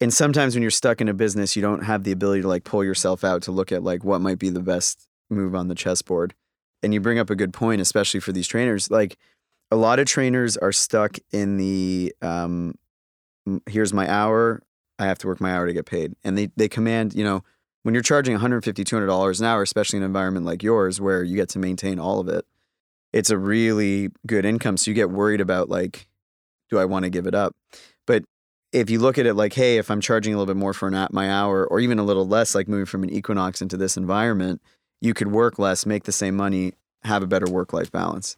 And 0.00 0.14
sometimes 0.14 0.54
when 0.54 0.62
you're 0.62 0.70
stuck 0.70 1.00
in 1.00 1.08
a 1.08 1.14
business, 1.14 1.56
you 1.56 1.62
don't 1.62 1.84
have 1.84 2.04
the 2.04 2.12
ability 2.12 2.42
to 2.42 2.48
like 2.48 2.64
pull 2.64 2.84
yourself 2.84 3.24
out 3.24 3.42
to 3.42 3.52
look 3.52 3.72
at 3.72 3.82
like 3.82 4.04
what 4.04 4.20
might 4.20 4.38
be 4.38 4.48
the 4.48 4.60
best 4.60 5.08
move 5.28 5.54
on 5.54 5.68
the 5.68 5.74
chessboard. 5.74 6.34
And 6.82 6.94
you 6.94 7.00
bring 7.00 7.18
up 7.18 7.28
a 7.28 7.36
good 7.36 7.52
point, 7.52 7.80
especially 7.80 8.20
for 8.20 8.32
these 8.32 8.48
trainers. 8.48 8.90
Like 8.90 9.18
a 9.70 9.76
lot 9.76 9.98
of 9.98 10.06
trainers 10.06 10.56
are 10.56 10.72
stuck 10.72 11.18
in 11.32 11.58
the 11.58 12.14
um, 12.22 12.74
here's 13.66 13.92
my 13.92 14.10
hour, 14.10 14.62
I 14.98 15.06
have 15.06 15.18
to 15.18 15.26
work 15.26 15.40
my 15.40 15.52
hour 15.52 15.66
to 15.66 15.72
get 15.72 15.86
paid. 15.86 16.14
And 16.24 16.38
they 16.38 16.50
they 16.56 16.68
command, 16.68 17.14
you 17.14 17.24
know, 17.24 17.42
when 17.82 17.94
you're 17.94 18.02
charging 18.02 18.34
150 18.34 18.84
$200 18.84 19.40
an 19.40 19.46
hour, 19.46 19.62
especially 19.62 19.96
in 19.98 20.02
an 20.02 20.10
environment 20.10 20.46
like 20.46 20.62
yours 20.62 21.00
where 21.00 21.22
you 21.22 21.36
get 21.36 21.48
to 21.50 21.58
maintain 21.58 21.98
all 21.98 22.20
of 22.20 22.28
it, 22.28 22.44
it's 23.12 23.30
a 23.30 23.38
really 23.38 24.10
good 24.26 24.44
income. 24.44 24.76
So 24.76 24.90
you 24.90 24.94
get 24.94 25.10
worried 25.10 25.40
about 25.40 25.68
like, 25.68 26.06
do 26.68 26.78
I 26.78 26.84
want 26.84 27.04
to 27.04 27.10
give 27.10 27.26
it 27.26 27.34
up? 27.34 27.56
But 28.06 28.24
if 28.72 28.88
you 28.90 29.00
look 29.00 29.18
at 29.18 29.26
it 29.26 29.34
like, 29.34 29.52
hey, 29.54 29.78
if 29.78 29.90
I'm 29.90 30.00
charging 30.00 30.32
a 30.34 30.38
little 30.38 30.52
bit 30.54 30.58
more 30.58 30.72
for 30.72 30.86
an 30.88 30.94
at 30.94 31.12
my 31.12 31.30
hour, 31.30 31.66
or 31.66 31.80
even 31.80 31.98
a 31.98 32.04
little 32.04 32.26
less, 32.28 32.54
like 32.54 32.68
moving 32.68 32.86
from 32.86 33.02
an 33.02 33.10
Equinox 33.10 33.60
into 33.60 33.76
this 33.76 33.96
environment, 33.96 34.62
you 35.00 35.12
could 35.14 35.28
work 35.32 35.58
less, 35.58 35.84
make 35.86 36.04
the 36.04 36.12
same 36.12 36.36
money, 36.36 36.74
have 37.02 37.22
a 37.22 37.26
better 37.26 37.50
work 37.50 37.72
life 37.72 37.90
balance. 37.90 38.36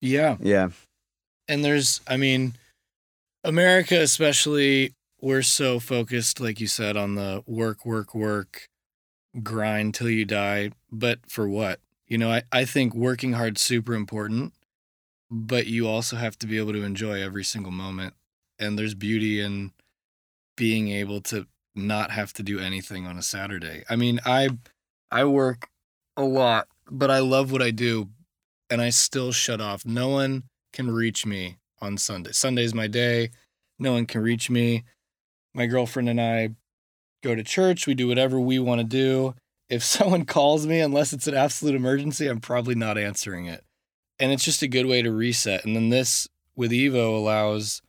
Yeah. 0.00 0.36
Yeah. 0.40 0.68
and 1.48 1.64
there's 1.64 2.00
i 2.06 2.16
mean 2.16 2.52
america 3.42 3.98
especially 4.00 4.92
we're 5.20 5.42
so 5.42 5.78
focused 5.80 6.40
like 6.40 6.60
you 6.60 6.66
said 6.66 6.96
on 6.96 7.14
the 7.14 7.42
work 7.46 7.84
work 7.84 8.14
work 8.14 8.68
grind 9.42 9.94
till 9.94 10.08
you 10.08 10.24
die 10.24 10.70
but 10.90 11.18
for 11.28 11.48
what 11.48 11.80
you 12.06 12.16
know 12.16 12.30
i, 12.30 12.42
I 12.52 12.64
think 12.64 12.94
working 12.94 13.34
hard's 13.34 13.60
super 13.60 13.94
important 13.94 14.52
but 15.30 15.66
you 15.66 15.86
also 15.86 16.16
have 16.16 16.38
to 16.38 16.46
be 16.46 16.58
able 16.58 16.72
to 16.72 16.82
enjoy 16.82 17.22
every 17.22 17.44
single 17.44 17.72
moment 17.72 18.14
and 18.58 18.78
there's 18.78 18.94
beauty 18.94 19.40
in 19.40 19.72
being 20.56 20.88
able 20.88 21.20
to 21.20 21.46
not 21.74 22.10
have 22.10 22.32
to 22.34 22.42
do 22.42 22.58
anything 22.58 23.06
on 23.06 23.18
a 23.18 23.22
saturday 23.22 23.84
i 23.88 23.96
mean 23.96 24.20
i 24.24 24.48
i 25.10 25.24
work 25.24 25.68
a 26.16 26.24
lot 26.24 26.66
but 26.90 27.10
i 27.10 27.18
love 27.18 27.52
what 27.52 27.62
i 27.62 27.70
do 27.70 28.08
and 28.70 28.80
i 28.80 28.88
still 28.88 29.30
shut 29.30 29.60
off 29.60 29.84
no 29.84 30.08
one 30.08 30.44
can 30.72 30.90
reach 30.90 31.26
me 31.26 31.58
on 31.80 31.96
Sunday. 31.96 32.32
Sunday's 32.32 32.74
my 32.74 32.86
day. 32.86 33.30
No 33.78 33.92
one 33.92 34.06
can 34.06 34.20
reach 34.20 34.50
me. 34.50 34.84
My 35.54 35.66
girlfriend 35.66 36.08
and 36.08 36.20
I 36.20 36.50
go 37.22 37.34
to 37.34 37.42
church. 37.42 37.86
We 37.86 37.94
do 37.94 38.08
whatever 38.08 38.38
we 38.38 38.58
want 38.58 38.80
to 38.80 38.84
do. 38.86 39.34
If 39.68 39.82
someone 39.84 40.24
calls 40.24 40.66
me, 40.66 40.80
unless 40.80 41.12
it's 41.12 41.26
an 41.26 41.34
absolute 41.34 41.74
emergency, 41.74 42.26
I'm 42.26 42.40
probably 42.40 42.74
not 42.74 42.98
answering 42.98 43.46
it. 43.46 43.64
And 44.18 44.32
it's 44.32 44.44
just 44.44 44.62
a 44.62 44.68
good 44.68 44.86
way 44.86 45.02
to 45.02 45.12
reset. 45.12 45.64
And 45.64 45.76
then 45.76 45.90
this 45.90 46.28
with 46.56 46.72
Evo 46.72 47.16
allows 47.16 47.82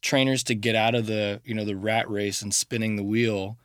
trainers 0.00 0.44
to 0.44 0.54
get 0.54 0.76
out 0.76 0.94
of 0.94 1.06
the, 1.06 1.40
you 1.44 1.54
know, 1.54 1.64
the 1.64 1.76
rat 1.76 2.08
race 2.08 2.42
and 2.42 2.54
spinning 2.54 2.96
the 2.96 3.02
wheel 3.02 3.58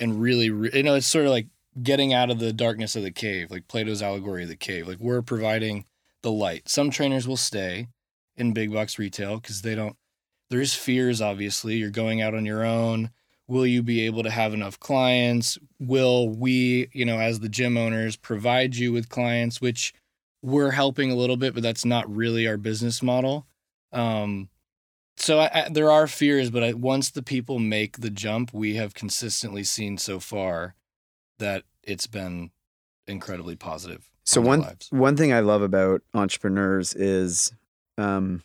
and 0.00 0.20
really, 0.20 0.50
re- 0.50 0.70
you 0.72 0.82
know, 0.82 0.94
it's 0.94 1.06
sort 1.06 1.26
of 1.26 1.30
like 1.30 1.46
getting 1.80 2.12
out 2.12 2.30
of 2.30 2.40
the 2.40 2.52
darkness 2.52 2.96
of 2.96 3.02
the 3.02 3.12
cave, 3.12 3.50
like 3.50 3.68
Plato's 3.68 4.02
allegory 4.02 4.42
of 4.42 4.48
the 4.48 4.56
cave. 4.56 4.88
Like 4.88 4.98
we're 4.98 5.22
providing 5.22 5.84
the 6.22 6.32
light. 6.32 6.68
Some 6.68 6.90
trainers 6.90 7.28
will 7.28 7.36
stay 7.36 7.88
in 8.36 8.52
big 8.52 8.72
box 8.72 8.98
retail 8.98 9.38
because 9.38 9.62
they 9.62 9.74
don't, 9.74 9.96
there's 10.50 10.74
fears, 10.74 11.20
obviously. 11.20 11.76
You're 11.76 11.90
going 11.90 12.20
out 12.20 12.34
on 12.34 12.44
your 12.44 12.64
own. 12.64 13.10
Will 13.48 13.66
you 13.66 13.82
be 13.82 14.02
able 14.06 14.22
to 14.22 14.30
have 14.30 14.54
enough 14.54 14.78
clients? 14.78 15.58
Will 15.78 16.28
we, 16.28 16.88
you 16.92 17.04
know, 17.04 17.18
as 17.18 17.40
the 17.40 17.48
gym 17.48 17.76
owners, 17.76 18.16
provide 18.16 18.76
you 18.76 18.92
with 18.92 19.08
clients, 19.08 19.60
which 19.60 19.92
we're 20.42 20.70
helping 20.70 21.10
a 21.10 21.16
little 21.16 21.36
bit, 21.36 21.54
but 21.54 21.62
that's 21.62 21.84
not 21.84 22.14
really 22.14 22.46
our 22.46 22.56
business 22.56 23.02
model. 23.02 23.46
Um, 23.92 24.48
so 25.16 25.40
I, 25.40 25.50
I, 25.52 25.68
there 25.68 25.90
are 25.90 26.06
fears, 26.06 26.50
but 26.50 26.62
I, 26.62 26.72
once 26.72 27.10
the 27.10 27.22
people 27.22 27.58
make 27.58 27.98
the 27.98 28.10
jump, 28.10 28.54
we 28.54 28.76
have 28.76 28.94
consistently 28.94 29.64
seen 29.64 29.98
so 29.98 30.18
far 30.18 30.74
that 31.38 31.64
it's 31.82 32.06
been 32.06 32.50
incredibly 33.06 33.56
positive. 33.56 34.10
So 34.24 34.40
on 34.42 34.46
one 34.46 34.76
one 34.90 35.16
thing 35.16 35.32
I 35.32 35.40
love 35.40 35.62
about 35.62 36.02
entrepreneurs 36.14 36.94
is 36.94 37.52
um, 37.98 38.42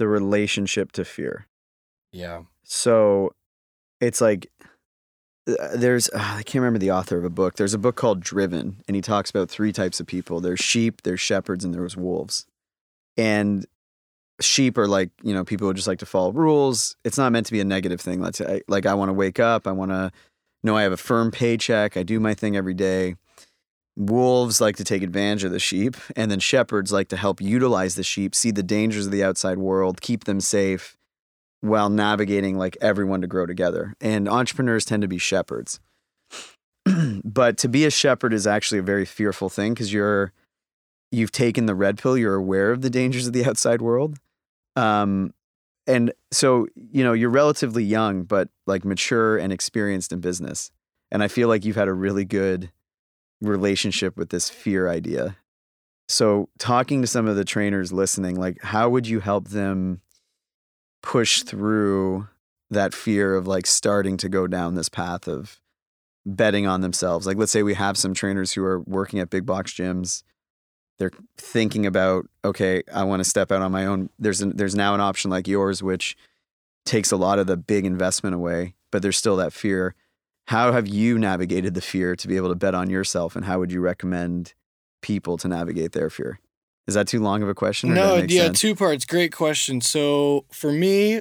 the 0.00 0.08
relationship 0.08 0.92
to 0.92 1.04
fear. 1.04 1.46
yeah, 2.10 2.44
So 2.64 3.34
it's 4.00 4.22
like 4.22 4.50
uh, 5.46 5.76
there's 5.76 6.08
uh, 6.08 6.36
I 6.38 6.42
can't 6.42 6.62
remember 6.62 6.78
the 6.78 6.90
author 6.90 7.18
of 7.18 7.24
a 7.24 7.30
book. 7.30 7.56
There's 7.56 7.74
a 7.74 7.78
book 7.78 7.96
called 7.96 8.20
Driven, 8.20 8.82
and 8.88 8.94
he 8.96 9.02
talks 9.02 9.28
about 9.28 9.50
three 9.50 9.72
types 9.72 10.00
of 10.00 10.06
people. 10.06 10.40
There's 10.40 10.58
sheep, 10.58 11.02
there's 11.02 11.20
shepherds, 11.20 11.66
and 11.66 11.74
there's 11.74 11.98
wolves. 11.98 12.46
And 13.18 13.66
sheep 14.40 14.78
are 14.78 14.88
like 14.88 15.10
you 15.22 15.34
know 15.34 15.44
people 15.44 15.68
who 15.68 15.74
just 15.74 15.86
like 15.86 15.98
to 15.98 16.06
follow 16.06 16.32
rules. 16.32 16.96
It's 17.04 17.18
not 17.18 17.30
meant 17.30 17.44
to 17.46 17.52
be 17.52 17.60
a 17.60 17.64
negative 17.64 18.00
thing. 18.00 18.22
Let's 18.22 18.38
say 18.38 18.62
like 18.68 18.86
I 18.86 18.94
want 18.94 19.10
to 19.10 19.14
wake 19.14 19.38
up. 19.38 19.66
I 19.66 19.72
want 19.72 19.90
to 19.90 20.10
know 20.62 20.78
I 20.78 20.82
have 20.82 20.92
a 20.92 20.96
firm 20.96 21.30
paycheck. 21.30 21.98
I 21.98 22.04
do 22.04 22.18
my 22.20 22.32
thing 22.32 22.56
every 22.56 22.74
day. 22.74 23.16
Wolves 23.96 24.60
like 24.60 24.76
to 24.76 24.84
take 24.84 25.02
advantage 25.02 25.44
of 25.44 25.52
the 25.52 25.58
sheep, 25.58 25.96
and 26.16 26.30
then 26.30 26.38
shepherds 26.38 26.92
like 26.92 27.08
to 27.08 27.16
help 27.16 27.40
utilize 27.40 27.96
the 27.96 28.02
sheep, 28.02 28.34
see 28.34 28.50
the 28.50 28.62
dangers 28.62 29.06
of 29.06 29.12
the 29.12 29.24
outside 29.24 29.58
world, 29.58 30.00
keep 30.00 30.24
them 30.24 30.40
safe, 30.40 30.96
while 31.60 31.90
navigating 31.90 32.56
like 32.56 32.76
everyone 32.80 33.20
to 33.20 33.26
grow 33.26 33.46
together. 33.46 33.94
And 34.00 34.28
entrepreneurs 34.28 34.84
tend 34.84 35.02
to 35.02 35.08
be 35.08 35.18
shepherds. 35.18 35.80
but 37.24 37.58
to 37.58 37.68
be 37.68 37.84
a 37.84 37.90
shepherd 37.90 38.32
is 38.32 38.46
actually 38.46 38.78
a 38.78 38.82
very 38.82 39.04
fearful 39.04 39.48
thing 39.48 39.74
because 39.74 39.92
you're 39.92 40.32
you've 41.12 41.32
taken 41.32 41.66
the 41.66 41.74
red 41.74 41.98
pill, 41.98 42.16
you're 42.16 42.36
aware 42.36 42.70
of 42.70 42.82
the 42.82 42.90
dangers 42.90 43.26
of 43.26 43.32
the 43.32 43.44
outside 43.48 43.82
world. 43.82 44.18
Um 44.76 45.32
and 45.86 46.12
so, 46.30 46.68
you 46.74 47.02
know, 47.02 47.12
you're 47.12 47.30
relatively 47.30 47.82
young 47.82 48.22
but 48.22 48.48
like 48.66 48.84
mature 48.84 49.36
and 49.36 49.52
experienced 49.52 50.12
in 50.12 50.20
business. 50.20 50.70
And 51.10 51.22
I 51.22 51.28
feel 51.28 51.48
like 51.48 51.64
you've 51.64 51.76
had 51.76 51.88
a 51.88 51.92
really 51.92 52.24
good 52.24 52.70
relationship 53.40 54.16
with 54.16 54.30
this 54.30 54.50
fear 54.50 54.88
idea. 54.88 55.36
So, 56.08 56.48
talking 56.58 57.00
to 57.02 57.06
some 57.06 57.28
of 57.28 57.36
the 57.36 57.44
trainers 57.44 57.92
listening, 57.92 58.36
like 58.36 58.60
how 58.62 58.88
would 58.88 59.06
you 59.06 59.20
help 59.20 59.48
them 59.48 60.00
push 61.02 61.42
through 61.42 62.28
that 62.70 62.94
fear 62.94 63.34
of 63.34 63.46
like 63.46 63.66
starting 63.66 64.16
to 64.18 64.28
go 64.28 64.46
down 64.46 64.74
this 64.74 64.88
path 64.88 65.26
of 65.26 65.60
betting 66.24 66.66
on 66.66 66.80
themselves. 66.80 67.26
Like 67.26 67.36
let's 67.36 67.52
say 67.52 67.62
we 67.62 67.74
have 67.74 67.96
some 67.96 68.14
trainers 68.14 68.52
who 68.52 68.64
are 68.64 68.80
working 68.80 69.18
at 69.18 69.30
big 69.30 69.46
box 69.46 69.72
gyms. 69.72 70.22
They're 70.98 71.10
thinking 71.36 71.86
about, 71.86 72.26
okay, 72.44 72.82
I 72.92 73.04
want 73.04 73.20
to 73.20 73.28
step 73.28 73.50
out 73.50 73.62
on 73.62 73.72
my 73.72 73.86
own. 73.86 74.10
There's 74.18 74.42
an, 74.42 74.56
there's 74.56 74.74
now 74.74 74.94
an 74.94 75.00
option 75.00 75.30
like 75.30 75.48
yours 75.48 75.82
which 75.82 76.16
takes 76.84 77.10
a 77.10 77.16
lot 77.16 77.38
of 77.38 77.46
the 77.46 77.56
big 77.56 77.86
investment 77.86 78.34
away, 78.34 78.74
but 78.90 79.02
there's 79.02 79.16
still 79.16 79.36
that 79.36 79.52
fear. 79.52 79.94
How 80.50 80.72
have 80.72 80.88
you 80.88 81.16
navigated 81.16 81.74
the 81.74 81.80
fear 81.80 82.16
to 82.16 82.26
be 82.26 82.34
able 82.34 82.48
to 82.48 82.56
bet 82.56 82.74
on 82.74 82.90
yourself 82.90 83.36
and 83.36 83.44
how 83.44 83.60
would 83.60 83.70
you 83.70 83.80
recommend 83.80 84.54
people 85.00 85.38
to 85.38 85.46
navigate 85.46 85.92
their 85.92 86.10
fear? 86.10 86.40
Is 86.88 86.94
that 86.94 87.06
too 87.06 87.20
long 87.20 87.44
of 87.44 87.48
a 87.48 87.54
question? 87.54 87.94
No, 87.94 87.94
does 87.94 88.10
that 88.10 88.20
make 88.22 88.30
yeah, 88.32 88.42
sense? 88.46 88.60
two 88.60 88.74
parts. 88.74 89.04
Great 89.04 89.32
question. 89.32 89.80
So 89.80 90.46
for 90.50 90.72
me, 90.72 91.20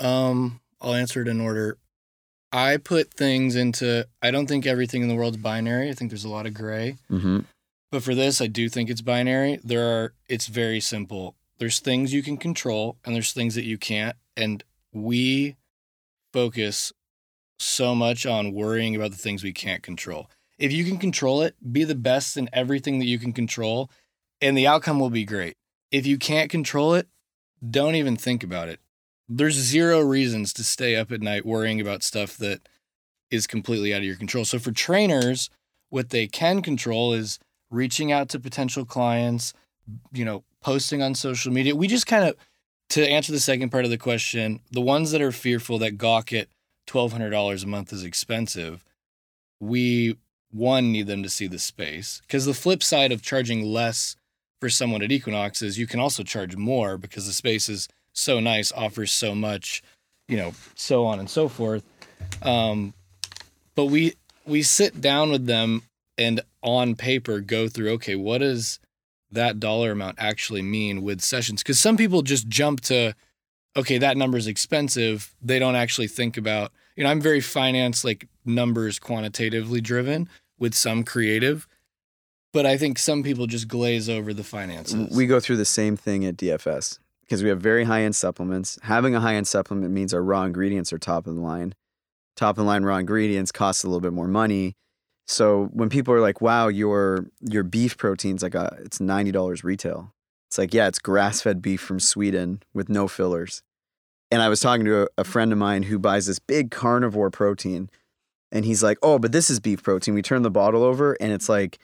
um, 0.00 0.60
I'll 0.80 0.94
answer 0.94 1.22
it 1.22 1.28
in 1.28 1.40
order. 1.40 1.78
I 2.50 2.78
put 2.78 3.14
things 3.14 3.54
into. 3.54 4.08
I 4.20 4.32
don't 4.32 4.48
think 4.48 4.66
everything 4.66 5.00
in 5.00 5.08
the 5.08 5.14
world's 5.14 5.36
binary. 5.36 5.88
I 5.88 5.92
think 5.92 6.10
there's 6.10 6.24
a 6.24 6.28
lot 6.28 6.46
of 6.46 6.52
gray. 6.52 6.96
Mhm. 7.08 7.44
But 7.92 8.02
for 8.02 8.16
this, 8.16 8.40
I 8.40 8.48
do 8.48 8.68
think 8.68 8.90
it's 8.90 9.00
binary. 9.00 9.60
There 9.62 9.86
are. 9.86 10.12
It's 10.28 10.48
very 10.48 10.80
simple. 10.80 11.36
There's 11.58 11.78
things 11.78 12.12
you 12.12 12.24
can 12.24 12.36
control, 12.36 12.96
and 13.04 13.14
there's 13.14 13.32
things 13.32 13.54
that 13.54 13.64
you 13.64 13.78
can't. 13.78 14.16
And 14.36 14.64
we 14.92 15.54
focus 16.32 16.92
so 17.58 17.94
much 17.94 18.26
on 18.26 18.52
worrying 18.52 18.94
about 18.94 19.10
the 19.10 19.16
things 19.16 19.42
we 19.42 19.52
can't 19.52 19.82
control. 19.82 20.30
If 20.58 20.72
you 20.72 20.84
can 20.84 20.98
control 20.98 21.42
it, 21.42 21.54
be 21.72 21.84
the 21.84 21.94
best 21.94 22.36
in 22.36 22.48
everything 22.52 22.98
that 22.98 23.06
you 23.06 23.18
can 23.18 23.32
control, 23.32 23.90
and 24.40 24.56
the 24.56 24.66
outcome 24.66 24.98
will 25.00 25.10
be 25.10 25.24
great. 25.24 25.56
If 25.90 26.06
you 26.06 26.18
can't 26.18 26.50
control 26.50 26.94
it, 26.94 27.08
don't 27.68 27.94
even 27.94 28.16
think 28.16 28.42
about 28.42 28.68
it. 28.68 28.80
There's 29.28 29.54
zero 29.54 30.00
reasons 30.00 30.52
to 30.54 30.64
stay 30.64 30.96
up 30.96 31.10
at 31.10 31.20
night 31.20 31.44
worrying 31.44 31.80
about 31.80 32.02
stuff 32.02 32.36
that 32.38 32.68
is 33.30 33.46
completely 33.46 33.92
out 33.92 33.98
of 33.98 34.04
your 34.04 34.16
control. 34.16 34.44
So 34.44 34.58
for 34.58 34.72
trainers, 34.72 35.50
what 35.90 36.10
they 36.10 36.26
can 36.26 36.62
control 36.62 37.12
is 37.12 37.38
reaching 37.70 38.12
out 38.12 38.28
to 38.30 38.40
potential 38.40 38.84
clients, 38.84 39.52
you 40.12 40.24
know, 40.24 40.44
posting 40.62 41.02
on 41.02 41.14
social 41.14 41.52
media. 41.52 41.74
We 41.74 41.88
just 41.88 42.06
kind 42.06 42.24
of 42.24 42.36
to 42.90 43.08
answer 43.08 43.32
the 43.32 43.40
second 43.40 43.70
part 43.70 43.84
of 43.84 43.90
the 43.90 43.98
question, 43.98 44.60
the 44.70 44.80
ones 44.80 45.10
that 45.10 45.20
are 45.20 45.32
fearful 45.32 45.78
that 45.78 45.98
gawk 45.98 46.32
at 46.32 46.48
$1200 46.86 47.62
a 47.62 47.66
month 47.66 47.92
is 47.92 48.04
expensive, 48.04 48.84
we 49.60 50.16
one 50.50 50.92
need 50.92 51.06
them 51.06 51.22
to 51.22 51.28
see 51.28 51.46
the 51.46 51.58
space 51.58 52.20
because 52.22 52.46
the 52.46 52.54
flip 52.54 52.82
side 52.82 53.12
of 53.12 53.22
charging 53.22 53.62
less 53.64 54.16
for 54.60 54.70
someone 54.70 55.02
at 55.02 55.12
Equinox 55.12 55.60
is 55.62 55.78
you 55.78 55.86
can 55.86 56.00
also 56.00 56.22
charge 56.22 56.56
more 56.56 56.96
because 56.96 57.26
the 57.26 57.32
space 57.32 57.68
is 57.68 57.88
so 58.12 58.40
nice, 58.40 58.72
offers 58.72 59.12
so 59.12 59.34
much, 59.34 59.82
you 60.28 60.36
know, 60.36 60.52
so 60.74 61.04
on 61.04 61.18
and 61.18 61.28
so 61.28 61.48
forth. 61.48 61.84
Um, 62.42 62.94
but 63.74 63.86
we 63.86 64.14
we 64.46 64.62
sit 64.62 65.00
down 65.00 65.30
with 65.30 65.46
them 65.46 65.82
and 66.16 66.40
on 66.62 66.94
paper 66.94 67.40
go 67.40 67.68
through 67.68 67.90
okay, 67.90 68.14
what 68.14 68.38
does 68.38 68.78
that 69.30 69.60
dollar 69.60 69.90
amount 69.90 70.16
actually 70.18 70.62
mean 70.62 71.02
with 71.02 71.20
sessions? 71.20 71.62
Because 71.62 71.78
some 71.78 71.96
people 71.96 72.22
just 72.22 72.48
jump 72.48 72.80
to 72.82 73.14
okay, 73.76 73.98
that 73.98 74.16
number 74.16 74.38
is 74.38 74.46
expensive. 74.46 75.34
They 75.42 75.58
don't 75.58 75.76
actually 75.76 76.08
think 76.08 76.36
about 76.36 76.72
you 76.96 77.04
know 77.04 77.10
I'm 77.10 77.20
very 77.20 77.40
finance 77.40 78.04
like 78.04 78.28
numbers 78.44 78.98
quantitatively 78.98 79.80
driven 79.80 80.28
with 80.58 80.74
some 80.74 81.04
creative. 81.04 81.68
But 82.52 82.64
I 82.64 82.78
think 82.78 82.98
some 82.98 83.22
people 83.22 83.46
just 83.46 83.68
glaze 83.68 84.08
over 84.08 84.32
the 84.32 84.44
finances. 84.44 85.14
We 85.14 85.26
go 85.26 85.40
through 85.40 85.58
the 85.58 85.66
same 85.66 85.94
thing 85.94 86.24
at 86.24 86.38
DFS 86.38 86.98
because 87.20 87.42
we 87.42 87.50
have 87.50 87.60
very 87.60 87.84
high 87.84 88.02
end 88.02 88.16
supplements. 88.16 88.78
Having 88.82 89.14
a 89.14 89.20
high 89.20 89.34
end 89.34 89.46
supplement 89.46 89.92
means 89.92 90.14
our 90.14 90.22
raw 90.22 90.44
ingredients 90.44 90.92
are 90.92 90.98
top 90.98 91.26
of 91.26 91.34
the 91.34 91.40
line. 91.40 91.74
Top 92.34 92.50
of 92.50 92.56
the 92.56 92.64
line 92.64 92.84
raw 92.84 92.96
ingredients 92.96 93.52
cost 93.52 93.84
a 93.84 93.88
little 93.88 94.00
bit 94.00 94.12
more 94.12 94.28
money. 94.28 94.74
So 95.26 95.64
when 95.72 95.88
people 95.88 96.14
are 96.14 96.20
like, 96.20 96.40
"Wow, 96.40 96.68
your 96.68 97.26
your 97.40 97.64
beef 97.64 97.98
protein's 97.98 98.42
like 98.42 98.54
a 98.54 98.76
it's 98.80 99.00
ninety 99.00 99.32
dollars 99.32 99.64
retail," 99.64 100.14
it's 100.48 100.56
like, 100.56 100.72
yeah, 100.72 100.86
it's 100.86 100.98
grass 100.98 101.42
fed 101.42 101.60
beef 101.60 101.80
from 101.80 102.00
Sweden 102.00 102.62
with 102.72 102.88
no 102.88 103.08
fillers. 103.08 103.62
And 104.30 104.42
I 104.42 104.48
was 104.48 104.60
talking 104.60 104.84
to 104.86 105.02
a, 105.02 105.06
a 105.18 105.24
friend 105.24 105.52
of 105.52 105.58
mine 105.58 105.84
who 105.84 105.98
buys 105.98 106.26
this 106.26 106.38
big 106.38 106.70
carnivore 106.70 107.30
protein, 107.30 107.90
and 108.50 108.64
he's 108.64 108.82
like, 108.82 108.98
"Oh, 109.02 109.18
but 109.18 109.32
this 109.32 109.50
is 109.50 109.60
beef 109.60 109.82
protein." 109.82 110.14
We 110.14 110.22
turn 110.22 110.42
the 110.42 110.50
bottle 110.50 110.82
over, 110.82 111.16
and 111.20 111.32
it's 111.32 111.48
like 111.48 111.78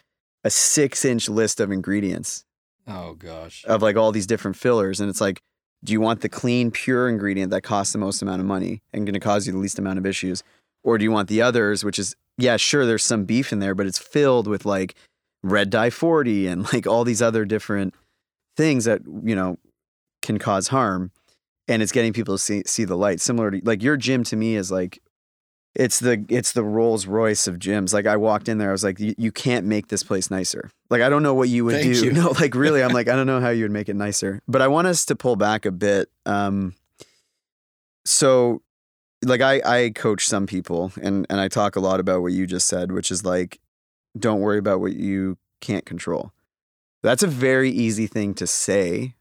a 0.44 0.50
six 0.50 1.04
inch 1.04 1.28
list 1.28 1.60
of 1.60 1.70
ingredients 1.70 2.44
oh 2.86 3.14
gosh. 3.14 3.64
of 3.66 3.82
like 3.82 3.96
all 3.96 4.12
these 4.12 4.26
different 4.26 4.56
fillers 4.56 5.00
and 5.00 5.08
it's 5.08 5.20
like 5.20 5.40
do 5.84 5.92
you 5.92 6.00
want 6.00 6.20
the 6.20 6.28
clean 6.28 6.70
pure 6.70 7.08
ingredient 7.08 7.50
that 7.50 7.62
costs 7.62 7.92
the 7.92 7.98
most 7.98 8.22
amount 8.22 8.40
of 8.40 8.46
money 8.46 8.82
and 8.92 9.06
going 9.06 9.14
to 9.14 9.20
cause 9.20 9.46
you 9.46 9.52
the 9.52 9.58
least 9.58 9.78
amount 9.78 9.98
of 9.98 10.06
issues 10.06 10.42
or 10.82 10.98
do 10.98 11.04
you 11.04 11.12
want 11.12 11.28
the 11.28 11.42
others 11.42 11.84
which 11.84 11.98
is 11.98 12.14
yeah 12.38 12.56
sure 12.56 12.86
there's 12.86 13.04
some 13.04 13.24
beef 13.24 13.52
in 13.52 13.60
there 13.60 13.74
but 13.74 13.86
it's 13.86 13.98
filled 13.98 14.46
with 14.46 14.64
like 14.64 14.94
red 15.42 15.70
dye 15.70 15.90
40 15.90 16.46
and 16.46 16.72
like 16.72 16.86
all 16.86 17.04
these 17.04 17.22
other 17.22 17.44
different 17.44 17.94
things 18.56 18.84
that 18.84 19.02
you 19.24 19.34
know 19.34 19.58
can 20.20 20.38
cause 20.38 20.68
harm 20.68 21.10
and 21.68 21.82
it's 21.82 21.92
getting 21.92 22.12
people 22.12 22.34
to 22.34 22.42
see 22.42 22.62
see 22.66 22.84
the 22.84 22.96
light 22.96 23.20
similar 23.20 23.50
to 23.50 23.60
like 23.64 23.82
your 23.82 23.96
gym 23.96 24.24
to 24.24 24.36
me 24.36 24.56
is 24.56 24.70
like 24.70 25.00
it's 25.74 26.00
the 26.00 26.24
it's 26.28 26.52
the 26.52 26.62
Rolls 26.62 27.06
Royce 27.06 27.46
of 27.46 27.58
gyms. 27.58 27.94
Like 27.94 28.06
I 28.06 28.16
walked 28.16 28.48
in 28.48 28.58
there, 28.58 28.68
I 28.68 28.72
was 28.72 28.84
like, 28.84 28.98
you, 29.00 29.32
can't 29.32 29.64
make 29.64 29.88
this 29.88 30.02
place 30.02 30.30
nicer. 30.30 30.70
Like 30.90 31.00
I 31.00 31.08
don't 31.08 31.22
know 31.22 31.34
what 31.34 31.48
you 31.48 31.64
would 31.64 31.76
Thank 31.76 31.94
do. 31.94 32.06
you. 32.06 32.12
No, 32.12 32.30
like 32.38 32.54
really, 32.54 32.82
I'm 32.82 32.92
like 32.92 33.08
I 33.08 33.16
don't 33.16 33.26
know 33.26 33.40
how 33.40 33.50
you 33.50 33.64
would 33.64 33.72
make 33.72 33.88
it 33.88 33.96
nicer. 33.96 34.42
But 34.46 34.60
I 34.60 34.68
want 34.68 34.86
us 34.86 35.04
to 35.06 35.16
pull 35.16 35.36
back 35.36 35.64
a 35.64 35.72
bit. 35.72 36.10
Um, 36.26 36.74
so, 38.04 38.62
like 39.24 39.40
I 39.40 39.62
I 39.64 39.90
coach 39.90 40.26
some 40.26 40.46
people, 40.46 40.92
and 41.00 41.26
and 41.30 41.40
I 41.40 41.48
talk 41.48 41.76
a 41.76 41.80
lot 41.80 42.00
about 42.00 42.20
what 42.20 42.32
you 42.32 42.46
just 42.46 42.68
said, 42.68 42.92
which 42.92 43.10
is 43.10 43.24
like, 43.24 43.58
don't 44.18 44.40
worry 44.40 44.58
about 44.58 44.80
what 44.80 44.92
you 44.92 45.38
can't 45.60 45.86
control. 45.86 46.32
That's 47.02 47.22
a 47.22 47.28
very 47.28 47.70
easy 47.70 48.06
thing 48.06 48.34
to 48.34 48.46
say. 48.46 49.14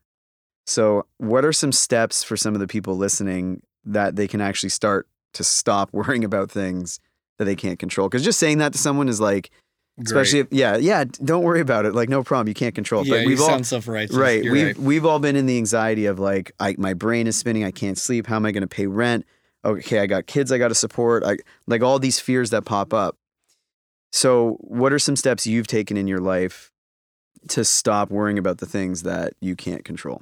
So, 0.65 1.05
what 1.17 1.43
are 1.43 1.53
some 1.53 1.71
steps 1.71 2.23
for 2.23 2.37
some 2.37 2.53
of 2.53 2.59
the 2.59 2.67
people 2.67 2.95
listening 2.95 3.61
that 3.85 4.15
they 4.15 4.27
can 4.27 4.41
actually 4.41 4.69
start 4.69 5.07
to 5.33 5.43
stop 5.43 5.89
worrying 5.93 6.23
about 6.23 6.51
things 6.51 6.99
that 7.37 7.45
they 7.45 7.55
can't 7.55 7.79
control? 7.79 8.07
Because 8.09 8.23
just 8.23 8.39
saying 8.39 8.59
that 8.59 8.73
to 8.73 8.77
someone 8.77 9.09
is 9.09 9.19
like, 9.19 9.49
especially 10.03 10.39
if, 10.39 10.47
yeah, 10.51 10.77
yeah, 10.77 11.03
don't 11.03 11.43
worry 11.43 11.61
about 11.61 11.85
it. 11.85 11.93
Like, 11.93 12.09
no 12.09 12.23
problem, 12.23 12.47
you 12.47 12.53
can't 12.53 12.75
control. 12.75 13.01
it. 13.01 13.07
yeah, 13.07 13.17
but 13.17 13.25
we've 13.27 13.41
all 13.41 13.63
self-righteous. 13.63 14.15
right, 14.15 14.43
You're 14.43 14.53
we've 14.53 14.65
right. 14.67 14.77
we've 14.77 15.05
all 15.05 15.19
been 15.19 15.35
in 15.35 15.45
the 15.45 15.57
anxiety 15.57 16.05
of 16.05 16.19
like, 16.19 16.51
I 16.59 16.75
my 16.77 16.93
brain 16.93 17.27
is 17.27 17.35
spinning. 17.35 17.63
I 17.63 17.71
can't 17.71 17.97
sleep. 17.97 18.27
How 18.27 18.35
am 18.35 18.45
I 18.45 18.51
going 18.51 18.61
to 18.61 18.67
pay 18.67 18.87
rent? 18.87 19.25
Okay, 19.63 19.99
I 19.99 20.07
got 20.07 20.25
kids. 20.25 20.51
I 20.51 20.57
got 20.57 20.69
to 20.69 20.75
support. 20.75 21.23
I 21.23 21.37
like 21.67 21.83
all 21.83 21.99
these 21.99 22.19
fears 22.19 22.49
that 22.49 22.65
pop 22.65 22.93
up. 22.93 23.17
So, 24.11 24.57
what 24.61 24.91
are 24.91 24.99
some 24.99 25.15
steps 25.15 25.47
you've 25.47 25.67
taken 25.67 25.97
in 25.97 26.07
your 26.07 26.19
life 26.19 26.71
to 27.49 27.63
stop 27.63 28.09
worrying 28.09 28.37
about 28.37 28.57
the 28.57 28.65
things 28.65 29.03
that 29.03 29.33
you 29.39 29.55
can't 29.55 29.85
control? 29.85 30.21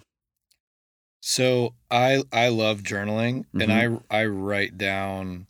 So 1.21 1.73
I 1.91 2.23
I 2.32 2.47
love 2.49 2.82
journaling 2.82 3.45
and 3.53 3.63
Mm-hmm. 3.63 3.97
I 4.12 4.21
I 4.21 4.25
write 4.25 4.77
down 4.77 5.47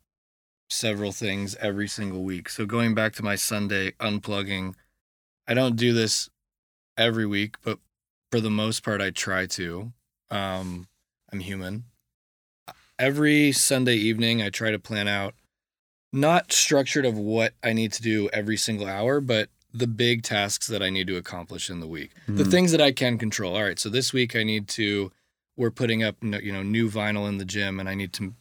several 0.69 1.11
things 1.11 1.55
every 1.55 1.87
single 1.87 2.23
week. 2.23 2.49
So 2.49 2.65
going 2.65 2.93
back 2.93 3.13
to 3.13 3.23
my 3.23 3.35
Sunday 3.35 3.91
unplugging, 3.99 4.75
I 5.47 5.53
don't 5.53 5.75
do 5.75 5.93
this 5.93 6.29
every 6.97 7.25
week, 7.25 7.55
but 7.63 7.79
for 8.31 8.39
the 8.39 8.49
most 8.51 8.83
part 8.83 9.01
I 9.01 9.09
try 9.11 9.45
to. 9.47 9.91
Um 10.31 10.87
I'm 11.31 11.39
human. 11.39 11.85
Every 12.97 13.51
Sunday 13.51 13.95
evening 13.95 14.41
I 14.41 14.49
try 14.49 14.71
to 14.71 14.79
plan 14.79 15.07
out 15.07 15.33
not 16.11 16.51
structured 16.51 17.05
of 17.05 17.15
what 17.17 17.53
I 17.63 17.71
need 17.73 17.93
to 17.93 18.01
do 18.01 18.29
every 18.33 18.57
single 18.57 18.87
hour, 18.87 19.21
but 19.21 19.49
the 19.71 19.85
big 19.85 20.23
tasks 20.23 20.65
that 20.65 20.81
I 20.81 20.89
need 20.89 21.05
to 21.07 21.15
accomplish 21.17 21.69
in 21.69 21.79
the 21.79 21.87
week. 21.87 22.11
The 22.27 22.43
Mhm. 22.43 22.49
things 22.51 22.71
that 22.71 22.81
I 22.81 22.91
can 22.91 23.19
control. 23.19 23.55
All 23.55 23.63
right, 23.63 23.77
so 23.77 23.89
this 23.89 24.11
week 24.11 24.35
I 24.35 24.41
need 24.43 24.67
to 24.69 25.11
we're 25.59 25.69
putting 25.69 26.01
up 26.01 26.15
you 26.23 26.53
know 26.53 26.63
new 26.63 26.89
vinyl 26.89 27.27
in 27.27 27.37
the 27.37 27.45
gym 27.45 27.79
and 27.81 27.89
I 27.89 27.93
need 27.93 28.13
to 28.13 28.33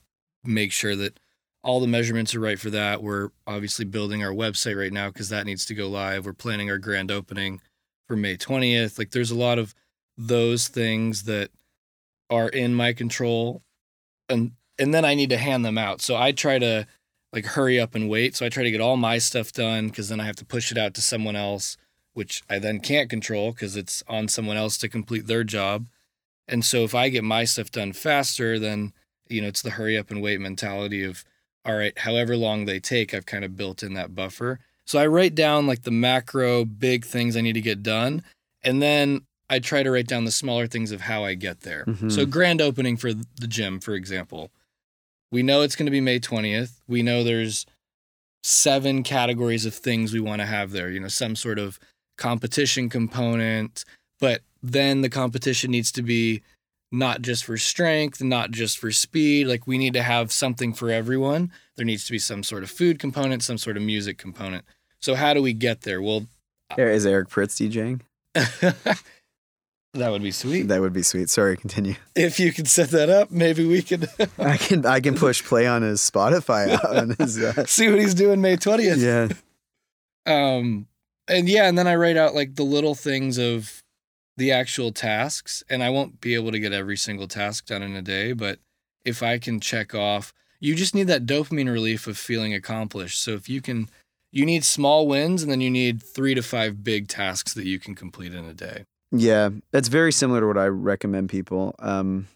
make 0.45 0.71
sure 0.71 0.95
that 0.95 1.19
all 1.65 1.81
the 1.81 1.89
measurements 1.89 2.33
are 2.35 2.41
right 2.41 2.59
for 2.59 2.71
that. 2.71 3.03
We're 3.03 3.31
obviously 3.45 3.85
building 3.85 4.23
our 4.23 4.31
website 4.31 4.79
right 4.79 4.93
now 4.93 5.11
cuz 5.11 5.29
that 5.29 5.45
needs 5.45 5.67
to 5.67 5.75
go 5.75 5.89
live. 5.89 6.25
We're 6.25 6.33
planning 6.33 6.71
our 6.71 6.79
grand 6.79 7.11
opening 7.11 7.61
for 8.07 8.17
May 8.17 8.37
20th. 8.37 8.99
Like 8.99 9.11
there's 9.11 9.33
a 9.33 9.37
lot 9.37 9.59
of 9.59 9.75
those 10.17 10.69
things 10.69 11.25
that 11.25 11.51
are 12.31 12.49
in 12.49 12.73
my 12.73 12.93
control 12.93 13.63
and 14.29 14.53
and 14.79 14.95
then 14.95 15.05
I 15.05 15.15
need 15.15 15.31
to 15.31 15.39
hand 15.39 15.65
them 15.65 15.77
out. 15.77 16.01
So 16.01 16.15
I 16.17 16.31
try 16.31 16.61
to 16.61 16.87
like 17.33 17.47
hurry 17.47 17.81
up 17.81 17.97
and 17.97 18.09
wait. 18.09 18.37
So 18.37 18.47
I 18.47 18.49
try 18.49 18.63
to 18.63 18.71
get 18.71 18.81
all 18.81 18.97
my 18.97 19.19
stuff 19.19 19.51
done 19.51 19.91
cuz 19.91 20.09
then 20.09 20.21
I 20.21 20.27
have 20.27 20.37
to 20.37 20.45
push 20.45 20.71
it 20.71 20.79
out 20.79 20.95
to 20.95 21.03
someone 21.03 21.35
else 21.35 21.77
which 22.13 22.43
I 22.49 22.61
then 22.61 22.79
can't 22.79 23.11
control 23.11 23.53
cuz 23.53 23.75
it's 23.75 24.05
on 24.07 24.29
someone 24.29 24.57
else 24.57 24.79
to 24.79 24.89
complete 24.89 25.27
their 25.27 25.43
job. 25.43 25.89
And 26.49 26.65
so 26.65 26.85
if 26.85 26.95
I 26.95 27.09
get 27.09 27.25
my 27.25 27.45
stuff 27.45 27.71
done 27.71 27.93
faster, 27.93 28.59
then 28.59 28.93
you 29.29 29.43
know 29.43 29.49
it's 29.49 29.63
the 29.63 29.71
hurry 29.71 29.99
up 29.99 30.11
and 30.11 30.23
wait 30.23 30.41
mentality 30.41 31.05
of 31.05 31.25
all 31.65 31.77
right, 31.77 31.99
however 31.99 32.37
long 32.37 32.65
they 32.65 32.81
take, 32.81 33.13
I've 33.13 33.27
kind 33.27 33.45
of 33.45 33.57
built 33.57 33.83
in 33.83 33.93
that 33.95 34.15
buffer. 34.15 34.59
So 34.87 34.99
I 34.99 35.07
write 35.07 35.35
down 35.35 35.67
like 35.67 35.83
the 35.83 35.91
macro 35.91 36.65
big 36.65 37.05
things 37.05 37.37
I 37.37 37.43
need 37.43 37.53
to 37.55 37.61
get 37.61 37.83
done, 37.83 38.23
and 38.63 38.81
then 38.81 39.23
I 39.51 39.59
try 39.59 39.83
to 39.83 39.91
write 39.91 40.07
down 40.07 40.25
the 40.25 40.31
smaller 40.31 40.67
things 40.67 40.93
of 40.93 41.03
how 41.03 41.25
I 41.25 41.35
get 41.35 41.61
there. 41.61 41.85
Mhm. 41.87 42.11
So 42.11 42.25
grand 42.25 42.61
opening 42.63 42.97
for 42.97 43.13
the 43.13 43.47
gym, 43.47 43.81
for 43.81 43.95
example. 43.95 44.51
We 45.31 45.43
know 45.43 45.61
it's 45.61 45.77
going 45.77 45.87
to 45.87 45.91
be 45.93 46.01
May 46.01 46.21
20th. 46.21 46.81
We 46.87 47.03
know 47.03 47.23
there's 47.23 47.67
seven 48.43 49.03
categories 49.03 49.67
of 49.67 49.75
things 49.75 50.13
we 50.13 50.21
want 50.21 50.41
to 50.41 50.47
have 50.47 50.71
there, 50.71 50.91
you 50.91 51.01
know, 51.01 51.09
some 51.09 51.37
sort 51.37 51.59
of 51.59 51.79
competition 52.17 52.89
component, 52.89 53.85
but 54.21 54.43
then 54.63 55.03
the 55.03 55.09
competition 55.09 55.71
needs 55.71 55.93
to 55.93 56.03
be 56.03 56.43
not 56.91 57.23
just 57.23 57.45
for 57.45 57.57
strength, 57.57 58.23
not 58.23 58.51
just 58.51 58.79
for 58.79 58.91
speed. 58.91 59.47
Like 59.47 59.67
we 59.67 59.79
need 59.79 59.93
to 59.95 60.03
have 60.03 60.33
something 60.33 60.73
for 60.73 60.91
everyone. 60.91 61.53
There 61.77 61.85
needs 61.85 62.07
to 62.07 62.13
be 62.13 62.19
some 62.19 62.43
sort 62.43 62.63
of 62.63 62.71
food 62.71 62.99
component, 62.99 63.43
some 63.43 63.59
sort 63.59 63.77
of 63.77 63.83
music 63.83 64.19
component. 64.19 64.65
So 65.01 65.15
how 65.15 65.35
do 65.35 65.43
we 65.43 65.53
get 65.53 65.83
there? 65.83 66.03
Well, 66.03 66.27
There 66.77 66.91
is 66.91 67.07
Eric 67.07 67.29
Prydz 67.29 67.57
DJing. 67.61 68.01
That 69.95 70.11
would 70.13 70.23
be 70.23 70.31
sweet. 70.31 70.69
That 70.69 70.81
would 70.83 70.93
be 70.93 71.03
sweet. 71.03 71.31
Sorry, 71.31 71.57
continue. 71.57 71.95
If 72.15 72.39
you 72.39 72.53
could 72.53 72.69
set 72.69 72.91
that 72.91 73.09
up, 73.09 73.31
maybe 73.31 73.65
we 73.67 73.83
could 73.83 74.09
I 74.39 74.57
can 74.59 74.85
I 74.85 75.01
can 75.01 75.15
push 75.15 75.43
play 75.43 75.67
on 75.67 75.83
his 75.83 76.01
Spotify 76.01 76.79
on 76.99 77.17
his 77.19 77.43
uh, 77.43 77.65
see 77.65 77.89
what 77.91 77.99
he's 77.99 78.15
doing 78.15 78.41
May 78.41 78.57
20th. 78.57 78.99
yeah. 78.99 79.29
Um, 80.27 80.87
and 81.27 81.49
yeah, 81.49 81.69
and 81.69 81.77
then 81.79 81.87
I 81.87 81.97
write 81.97 82.19
out 82.19 82.35
like 82.35 82.55
the 82.55 82.65
little 82.65 82.95
things 82.95 83.39
of 83.39 83.83
the 84.39 84.53
actual 84.53 84.93
tasks, 84.93 85.65
and 85.69 85.83
I 85.83 85.91
won't 85.91 86.21
be 86.21 86.35
able 86.35 86.53
to 86.53 86.61
get 86.61 86.73
every 86.73 86.97
single 86.97 87.27
task 87.27 87.67
done 87.67 87.83
in 87.83 87.97
a 87.97 88.03
day, 88.03 88.33
but 88.33 88.61
if 89.05 89.21
I 89.23 89.39
can 89.39 89.59
check 89.59 89.95
off, 89.95 90.33
you 90.61 90.77
just 90.77 90.95
need 90.95 91.09
that 91.09 91.27
dopamine 91.27 91.71
relief 91.71 92.07
of 92.07 92.17
feeling 92.17 92.55
accomplished. 92.55 93.21
So 93.21 93.33
if 93.33 93.49
you 93.49 93.61
can, 93.61 93.89
you 94.31 94.47
need 94.47 94.65
small 94.65 95.09
wins, 95.09 95.43
and 95.43 95.51
then 95.51 95.61
you 95.61 95.71
need 95.71 96.01
three 96.01 96.35
to 96.35 96.43
five 96.43 96.85
big 96.85 97.09
tasks 97.09 97.53
that 97.55 97.65
you 97.65 97.81
can 97.81 97.97
complete 97.97 98.33
in 98.33 98.45
a 98.45 98.55
day. 98.55 98.85
Yeah, 99.11 99.51
that's 99.73 99.89
very 99.89 100.13
similar 100.13 100.41
to 100.41 100.47
what 100.47 100.59
I 100.59 100.67
recommend 100.67 101.31
people. 101.31 101.75
Um, 101.81 102.29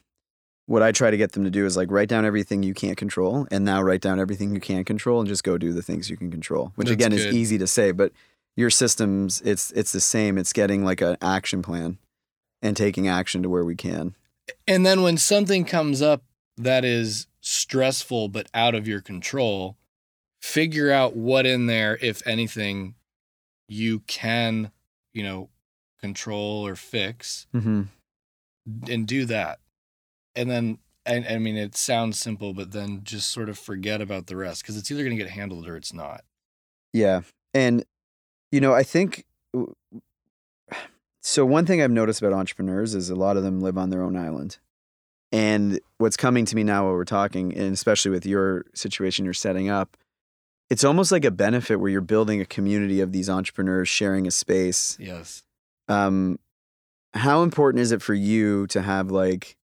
what 0.67 0.83
I 0.83 0.91
try 0.91 1.11
to 1.11 1.17
get 1.17 1.33
them 1.33 1.45
to 1.45 1.51
do 1.51 1.67
is 1.67 1.77
like 1.77 1.91
write 1.91 2.09
down 2.09 2.25
everything 2.25 2.65
you 2.65 2.75
can't 2.75 2.97
control, 2.97 3.47
and 3.53 3.65
now 3.65 3.81
write 3.81 4.01
down 4.01 4.19
everything 4.19 4.55
you 4.55 4.61
can 4.61 4.85
control, 4.85 5.21
and 5.21 5.29
just 5.29 5.45
go 5.45 5.57
do 5.57 5.73
the 5.73 5.83
things 5.83 6.11
you 6.11 6.17
can 6.17 6.33
control. 6.33 6.73
Which 6.75 6.88
That's 6.88 6.95
again 6.95 7.11
good. 7.11 7.21
is 7.21 7.35
easy 7.35 7.59
to 7.59 7.69
say, 7.69 7.93
but 7.93 8.11
your 8.57 8.71
systems, 8.71 9.41
it's 9.45 9.71
it's 9.73 9.93
the 9.93 10.01
same. 10.01 10.38
It's 10.38 10.53
getting 10.53 10.85
like 10.85 11.01
an 11.01 11.17
action 11.23 11.62
plan 11.62 11.99
and 12.61 12.77
taking 12.77 13.09
action 13.09 13.43
to 13.43 13.49
where 13.49 13.65
we 13.65 13.75
can. 13.77 14.15
And 14.67 14.85
then 14.85 15.03
when 15.03 15.17
something 15.17 15.65
comes 15.65 16.03
up 16.03 16.23
that 16.57 16.85
is 16.85 17.27
stressful 17.41 18.29
but 18.29 18.49
out 18.55 18.75
of 18.75 18.87
your 18.87 19.01
control, 19.01 19.77
figure 20.41 20.93
out 20.93 21.17
what 21.17 21.47
in 21.47 21.67
there, 21.67 21.99
if 22.03 22.25
anything, 22.27 22.95
you 23.69 24.01
can, 24.01 24.71
you 25.15 25.23
know, 25.23 25.49
control 26.01 26.67
or 26.67 26.77
fix 26.77 27.47
Mm-hmm. 27.55 27.83
and 28.91 29.07
do 29.07 29.25
that. 29.27 29.59
And 30.37 30.51
then, 30.51 30.79
and 31.05 31.27
I 31.27 31.38
mean, 31.38 31.57
it 31.57 31.77
sounds 31.77 32.19
simple, 32.19 32.55
but 32.55 32.73
then 32.73 33.01
just 33.03 33.31
sort 33.31 33.49
of 33.49 33.59
forget 33.59 34.01
about 34.01 34.27
the 34.27 34.37
rest 34.37 34.62
because 34.62 34.77
it's 34.77 34.91
either 34.91 35.05
going 35.05 35.17
to 35.17 35.23
get 35.23 35.33
handled 35.33 35.67
or 35.67 35.77
it's 35.77 35.93
not. 35.93 36.23
Yeah. 36.93 37.23
And, 37.55 37.85
you 38.53 38.61
know, 38.61 38.73
I 38.73 38.85
think 38.85 39.25
so. 41.21 41.45
One 41.45 41.67
thing 41.67 41.83
I've 41.83 41.91
noticed 41.91 42.23
about 42.23 42.33
entrepreneurs 42.33 42.95
is 42.95 43.11
a 43.11 43.17
lot 43.17 43.37
of 43.37 43.43
them 43.43 43.61
live 43.61 43.77
on 43.77 43.91
their 43.91 44.03
own 44.03 44.17
island. 44.17 44.59
And 45.33 45.81
what's 45.97 46.17
coming 46.17 46.45
to 46.45 46.55
me 46.55 46.62
now 46.62 46.85
while 46.85 46.93
we're 46.93 47.05
talking, 47.07 47.57
and 47.57 47.73
especially 47.73 48.11
with 48.11 48.27
your 48.27 48.67
situation 48.75 49.25
you're 49.25 49.35
setting 49.35 49.71
up, 49.71 49.97
it's 50.69 50.85
almost 50.85 51.11
like 51.11 51.25
a 51.25 51.31
benefit 51.31 51.77
where 51.77 51.91
you're 51.91 52.01
building 52.01 52.41
a 52.41 52.45
community 52.45 53.01
of 53.01 53.12
these 53.12 53.29
entrepreneurs 53.29 53.88
sharing 53.88 54.27
a 54.27 54.31
space. 54.31 54.97
Yes. 55.01 55.43
Um, 55.88 56.38
how 57.15 57.43
important 57.43 57.81
is 57.81 57.93
it 57.93 58.03
for 58.03 58.15
you 58.15 58.67
to 58.69 58.83
have 58.83 59.11
like 59.11 59.57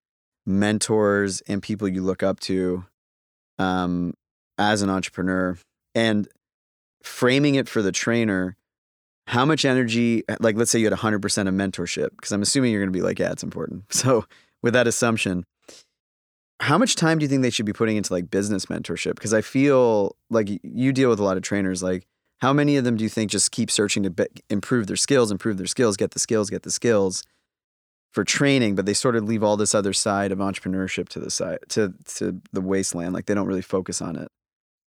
mentors 0.46 1.42
and 1.42 1.62
people 1.62 1.88
you 1.88 2.02
look 2.02 2.24
up 2.24 2.40
to 2.42 2.86
um, 3.60 4.14
as 4.58 4.82
an 4.82 4.90
entrepreneur 4.90 5.58
and 5.96 6.28
framing 7.04 7.56
it 7.56 7.70
for 7.70 7.82
the 7.82 7.92
trainer? 7.92 8.57
How 9.28 9.46
much 9.46 9.66
energy, 9.66 10.24
like 10.40 10.56
let's 10.56 10.72
say 10.72 10.80
you 10.80 10.90
had 10.90 10.98
100% 10.98 11.16
of 11.48 11.54
mentorship, 11.54 12.10
because 12.12 12.32
I'm 12.32 12.42
assuming 12.42 12.72
you're 12.72 12.82
going 12.82 12.92
to 12.92 12.98
be 12.98 13.04
like, 13.04 13.20
yeah, 13.20 13.32
it's 13.32 13.44
important. 13.44 13.84
So, 13.94 14.26
with 14.64 14.74
that 14.74 14.88
assumption, 14.88 15.46
how 16.60 16.78
much 16.78 16.96
time 16.96 17.20
do 17.20 17.24
you 17.24 17.30
think 17.30 17.44
they 17.44 17.50
should 17.52 17.66
be 17.66 17.74
putting 17.74 17.98
into 17.98 18.12
like 18.12 18.32
business 18.32 18.66
mentorship? 18.66 19.16
Because 19.16 19.34
I 19.34 19.42
feel 19.42 20.16
like 20.30 20.50
you 20.64 20.92
deal 20.92 21.10
with 21.10 21.20
a 21.20 21.24
lot 21.24 21.38
of 21.38 21.44
trainers. 21.44 21.84
Like, 21.84 22.08
how 22.40 22.54
many 22.54 22.78
of 22.78 22.84
them 22.84 22.98
do 22.98 23.04
you 23.04 23.10
think 23.10 23.30
just 23.30 23.52
keep 23.52 23.70
searching 23.70 24.04
to 24.04 24.10
be- 24.10 24.26
improve 24.50 24.88
their 24.88 24.96
skills, 24.96 25.32
improve 25.32 25.58
their 25.58 25.68
skills, 25.68 25.98
get 25.98 26.12
the 26.12 26.20
skills, 26.20 26.50
get 26.50 26.64
the 26.64 26.72
skills 26.72 27.24
for 28.12 28.24
training, 28.24 28.76
but 28.76 28.86
they 28.86 28.94
sort 28.94 29.16
of 29.16 29.26
leave 29.26 29.44
all 29.44 29.58
this 29.58 29.76
other 29.76 29.94
side 29.94 30.32
of 30.32 30.40
entrepreneurship 30.40 31.10
to 31.10 31.20
the 31.20 31.30
side 31.30 31.60
to 31.70 31.94
to 32.16 32.42
the 32.52 32.62
wasteland. 32.62 33.14
Like 33.14 33.26
they 33.26 33.36
don't 33.36 33.48
really 33.48 33.62
focus 33.62 34.02
on 34.02 34.16
it. 34.16 34.30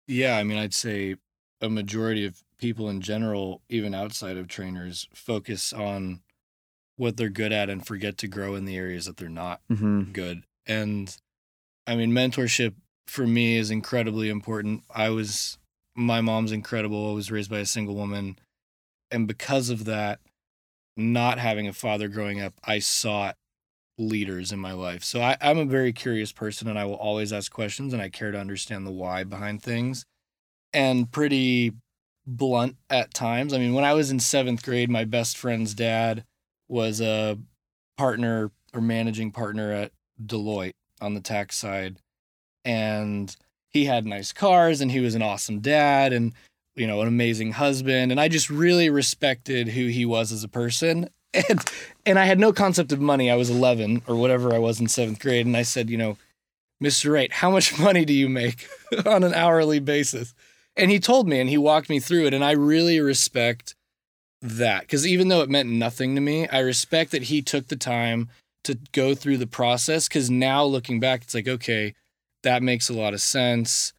Yeah. 0.09 0.37
I 0.37 0.43
mean, 0.43 0.59
I'd 0.59 0.75
say 0.75 1.17
a 1.61 1.69
majority 1.69 2.25
of 2.25 2.43
people 2.61 2.89
in 2.89 3.01
general, 3.01 3.63
even 3.69 3.95
outside 3.95 4.37
of 4.37 4.47
trainers, 4.47 5.09
focus 5.15 5.73
on 5.73 6.21
what 6.97 7.17
they're 7.17 7.31
good 7.31 7.53
at 7.53 7.71
and 7.71 7.87
forget 7.87 8.19
to 8.19 8.29
grow 8.29 8.55
in 8.55 8.67
the 8.67 8.77
areas 8.77 9.07
that 9.07 9.17
they're 9.17 9.29
not 9.29 9.61
Mm-hmm. 9.71 10.13
good. 10.13 10.45
And 10.67 11.17
I 11.87 11.97
mean, 11.97 12.13
mentorship 12.13 12.75
for 13.07 13.27
me 13.27 13.57
is 13.57 13.71
incredibly 13.71 14.29
important. 14.29 14.85
I 14.95 15.09
was, 15.09 15.59
my 15.97 16.21
mom's 16.21 16.53
incredible. 16.53 17.11
I 17.11 17.15
was 17.15 17.31
raised 17.31 17.51
by 17.51 17.59
a 17.59 17.67
single 17.67 17.95
woman. 17.95 18.39
And 19.11 19.27
because 19.27 19.71
of 19.71 19.87
that, 19.87 20.21
not 20.97 21.39
having 21.39 21.67
a 21.67 21.73
father 21.73 22.09
growing 22.09 22.41
up, 22.41 22.55
I 22.63 22.79
sought 22.79 23.37
leaders 23.99 24.53
in 24.53 24.59
my 24.59 24.73
life. 24.73 25.03
So 25.03 25.21
I, 25.21 25.37
I'm 25.41 25.59
a 25.59 25.65
very 25.65 25.93
curious 25.93 26.33
person 26.33 26.69
and 26.69 26.79
I 26.79 26.85
will 26.85 26.95
always 26.95 27.33
ask 27.33 27.51
questions 27.51 27.93
and 27.93 28.03
I 28.03 28.09
care 28.11 28.31
to 28.31 28.39
understand 28.39 28.87
the 28.87 28.93
why 28.93 29.25
behind 29.25 29.63
things 29.63 30.05
and 30.73 31.11
pretty 31.11 31.73
blunt 32.27 32.77
at 32.89 33.15
times. 33.15 33.53
I 33.53 33.59
mean, 33.59 33.75
when 33.75 33.85
I 33.85 33.95
was 33.95 34.11
in 34.11 34.21
seventh 34.21 34.63
grade, 34.63 34.91
my 34.91 35.05
best 35.05 35.37
friend's 35.37 35.75
dad 35.75 36.25
was 36.69 37.01
a 37.01 37.39
partner 37.97 38.51
or 38.73 38.81
managing 38.81 39.33
partner 39.33 39.73
at 39.73 39.93
Deloitte 40.25 40.75
on 41.01 41.15
the 41.15 41.21
tax 41.21 41.57
side. 41.57 41.97
And 42.65 43.35
he 43.69 43.85
had 43.85 44.07
nice 44.07 44.33
cars 44.33 44.81
and 44.81 44.91
he 44.91 45.01
was 45.01 45.15
an 45.15 45.23
awesome 45.23 45.61
dad 45.61 46.13
and, 46.13 46.33
you 46.75 46.87
know, 46.87 47.01
an 47.01 47.09
amazing 47.09 47.53
husband. 47.53 48.11
And 48.13 48.21
I 48.21 48.29
just 48.29 48.51
really 48.51 48.91
respected 48.91 49.69
who 49.69 49.87
he 49.87 50.05
was 50.05 50.33
as 50.33 50.45
a 50.45 50.49
person. 50.49 51.09
And 51.33 51.65
and 52.05 52.19
I 52.19 52.25
had 52.25 52.41
no 52.41 52.53
concept 52.53 52.91
of 52.91 53.01
money. 53.01 53.31
I 53.31 53.37
was 53.37 53.51
11 53.51 54.03
or 54.09 54.17
whatever 54.17 54.53
I 54.53 54.59
was 54.59 54.81
in 54.81 54.89
seventh 54.89 55.21
grade. 55.21 55.47
And 55.47 55.57
I 55.57 55.63
said, 55.63 55.89
you 55.89 55.97
know, 55.97 56.17
Mr. 56.83 57.13
Wright, 57.13 57.33
how 57.33 57.53
much 57.53 57.79
money 57.79 58.05
do 58.05 58.13
you 58.13 58.29
make 58.29 58.69
on 59.07 59.23
an 59.23 59.33
hourly 59.33 59.79
basis? 59.79 60.35
And 60.81 60.91
he 60.91 60.99
told 60.99 61.29
me 61.29 61.41
and 61.41 61.49
he 61.51 61.59
walked 61.59 61.91
me 61.91 62.01
through 62.01 62.27
it. 62.27 62.35
And 62.35 62.45
I 62.45 62.53
really 62.53 63.01
respect 63.01 63.75
that 64.41 64.83
because 64.83 65.07
even 65.07 65.29
though 65.29 65.43
it 65.43 65.51
meant 65.51 65.69
nothing 65.69 66.15
to 66.15 66.21
me, 66.21 66.49
I 66.49 66.61
respect 66.61 67.11
that 67.13 67.25
he 67.25 67.43
took 67.43 67.69
the 67.69 67.77
time 67.77 68.29
to 68.65 68.79
go 68.93 69.15
through 69.15 69.39
the 69.39 69.47
process. 69.47 70.09
Because 70.09 70.31
now 70.31 70.65
looking 70.65 70.99
back, 71.01 71.23
it's 71.23 71.35
like, 71.35 71.49
okay, 71.49 71.95
that 72.43 72.63
makes 72.63 72.89
a 72.89 72.95
lot 72.95 73.13
of 73.15 73.21
sense. 73.21 73.93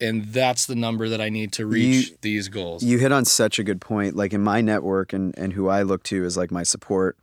And 0.00 0.26
that's 0.26 0.64
the 0.64 0.74
number 0.76 1.08
that 1.10 1.20
I 1.20 1.28
need 1.28 1.52
to 1.54 1.66
reach 1.66 2.10
You- 2.10 2.16
these 2.22 2.48
goals. 2.48 2.82
You 2.82 2.98
hit 2.98 3.12
on 3.12 3.24
such 3.26 3.58
a 3.58 3.64
good 3.64 3.80
point. 3.80 4.16
Like 4.16 4.32
in 4.32 4.40
my 4.40 4.60
network 4.60 5.12
and 5.12 5.36
and 5.36 5.52
who 5.52 5.68
I 5.68 5.82
look 5.82 6.02
to 6.04 6.24
is 6.24 6.36
like 6.36 6.50
my 6.50 6.62
support, 6.62 7.18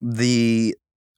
the 0.00 0.76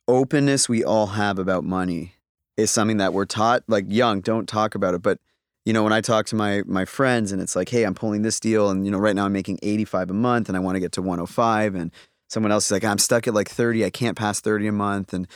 openness 0.09 0.69
we 0.69 0.85
all 0.85 1.07
have 1.09 1.39
about 1.39 1.65
money 1.65 2.15
is 2.57 2.71
something 2.71 2.99
that 2.99 3.13
we're 3.15 3.25
taught 3.25 3.63
like 3.67 3.87
young, 3.89 4.21
don't 4.21 4.49
talk 4.49 4.75
about 4.75 4.95
it. 4.95 5.03
But 5.03 5.19
you 5.65 5.73
know, 5.73 5.85
when 5.85 5.93
I 5.93 6.01
talk 6.01 6.27
to 6.27 6.37
my 6.37 6.63
my 6.67 6.85
friends 6.85 7.33
and 7.33 7.41
it's 7.41 7.55
like, 7.57 7.69
hey, 7.69 7.85
I'm 7.85 7.95
pulling 7.95 8.23
this 8.23 8.41
deal 8.41 8.71
and 8.71 8.85
you 8.85 8.91
know, 8.91 8.99
right 8.99 9.15
now 9.15 9.27
I'm 9.27 9.33
making 9.33 9.59
85 9.63 10.11
a 10.11 10.15
month 10.15 10.49
and 10.49 10.57
I 10.57 10.61
want 10.61 10.77
to 10.77 10.81
get 10.81 10.93
to 10.93 11.03
105 11.03 11.75
and 11.75 11.91
someone 12.29 12.53
else 12.53 12.67
is 12.67 12.73
like, 12.73 12.85
I'm 12.85 12.99
stuck 12.99 13.29
at 13.29 13.35
like 13.35 13.49
30, 13.49 13.85
I 13.85 13.91
can't 13.91 14.17
pass 14.17 14.41
30 14.41 14.69
a 14.69 14.73
month 14.73 15.13
and 15.13 15.27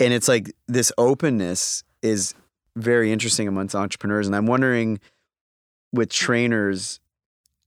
and 0.00 0.12
it's 0.12 0.28
like 0.28 0.52
this 0.68 0.92
openness 0.98 1.84
is 2.02 2.34
very 2.76 3.12
interesting 3.12 3.48
amongst 3.48 3.74
entrepreneurs 3.74 4.26
and 4.26 4.34
I'm 4.34 4.46
wondering 4.46 5.00
with 5.92 6.10
trainers 6.10 7.00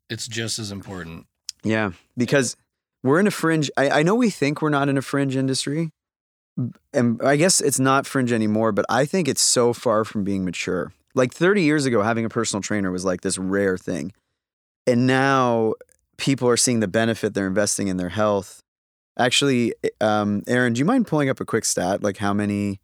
it's 0.09 0.27
just 0.27 0.59
as 0.59 0.71
important. 0.71 1.25
yeah, 1.63 1.91
because 2.15 2.55
we're 3.03 3.19
in 3.19 3.27
a 3.27 3.31
fringe. 3.31 3.69
I, 3.77 3.89
I 3.89 4.03
know 4.03 4.15
we 4.15 4.29
think 4.29 4.61
we're 4.61 4.69
not 4.69 4.89
in 4.89 4.97
a 4.97 5.01
fringe 5.01 5.35
industry, 5.35 5.91
and 6.93 7.21
I 7.21 7.35
guess 7.35 7.61
it's 7.61 7.79
not 7.79 8.05
fringe 8.05 8.31
anymore. 8.31 8.71
But 8.71 8.85
I 8.89 9.05
think 9.05 9.27
it's 9.27 9.41
so 9.41 9.73
far 9.73 10.03
from 10.03 10.23
being 10.23 10.45
mature. 10.45 10.93
Like 11.17 11.33
30 11.33 11.63
years 11.63 11.85
ago, 11.85 12.03
having 12.03 12.25
a 12.25 12.29
personal 12.29 12.61
trainer 12.61 12.91
was 12.91 13.03
like 13.03 13.21
this 13.21 13.37
rare 13.37 13.77
thing, 13.77 14.13
and 14.85 15.07
now 15.07 15.73
people 16.17 16.47
are 16.47 16.57
seeing 16.57 16.79
the 16.79 16.87
benefit. 16.87 17.33
They're 17.33 17.47
investing 17.47 17.87
in 17.87 17.97
their 17.97 18.09
health. 18.09 18.61
Actually, 19.17 19.73
um, 19.99 20.43
Aaron, 20.47 20.73
do 20.73 20.79
you 20.79 20.85
mind 20.85 21.07
pulling 21.07 21.27
up 21.27 21.39
a 21.39 21.45
quick 21.45 21.65
stat, 21.65 22.03
like 22.03 22.17
how 22.17 22.33
many 22.33 22.79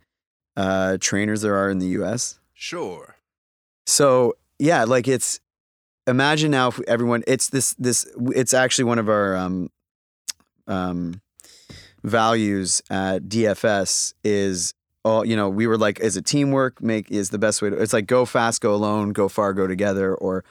uh, 0.57 0.97
trainers 0.99 1.43
there 1.43 1.55
are 1.55 1.69
in 1.69 1.77
the 1.77 1.87
U.S.? 1.87 2.39
Sure. 2.53 3.17
So 3.85 4.35
yeah, 4.57 4.83
like 4.85 5.07
it's 5.07 5.39
imagine 6.07 6.51
now 6.51 6.69
if 6.69 6.79
everyone 6.87 7.23
it's 7.27 7.49
this 7.49 7.73
this 7.75 8.07
it's 8.33 8.53
actually 8.53 8.85
one 8.85 8.99
of 8.99 9.09
our 9.09 9.35
um 9.35 9.69
um 10.67 11.21
values 12.03 12.81
at 12.89 13.23
DFS 13.23 14.13
is 14.23 14.73
all 15.03 15.25
you 15.25 15.35
know 15.35 15.49
we 15.49 15.67
were 15.67 15.77
like 15.77 15.99
is 15.99 16.17
it 16.17 16.25
teamwork 16.25 16.81
make 16.81 17.09
is 17.11 17.29
the 17.29 17.37
best 17.37 17.61
way 17.61 17.69
to 17.69 17.75
it's 17.77 17.93
like 17.93 18.07
go 18.07 18.25
fast 18.25 18.61
go 18.61 18.73
alone 18.73 19.11
go 19.11 19.27
far 19.27 19.53
go 19.53 19.67
together 19.67 20.15
or 20.15 20.43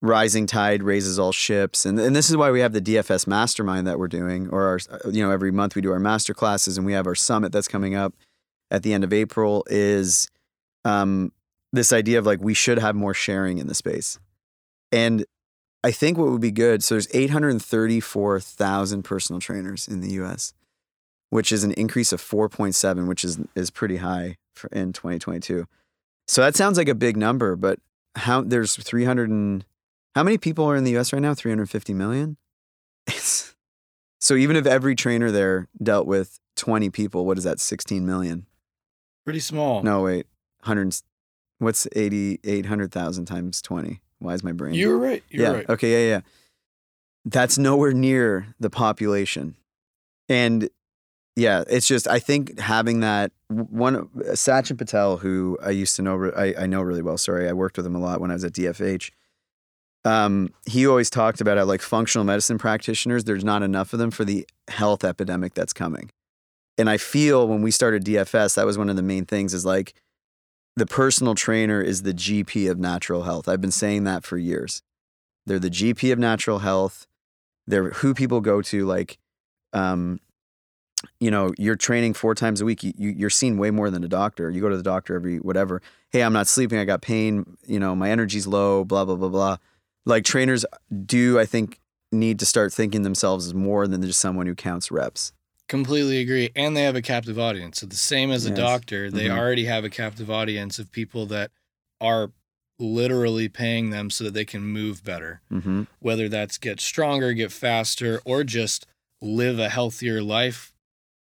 rising 0.00 0.46
tide 0.46 0.82
raises 0.82 1.18
all 1.18 1.32
ships 1.32 1.84
and 1.84 1.98
and 1.98 2.14
this 2.14 2.30
is 2.30 2.36
why 2.36 2.50
we 2.50 2.60
have 2.60 2.72
the 2.72 2.80
DFS 2.80 3.26
mastermind 3.26 3.86
that 3.86 3.98
we're 3.98 4.08
doing 4.08 4.48
or 4.50 4.64
our 4.64 4.78
you 5.10 5.22
know 5.22 5.30
every 5.30 5.50
month 5.50 5.74
we 5.74 5.82
do 5.82 5.90
our 5.90 5.98
master 5.98 6.34
classes 6.34 6.76
and 6.76 6.86
we 6.86 6.92
have 6.92 7.06
our 7.06 7.16
summit 7.16 7.50
that's 7.50 7.68
coming 7.68 7.94
up 7.94 8.14
at 8.70 8.82
the 8.82 8.92
end 8.92 9.02
of 9.02 9.12
April 9.12 9.64
is 9.68 10.28
um 10.84 11.32
this 11.72 11.92
idea 11.92 12.18
of 12.18 12.26
like 12.26 12.40
we 12.40 12.54
should 12.54 12.78
have 12.78 12.96
more 12.96 13.14
sharing 13.14 13.58
in 13.58 13.66
the 13.66 13.74
space. 13.74 14.18
And 14.90 15.24
I 15.84 15.90
think 15.90 16.18
what 16.18 16.30
would 16.30 16.40
be 16.40 16.50
good, 16.50 16.82
so 16.82 16.94
there's 16.94 17.08
834,000 17.14 19.02
personal 19.02 19.40
trainers 19.40 19.86
in 19.86 20.00
the 20.00 20.10
US. 20.22 20.52
Which 21.30 21.52
is 21.52 21.64
an 21.64 21.72
increase 21.72 22.12
of 22.12 22.20
4.7, 22.20 23.06
which 23.06 23.24
is 23.24 23.38
is 23.54 23.70
pretty 23.70 23.96
high 23.96 24.36
for, 24.54 24.68
in 24.68 24.92
2022. 24.92 25.66
So 26.26 26.42
that 26.42 26.56
sounds 26.56 26.76
like 26.78 26.88
a 26.88 26.94
big 26.94 27.16
number, 27.16 27.56
but 27.56 27.80
how 28.14 28.42
there's 28.42 28.76
300 28.76 29.30
and 29.30 29.64
how 30.14 30.22
many 30.22 30.38
people 30.38 30.64
are 30.66 30.76
in 30.76 30.84
the 30.84 30.96
US 30.98 31.12
right 31.12 31.22
now? 31.22 31.34
350 31.34 31.94
million? 31.94 32.36
It's, 33.08 33.54
so 34.20 34.34
even 34.34 34.56
if 34.56 34.66
every 34.66 34.94
trainer 34.94 35.30
there 35.30 35.68
dealt 35.82 36.06
with 36.06 36.40
20 36.56 36.90
people, 36.90 37.24
what 37.24 37.38
is 37.38 37.44
that? 37.44 37.58
16 37.58 38.04
million? 38.04 38.44
Pretty 39.24 39.40
small. 39.40 39.82
No, 39.82 40.02
wait. 40.02 40.26
100 40.60 41.00
what's 41.58 41.86
80 41.94 42.40
800,000 42.44 43.24
times 43.24 43.62
20? 43.62 44.00
Why 44.18 44.34
is 44.34 44.42
my 44.42 44.52
brain? 44.52 44.74
You 44.74 44.88
were 44.88 44.98
right. 44.98 45.22
You 45.30 45.42
yeah. 45.42 45.48
were 45.48 45.56
right. 45.56 45.68
Okay. 45.70 46.08
Yeah. 46.08 46.16
Yeah. 46.16 46.20
That's 47.24 47.58
nowhere 47.58 47.92
near 47.92 48.54
the 48.58 48.70
population, 48.70 49.56
and 50.28 50.70
yeah, 51.38 51.62
it's 51.70 51.86
just 51.86 52.08
I 52.08 52.18
think 52.18 52.58
having 52.58 53.00
that 53.00 53.30
one 53.48 54.08
Sachin 54.32 54.76
Patel, 54.76 55.18
who 55.18 55.56
I 55.62 55.70
used 55.70 55.94
to 55.96 56.02
know, 56.02 56.32
I, 56.36 56.52
I 56.58 56.66
know 56.66 56.82
really 56.82 57.00
well. 57.00 57.16
Sorry, 57.16 57.48
I 57.48 57.52
worked 57.52 57.76
with 57.76 57.86
him 57.86 57.94
a 57.94 58.00
lot 58.00 58.20
when 58.20 58.32
I 58.32 58.34
was 58.34 58.42
at 58.42 58.52
DFH. 58.52 59.12
Um, 60.04 60.52
he 60.66 60.84
always 60.84 61.10
talked 61.10 61.40
about 61.40 61.56
how 61.56 61.64
like 61.64 61.80
functional 61.80 62.24
medicine 62.24 62.58
practitioners, 62.58 63.22
there's 63.22 63.44
not 63.44 63.62
enough 63.62 63.92
of 63.92 64.00
them 64.00 64.10
for 64.10 64.24
the 64.24 64.48
health 64.66 65.04
epidemic 65.04 65.54
that's 65.54 65.72
coming. 65.72 66.10
And 66.76 66.90
I 66.90 66.96
feel 66.96 67.46
when 67.46 67.62
we 67.62 67.70
started 67.70 68.04
DFS, 68.04 68.56
that 68.56 68.66
was 68.66 68.76
one 68.76 68.90
of 68.90 68.96
the 68.96 69.02
main 69.02 69.24
things 69.24 69.54
is 69.54 69.64
like 69.64 69.94
the 70.74 70.86
personal 70.86 71.36
trainer 71.36 71.80
is 71.80 72.02
the 72.02 72.14
GP 72.14 72.68
of 72.68 72.80
natural 72.80 73.22
health. 73.22 73.48
I've 73.48 73.60
been 73.60 73.70
saying 73.70 74.04
that 74.04 74.24
for 74.24 74.38
years. 74.38 74.82
They're 75.46 75.60
the 75.60 75.70
GP 75.70 76.12
of 76.12 76.18
natural 76.18 76.58
health. 76.60 77.06
They're 77.68 77.90
who 77.90 78.12
people 78.12 78.40
go 78.40 78.60
to. 78.62 78.86
Like, 78.86 79.18
um, 79.72 80.20
you 81.20 81.30
know, 81.30 81.52
you're 81.58 81.76
training 81.76 82.14
four 82.14 82.34
times 82.34 82.60
a 82.60 82.64
week. 82.64 82.82
You, 82.82 82.92
you, 82.96 83.10
you're 83.10 83.30
seen 83.30 83.56
way 83.58 83.70
more 83.70 83.90
than 83.90 84.02
a 84.04 84.08
doctor. 84.08 84.50
You 84.50 84.60
go 84.60 84.68
to 84.68 84.76
the 84.76 84.82
doctor 84.82 85.14
every 85.14 85.38
whatever. 85.38 85.80
Hey, 86.10 86.22
I'm 86.22 86.32
not 86.32 86.46
sleeping. 86.48 86.78
I 86.78 86.84
got 86.84 87.02
pain. 87.02 87.56
You 87.66 87.78
know, 87.78 87.94
my 87.94 88.10
energy's 88.10 88.46
low. 88.46 88.84
Blah 88.84 89.04
blah 89.04 89.16
blah 89.16 89.28
blah. 89.28 89.56
Like 90.06 90.24
trainers 90.24 90.64
do, 91.06 91.38
I 91.38 91.44
think, 91.46 91.80
need 92.10 92.38
to 92.38 92.46
start 92.46 92.72
thinking 92.72 93.02
themselves 93.02 93.46
as 93.46 93.54
more 93.54 93.86
than 93.86 94.00
just 94.02 94.18
someone 94.20 94.46
who 94.46 94.54
counts 94.54 94.90
reps. 94.90 95.32
Completely 95.68 96.18
agree. 96.20 96.48
And 96.56 96.74
they 96.74 96.82
have 96.84 96.96
a 96.96 97.02
captive 97.02 97.38
audience. 97.38 97.80
So 97.80 97.86
the 97.86 97.94
same 97.96 98.30
as 98.30 98.46
a 98.46 98.48
Yes. 98.48 98.56
doctor, 98.58 99.10
they 99.10 99.26
Mhm. 99.26 99.36
already 99.38 99.66
have 99.66 99.84
a 99.84 99.90
captive 99.90 100.30
audience 100.30 100.78
of 100.78 100.90
people 100.90 101.26
that 101.26 101.50
are 102.00 102.30
literally 102.78 103.48
paying 103.48 103.90
them 103.90 104.08
so 104.08 104.24
that 104.24 104.34
they 104.34 104.44
can 104.44 104.62
move 104.62 105.04
better. 105.04 105.40
Mm-hmm. 105.52 105.82
Whether 106.00 106.28
that's 106.28 106.58
get 106.58 106.80
stronger, 106.80 107.32
get 107.32 107.52
faster, 107.52 108.20
or 108.24 108.44
just 108.44 108.86
live 109.20 109.58
a 109.58 109.68
healthier 109.68 110.22
life, 110.22 110.72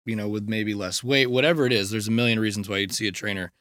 you 0.05 0.15
know, 0.15 0.27
with 0.27 0.47
maybe 0.47 0.73
less 0.73 1.03
weight, 1.03 1.27
whatever 1.27 1.65
it 1.65 1.73
is. 1.73 1.91
There's 1.91 2.07
a 2.07 2.11
million 2.11 2.39
reasons 2.39 2.67
why 2.67 2.77
you'd 2.77 2.93
see 2.93 3.07
a 3.07 3.11
trainer. 3.11 3.51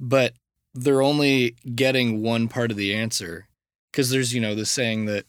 But 0.00 0.34
they're 0.74 1.02
only 1.02 1.56
getting 1.74 2.22
one 2.22 2.48
part 2.48 2.70
of 2.70 2.76
the 2.76 2.94
answer. 2.94 3.46
Because 3.92 4.10
there's, 4.10 4.34
you 4.34 4.40
know, 4.40 4.54
the 4.54 4.66
saying 4.66 5.04
that 5.06 5.24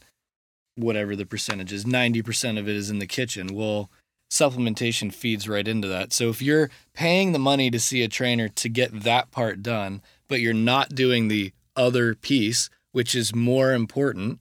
whatever 0.76 1.16
the 1.16 1.26
percentage 1.26 1.72
is, 1.72 1.86
90% 1.86 2.58
of 2.58 2.68
it 2.68 2.76
is 2.76 2.90
in 2.90 3.00
the 3.00 3.08
kitchen. 3.08 3.54
Well, 3.54 3.90
supplementation 4.32 5.14
feeds 5.14 5.48
right 5.48 5.68
into 5.68 5.88
that. 5.88 6.12
So 6.12 6.30
if 6.30 6.42
you're 6.42 6.70
paying 6.94 7.32
the 7.32 7.40
money 7.40 7.70
to 7.70 7.80
see 7.80 8.02
a 8.02 8.08
trainer 8.08 8.50
to 8.50 8.70
get 8.70 9.04
that 9.04 9.32
part 9.32 9.62
done, 9.62 10.02
but 10.28 10.42
you're 10.42 10.54
not 10.54 10.96
doing 10.96 11.28
the 11.28 11.54
other 11.76 12.16
piece, 12.16 12.70
which 12.92 13.14
is 13.14 13.36
more 13.36 13.72
important, 13.74 14.40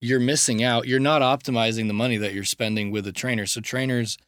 you're 0.00 0.20
missing 0.20 0.62
out. 0.62 0.86
You're 0.86 1.00
not 1.00 1.22
optimizing 1.22 1.86
the 1.86 1.94
money 1.94 2.16
that 2.16 2.34
you're 2.34 2.44
spending 2.44 2.90
with 2.90 3.06
a 3.06 3.12
trainer. 3.12 3.46
So 3.46 3.60
trainers 3.60 4.18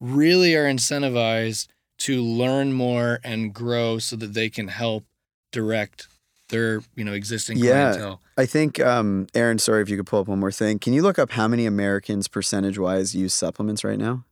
really 0.00 0.54
are 0.54 0.64
incentivized 0.64 1.68
to 1.98 2.22
learn 2.22 2.72
more 2.72 3.20
and 3.22 3.52
grow 3.52 3.98
so 3.98 4.16
that 4.16 4.32
they 4.34 4.48
can 4.48 4.68
help 4.68 5.04
direct 5.52 6.08
their, 6.48 6.80
you 6.96 7.04
know, 7.04 7.12
existing 7.12 7.58
Yeah. 7.58 7.90
clientele. 7.92 8.20
I 8.36 8.46
think, 8.46 8.80
um, 8.80 9.26
Aaron, 9.34 9.58
sorry 9.58 9.82
if 9.82 9.88
you 9.88 9.96
could 9.96 10.06
pull 10.06 10.20
up 10.20 10.28
one 10.28 10.40
more 10.40 10.50
thing. 10.50 10.78
Can 10.78 10.92
you 10.92 11.02
look 11.02 11.18
up 11.18 11.30
how 11.32 11.46
many 11.46 11.66
Americans 11.66 12.26
percentage 12.26 12.78
wise 12.78 13.14
use 13.14 13.34
supplements 13.34 13.84
right 13.84 13.98
now? 13.98 14.24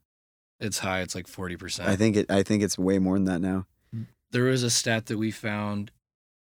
It's 0.58 0.78
high. 0.78 1.00
It's 1.02 1.14
like 1.14 1.26
40%. 1.28 1.86
I 1.88 1.94
think 1.94 2.16
it. 2.16 2.30
I 2.30 2.42
think 2.42 2.62
it's 2.64 2.76
way 2.78 2.98
more 2.98 3.14
than 3.16 3.26
that 3.26 3.40
now. 3.40 3.66
there 4.30 4.44
was 4.44 4.62
a 4.62 4.68
stat 4.70 5.06
that 5.06 5.16
we 5.16 5.30
found 5.30 5.90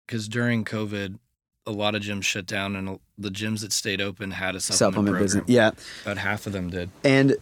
because 0.08 0.28
during 0.28 0.66
COVID, 0.66 1.18
a 1.66 1.72
lot 1.72 1.94
of 1.96 2.02
gyms 2.02 2.24
shut 2.24 2.46
down, 2.46 2.76
and 2.76 3.00
the 3.18 3.30
gyms 3.30 3.62
that 3.62 3.72
stayed 3.72 4.02
open 4.02 4.32
had 4.32 4.56
a 4.56 4.60
supplement, 4.60 4.96
Supplement 4.96 5.20
business. 5.24 5.44
Yeah, 5.48 5.72
About 6.04 6.18
half 6.18 6.46
of 6.48 6.52
them 6.54 6.70
did. 6.72 6.90
and 7.04 7.36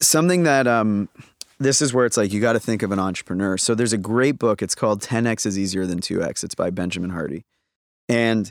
something 0.00 0.44
that 0.44 0.66
um, 0.66 1.08
this 1.58 1.82
is 1.82 1.92
where 1.92 2.06
it's 2.06 2.16
like 2.16 2.32
you 2.32 2.40
got 2.40 2.54
to 2.54 2.60
think 2.60 2.82
of 2.82 2.92
an 2.92 2.98
entrepreneur. 2.98 3.56
So 3.58 3.74
there's 3.74 3.92
a 3.92 3.98
great 3.98 4.38
book. 4.38 4.62
It's 4.62 4.74
called 4.74 5.02
10x 5.02 5.46
is 5.46 5.58
easier 5.58 5.86
than 5.86 6.00
2x. 6.00 6.44
It's 6.44 6.54
by 6.54 6.70
Benjamin 6.70 7.10
Hardy, 7.10 7.44
and 8.08 8.50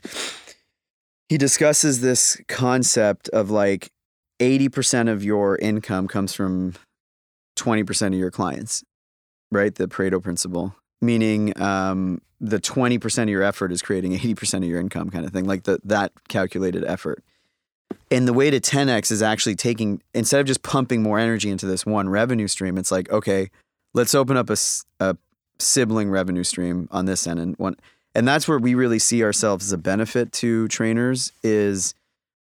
he 1.29 1.37
discusses 1.37 2.01
this 2.01 2.39
concept 2.47 3.29
of 3.29 3.49
like 3.49 3.91
80% 4.39 5.09
of 5.11 5.23
your 5.23 5.57
income 5.57 6.07
comes 6.07 6.33
from 6.33 6.73
20% 7.57 8.07
of 8.07 8.13
your 8.13 8.31
clients, 8.31 8.83
right? 9.51 9.73
The 9.73 9.87
Pareto 9.87 10.21
principle, 10.21 10.75
meaning 11.01 11.59
um, 11.61 12.21
the 12.39 12.59
20% 12.59 13.23
of 13.23 13.29
your 13.29 13.43
effort 13.43 13.71
is 13.71 13.81
creating 13.81 14.13
80% 14.17 14.59
of 14.59 14.65
your 14.65 14.79
income 14.79 15.09
kind 15.09 15.25
of 15.25 15.31
thing, 15.31 15.45
like 15.45 15.63
the, 15.63 15.79
that 15.83 16.11
calculated 16.29 16.83
effort. 16.85 17.23
And 18.09 18.27
the 18.27 18.33
way 18.33 18.49
to 18.49 18.59
10x 18.59 19.11
is 19.11 19.21
actually 19.21 19.55
taking, 19.55 20.01
instead 20.13 20.39
of 20.39 20.47
just 20.47 20.63
pumping 20.63 21.03
more 21.03 21.19
energy 21.19 21.49
into 21.49 21.65
this 21.65 21.85
one 21.85 22.07
revenue 22.09 22.47
stream, 22.47 22.77
it's 22.77 22.91
like, 22.91 23.09
okay, 23.11 23.49
let's 23.93 24.15
open 24.15 24.37
up 24.37 24.49
a, 24.49 24.57
a 24.99 25.17
sibling 25.59 26.09
revenue 26.09 26.43
stream 26.43 26.87
on 26.91 27.05
this 27.05 27.27
end. 27.27 27.39
And 27.39 27.55
one, 27.57 27.75
and 28.15 28.27
that's 28.27 28.47
where 28.47 28.59
we 28.59 28.75
really 28.75 28.99
see 28.99 29.23
ourselves 29.23 29.65
as 29.65 29.71
a 29.73 29.77
benefit 29.77 30.31
to 30.33 30.67
trainers 30.69 31.33
is 31.43 31.93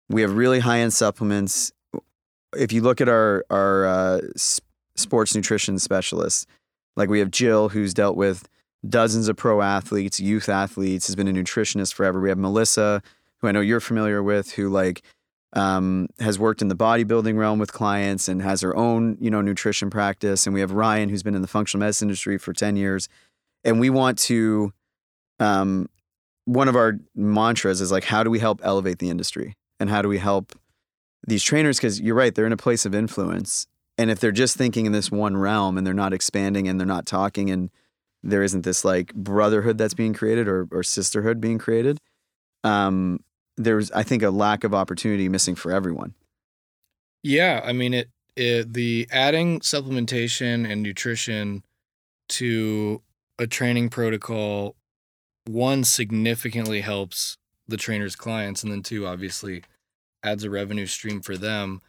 we 0.09 0.21
have 0.21 0.33
really 0.33 0.59
high 0.59 0.79
end 0.79 0.93
supplements. 0.93 1.71
If 2.55 2.73
you 2.73 2.81
look 2.81 2.99
at 2.99 3.07
our, 3.07 3.45
our 3.49 3.85
uh, 3.85 4.21
sports 4.95 5.35
nutrition 5.35 5.79
specialists, 5.79 6.47
like 6.95 7.09
we 7.09 7.19
have 7.19 7.31
Jill, 7.31 7.69
who's 7.69 7.93
dealt 7.93 8.17
with 8.17 8.49
dozens 8.87 9.27
of 9.27 9.37
pro 9.37 9.61
athletes, 9.61 10.19
youth 10.19 10.49
athletes, 10.49 11.07
has 11.07 11.15
been 11.15 11.27
a 11.27 11.31
nutritionist 11.31 11.93
forever. 11.93 12.19
We 12.19 12.29
have 12.29 12.37
Melissa, 12.37 13.01
who 13.37 13.47
I 13.47 13.51
know 13.51 13.61
you're 13.61 13.79
familiar 13.79 14.21
with, 14.21 14.51
who 14.53 14.69
like 14.69 15.03
um, 15.53 16.07
has 16.19 16.39
worked 16.39 16.61
in 16.61 16.69
the 16.69 16.75
bodybuilding 16.75 17.37
realm 17.37 17.59
with 17.59 17.73
clients 17.73 18.27
and 18.27 18.41
has 18.41 18.61
her 18.61 18.75
own, 18.75 19.17
you 19.19 19.29
know, 19.29 19.41
nutrition 19.41 19.89
practice. 19.89 20.45
And 20.47 20.53
we 20.53 20.61
have 20.61 20.71
Ryan, 20.71 21.09
who's 21.09 21.23
been 21.23 21.35
in 21.35 21.41
the 21.41 21.47
functional 21.47 21.81
medicine 21.81 22.07
industry 22.07 22.37
for 22.37 22.53
10 22.53 22.77
years. 22.77 23.09
And 23.63 23.79
we 23.79 23.89
want 23.89 24.17
to, 24.19 24.73
um, 25.39 25.89
one 26.45 26.67
of 26.67 26.75
our 26.75 26.99
mantras 27.15 27.81
is 27.81 27.91
like, 27.91 28.05
how 28.05 28.23
do 28.23 28.29
we 28.29 28.39
help 28.39 28.61
elevate 28.63 28.99
the 28.99 29.09
industry? 29.09 29.55
And 29.79 29.89
how 29.89 30.01
do 30.01 30.07
we 30.07 30.19
help 30.19 30.53
these 31.27 31.43
trainers? 31.43 31.77
Because 31.77 31.99
you're 31.99 32.15
right, 32.15 32.33
they're 32.33 32.45
in 32.45 32.53
a 32.53 32.57
place 32.57 32.85
of 32.85 32.95
influence. 32.95 33.67
And 33.97 34.09
if 34.09 34.19
they're 34.19 34.31
just 34.31 34.55
thinking 34.55 34.85
in 34.85 34.93
this 34.93 35.11
one 35.11 35.35
realm 35.35 35.77
and 35.77 35.85
they're 35.85 35.93
not 35.93 36.13
expanding 36.13 36.67
and 36.67 36.79
they're 36.79 36.87
not 36.87 37.05
talking 37.05 37.49
and 37.49 37.69
there 38.23 38.43
isn't 38.43 38.63
this 38.63 38.85
like 38.85 39.13
brotherhood 39.13 39.77
that's 39.77 39.93
being 39.93 40.13
created 40.13 40.47
or, 40.47 40.67
or 40.71 40.81
sisterhood 40.81 41.41
being 41.41 41.57
created, 41.57 41.99
um, 42.63 43.19
there's, 43.57 43.91
I 43.91 44.03
think, 44.03 44.23
a 44.23 44.29
lack 44.29 44.63
of 44.63 44.73
opportunity 44.73 45.29
missing 45.29 45.55
for 45.55 45.71
everyone. 45.71 46.13
Yeah, 47.23 47.61
I 47.63 47.73
mean 47.73 47.93
it. 47.93 48.09
It 48.35 48.73
the 48.73 49.07
adding 49.11 49.59
supplementation 49.59 50.69
and 50.69 50.81
nutrition 50.81 51.63
to 52.29 53.01
a 53.37 53.45
training 53.45 53.89
protocol, 53.89 54.75
one 55.45 55.83
significantly 55.83 56.81
helps 56.81 57.37
the 57.67 57.77
trainer's 57.77 58.15
clients, 58.15 58.63
and 58.63 58.71
then 58.71 58.83
two 58.83 59.05
obviously 59.05 59.63
adds 60.23 60.43
a 60.43 60.49
revenue 60.49 60.85
stream 60.85 61.21
for 61.21 61.37
them 61.37 61.81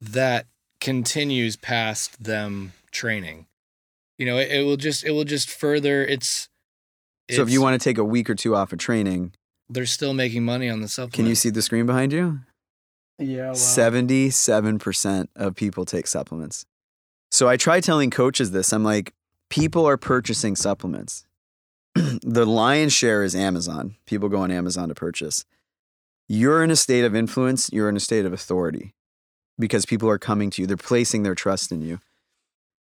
that 0.00 0.46
continues 0.80 1.56
past 1.56 2.22
them 2.22 2.72
training. 2.90 3.46
You 4.18 4.26
know, 4.26 4.38
it, 4.38 4.50
it 4.50 4.64
will 4.64 4.76
just 4.76 5.04
it 5.04 5.12
will 5.12 5.24
just 5.24 5.50
further. 5.50 6.04
It's 6.04 6.48
So 7.30 7.42
if 7.42 7.50
you 7.50 7.62
want 7.62 7.80
to 7.80 7.84
take 7.84 7.98
a 7.98 8.04
week 8.04 8.28
or 8.28 8.34
two 8.34 8.54
off 8.54 8.72
of 8.72 8.78
training, 8.78 9.32
they're 9.74 9.86
still 9.86 10.14
making 10.14 10.44
money 10.44 10.70
on 10.70 10.80
the 10.80 10.88
supplement. 10.88 11.14
can 11.14 11.26
you 11.26 11.34
see 11.34 11.50
the 11.50 11.62
screen 11.62 11.86
behind 11.86 12.12
you? 12.12 12.40
Yeah, 13.18 13.48
wow. 13.48 13.52
77% 13.52 15.28
of 15.36 15.54
people 15.54 15.84
take 15.84 16.06
supplements. 16.06 16.64
So 17.30 17.48
I 17.48 17.56
try 17.56 17.80
telling 17.80 18.10
coaches 18.10 18.52
this. 18.52 18.72
I'm 18.72 18.84
like, 18.84 19.12
people 19.50 19.86
are 19.86 19.96
purchasing 19.96 20.56
supplements. 20.56 21.26
the 21.94 22.46
lion's 22.46 22.92
share 22.92 23.22
is 23.22 23.34
Amazon. 23.34 23.96
People 24.06 24.28
go 24.28 24.38
on 24.38 24.50
Amazon 24.50 24.88
to 24.88 24.94
purchase. 24.94 25.44
You're 26.26 26.64
in 26.64 26.70
a 26.70 26.76
state 26.76 27.04
of 27.04 27.14
influence, 27.14 27.70
you're 27.72 27.88
in 27.88 27.96
a 27.96 28.00
state 28.00 28.24
of 28.24 28.32
authority 28.32 28.94
because 29.58 29.84
people 29.84 30.08
are 30.08 30.18
coming 30.18 30.50
to 30.50 30.62
you, 30.62 30.66
they're 30.66 30.76
placing 30.76 31.22
their 31.22 31.34
trust 31.34 31.70
in 31.70 31.82
you. 31.82 32.00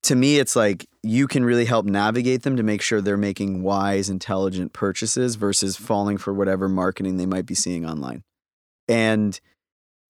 To 0.03 0.15
me, 0.15 0.39
it's 0.39 0.55
like 0.55 0.87
you 1.03 1.27
can 1.27 1.43
really 1.43 1.65
help 1.65 1.85
navigate 1.85 2.43
them 2.43 2.55
to 2.55 2.63
make 2.63 2.81
sure 2.81 3.01
they're 3.01 3.17
making 3.17 3.63
wise, 3.63 4.09
intelligent 4.09 4.73
purchases 4.73 5.35
versus 5.35 5.75
falling 5.75 6.17
for 6.17 6.33
whatever 6.33 6.69
marketing 6.69 7.17
they 7.17 7.25
might 7.25 7.45
be 7.45 7.55
seeing 7.55 7.85
online. 7.85 8.23
And 8.87 9.39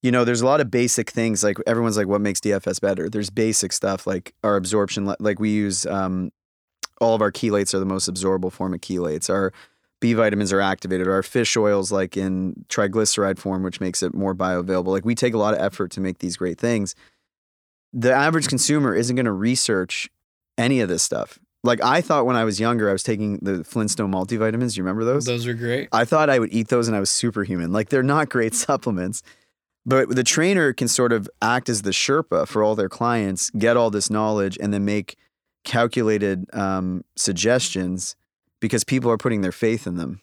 you 0.02 0.12
know, 0.12 0.24
there's 0.24 0.42
a 0.42 0.46
lot 0.46 0.62
of 0.62 0.72
basic 0.72 1.10
things. 1.10 1.44
Like 1.44 1.58
everyone's 1.68 1.98
like, 1.98 2.08
what 2.08 2.22
makes 2.22 2.40
DFS 2.40 2.80
better? 2.80 3.10
There's 3.10 3.30
basic 3.30 3.74
stuff 3.74 4.08
like 4.08 4.34
our 4.44 4.56
absorption. 4.56 5.14
Like 5.20 5.40
we 5.40 5.50
use 5.50 5.86
um, 5.86 6.32
all 7.02 7.16
of 7.16 7.22
our 7.22 7.32
chelates 7.32 7.74
are 7.74 7.80
the 7.80 7.86
most 7.86 8.12
absorbable 8.12 8.52
form 8.52 8.74
of 8.74 8.82
chelates. 8.82 9.30
Our 9.30 9.52
B 10.00 10.14
vitamins 10.14 10.54
are 10.54 10.62
activated. 10.62 11.08
Our 11.08 11.24
fish 11.24 11.58
oils, 11.58 11.92
like 11.92 12.16
in 12.16 12.66
triglyceride 12.70 13.38
form, 13.40 13.64
which 13.64 13.82
makes 13.82 14.02
it 14.02 14.14
more 14.14 14.34
bioavailable. 14.34 14.88
Like 14.88 15.06
we 15.06 15.16
take 15.16 15.34
a 15.34 15.38
lot 15.38 15.54
of 15.54 15.60
effort 15.60 15.92
to 15.92 16.02
make 16.02 16.20
these 16.20 16.38
great 16.38 16.58
things. 16.58 16.96
The 17.94 18.12
average 18.12 18.48
consumer 18.48 18.96
isn't 18.96 19.16
going 19.16 19.26
to 19.26 19.32
research 19.32 20.10
any 20.58 20.82
of 20.82 20.90
this 20.90 21.04
stuff. 21.04 21.40
Like 21.64 21.84
I 21.84 22.02
thought 22.02 22.26
when 22.26 22.36
I 22.36 22.46
was 22.46 22.60
younger, 22.60 22.90
I 22.90 22.94
was 22.94 23.04
taking 23.04 23.40
the 23.42 23.64
Flintstone 23.64 24.12
multivitamins. 24.12 24.78
You 24.78 24.84
remember 24.84 25.04
those? 25.04 25.26
Those 25.26 25.46
are 25.48 25.54
great. 25.54 25.90
I 25.92 26.06
thought 26.06 26.30
I 26.30 26.40
would 26.40 26.54
eat 26.54 26.70
those 26.70 26.88
and 26.88 26.96
I 26.96 27.00
was 27.00 27.10
superhuman. 27.10 27.72
Like 27.72 27.90
they're 27.90 28.04
not 28.04 28.30
great 28.30 28.54
supplements. 28.56 29.24
But 29.86 30.10
the 30.16 30.24
trainer 30.24 30.72
can 30.74 30.88
sort 30.88 31.12
of 31.12 31.30
act 31.42 31.68
as 31.70 31.82
the 31.82 31.92
Sherpa 31.92 32.48
for 32.48 32.64
all 32.64 32.76
their 32.76 32.90
clients, 32.90 33.50
get 33.52 33.76
all 33.76 33.90
this 33.90 34.10
knowledge, 34.10 34.58
and 34.62 34.74
then 34.74 34.86
make 34.86 35.16
calculated 35.64 36.46
um, 36.54 37.04
suggestions 37.16 38.16
because 38.60 38.84
people 38.84 39.10
are 39.10 39.18
putting 39.18 39.42
their 39.42 39.52
faith 39.52 39.88
in 39.88 39.96
them. 39.96 40.22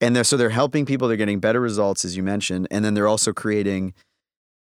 And 0.00 0.14
they're, 0.14 0.24
so 0.24 0.36
they're 0.36 0.50
helping 0.50 0.86
people, 0.86 1.08
they're 1.08 1.16
getting 1.16 1.40
better 1.40 1.60
results, 1.60 2.04
as 2.04 2.16
you 2.16 2.22
mentioned. 2.22 2.68
And 2.70 2.84
then 2.84 2.94
they're 2.94 3.08
also 3.08 3.32
creating 3.32 3.94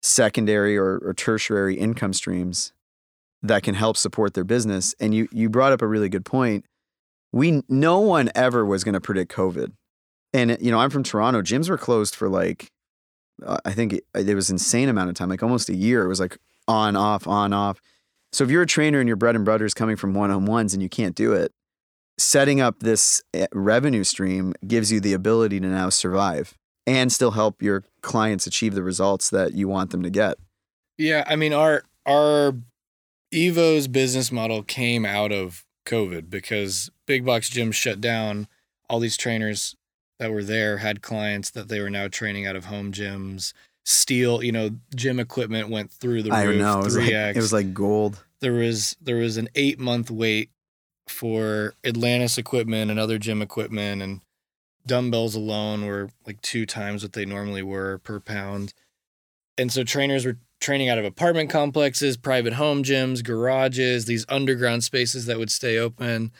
secondary 0.02 0.76
or, 0.76 0.98
or 0.98 1.14
tertiary 1.14 1.76
income 1.76 2.12
streams 2.12 2.72
that 3.42 3.62
can 3.62 3.74
help 3.74 3.96
support 3.96 4.34
their 4.34 4.44
business. 4.44 4.94
And 5.00 5.14
you, 5.14 5.28
you 5.32 5.48
brought 5.48 5.72
up 5.72 5.82
a 5.82 5.86
really 5.86 6.08
good 6.08 6.24
point. 6.24 6.64
We, 7.32 7.62
no 7.68 7.98
one 8.00 8.30
ever 8.34 8.64
was 8.64 8.84
going 8.84 8.94
to 8.94 9.00
predict 9.00 9.32
COVID. 9.32 9.72
And, 10.32 10.56
you 10.60 10.70
know, 10.70 10.78
I'm 10.78 10.90
from 10.90 11.02
Toronto. 11.02 11.42
Gyms 11.42 11.68
were 11.68 11.78
closed 11.78 12.14
for 12.14 12.28
like, 12.28 12.70
uh, 13.44 13.58
I 13.64 13.72
think 13.72 13.94
it, 13.94 14.04
it 14.14 14.34
was 14.34 14.50
insane 14.50 14.88
amount 14.88 15.10
of 15.10 15.14
time, 15.16 15.28
like 15.28 15.42
almost 15.42 15.68
a 15.68 15.74
year. 15.74 16.04
It 16.04 16.08
was 16.08 16.20
like 16.20 16.38
on, 16.68 16.96
off, 16.96 17.26
on, 17.26 17.52
off. 17.52 17.80
So 18.32 18.44
if 18.44 18.50
you're 18.50 18.62
a 18.62 18.66
trainer 18.66 19.00
and 19.00 19.08
your 19.08 19.16
bread 19.16 19.36
and 19.36 19.44
butter 19.44 19.64
is 19.64 19.74
coming 19.74 19.96
from 19.96 20.14
one 20.14 20.30
on 20.30 20.46
ones 20.46 20.72
and 20.72 20.82
you 20.82 20.88
can't 20.88 21.14
do 21.14 21.32
it, 21.32 21.52
setting 22.18 22.60
up 22.60 22.80
this 22.80 23.22
eh, 23.34 23.46
revenue 23.52 24.04
stream 24.04 24.54
gives 24.66 24.92
you 24.92 25.00
the 25.00 25.12
ability 25.12 25.60
to 25.60 25.66
now 25.66 25.88
survive 25.88 26.56
and 26.86 27.12
still 27.12 27.32
help 27.32 27.62
your 27.62 27.84
clients 28.00 28.46
achieve 28.46 28.74
the 28.74 28.82
results 28.82 29.30
that 29.30 29.54
you 29.54 29.68
want 29.68 29.90
them 29.90 30.02
to 30.02 30.10
get. 30.10 30.36
Yeah, 30.98 31.24
I 31.26 31.36
mean 31.36 31.52
our 31.52 31.84
our 32.06 32.54
Evo's 33.32 33.88
business 33.88 34.30
model 34.30 34.62
came 34.62 35.06
out 35.06 35.32
of 35.32 35.64
COVID 35.86 36.28
because 36.30 36.90
big 37.06 37.24
box 37.24 37.48
gyms 37.50 37.74
shut 37.74 38.00
down. 38.00 38.46
All 38.90 39.00
these 39.00 39.16
trainers 39.16 39.74
that 40.18 40.30
were 40.30 40.44
there 40.44 40.78
had 40.78 41.02
clients 41.02 41.50
that 41.50 41.68
they 41.68 41.80
were 41.80 41.90
now 41.90 42.08
training 42.08 42.46
out 42.46 42.56
of 42.56 42.66
home 42.66 42.92
gyms. 42.92 43.52
Steel, 43.84 44.42
you 44.42 44.52
know, 44.52 44.70
gym 44.94 45.18
equipment 45.18 45.68
went 45.68 45.90
through 45.90 46.22
the 46.22 46.30
I 46.30 46.44
roof. 46.44 46.58
don't 46.60 46.66
know. 46.66 46.80
It 46.80 46.84
was, 46.84 46.96
3x. 46.96 47.30
it 47.30 47.36
was 47.36 47.52
like 47.52 47.72
gold. 47.74 48.22
there 48.40 48.52
was 48.52 48.96
there 49.00 49.16
was 49.16 49.36
an 49.38 49.48
eight 49.54 49.78
month 49.80 50.10
wait 50.10 50.50
for 51.08 51.74
Atlantis 51.84 52.38
equipment 52.38 52.90
and 52.90 53.00
other 53.00 53.18
gym 53.18 53.42
equipment 53.42 54.02
and 54.02 54.20
dumbbells 54.86 55.34
alone 55.34 55.86
were 55.86 56.10
like 56.26 56.40
two 56.42 56.66
times 56.66 57.02
what 57.02 57.12
they 57.12 57.24
normally 57.24 57.62
were 57.62 57.98
per 57.98 58.20
pound. 58.20 58.74
And 59.58 59.72
so 59.72 59.84
trainers 59.84 60.24
were 60.24 60.38
training 60.60 60.88
out 60.88 60.98
of 60.98 61.04
apartment 61.04 61.50
complexes, 61.50 62.16
private 62.16 62.54
home 62.54 62.82
gyms, 62.82 63.22
garages, 63.24 64.06
these 64.06 64.24
underground 64.28 64.84
spaces 64.84 65.26
that 65.26 65.38
would 65.38 65.50
stay 65.50 65.78
open 65.78 66.32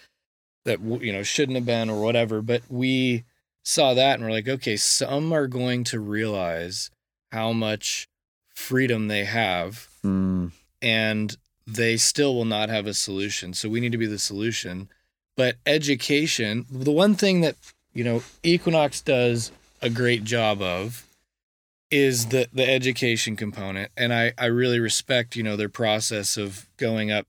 that 0.65 0.81
you 0.81 1.13
know 1.13 1.23
shouldn't 1.23 1.57
have 1.57 1.67
been 1.67 1.91
or 1.91 2.01
whatever, 2.01 2.41
but 2.41 2.63
we 2.69 3.25
saw 3.65 3.95
that 3.95 4.15
and 4.15 4.25
we're 4.25 4.31
like, 4.31 4.49
okay, 4.49 4.77
some 4.77 5.33
are 5.33 5.47
going 5.47 5.85
to 5.85 5.99
realize 5.99 6.91
how 7.33 7.53
much 7.53 8.09
freedom 8.55 9.09
they 9.09 9.25
have 9.25 9.89
Mm, 10.05 10.51
and 10.81 11.37
they 11.67 11.97
still 11.97 12.35
will 12.35 12.45
not 12.45 12.69
have 12.69 12.87
a 12.87 12.95
solution. 12.95 13.55
So 13.55 13.69
we 13.69 13.81
need 13.81 13.93
to 13.93 13.99
be 13.99 14.07
the 14.07 14.19
solution. 14.19 14.89
But 15.37 15.57
education, 15.65 16.67
the 16.71 16.93
one 16.93 17.15
thing 17.15 17.41
that, 17.41 17.57
you 17.93 18.05
know, 18.05 18.23
Equinox 18.43 19.01
does 19.01 19.53
a 19.81 19.91
great 19.91 20.25
job 20.25 20.63
of 20.63 21.07
is 21.91 22.27
the 22.27 22.49
the 22.53 22.69
education 22.69 23.37
component. 23.37 23.91
And 23.97 24.13
I 24.13 24.33
I 24.39 24.47
really 24.47 24.81
respect, 24.81 25.37
you 25.37 25.43
know, 25.43 25.57
their 25.57 25.69
process 25.69 26.37
of 26.37 26.69
going 26.77 27.11
up 27.11 27.27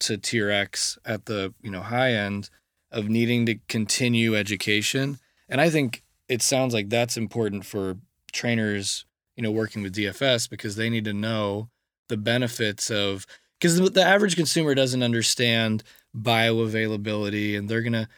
to 0.00 0.18
tier 0.18 0.50
X 0.50 0.98
at 1.04 1.26
the, 1.26 1.54
you 1.62 1.70
know, 1.70 1.80
high 1.80 2.12
end 2.12 2.50
of 2.90 3.08
needing 3.08 3.46
to 3.46 3.56
continue 3.68 4.36
education. 4.36 5.18
And 5.48 5.60
I 5.60 5.70
think 5.70 6.02
it 6.28 6.42
sounds 6.42 6.74
like 6.74 6.90
that's 6.90 7.16
important 7.16 7.64
for 7.64 7.96
trainers, 8.32 9.06
you 9.36 9.42
know, 9.42 9.50
working 9.50 9.82
with 9.82 9.94
DFS 9.94 10.48
because 10.48 10.76
they 10.76 10.90
need 10.90 11.04
to 11.04 11.12
know 11.14 11.68
the 12.08 12.16
benefits 12.16 12.90
of 12.90 13.26
because 13.58 13.78
the, 13.78 13.88
the 13.88 14.04
average 14.04 14.36
consumer 14.36 14.74
doesn't 14.74 15.02
understand 15.02 15.82
bioavailability 16.14 17.56
and 17.56 17.68
they're 17.68 17.80
gonna 17.80 18.08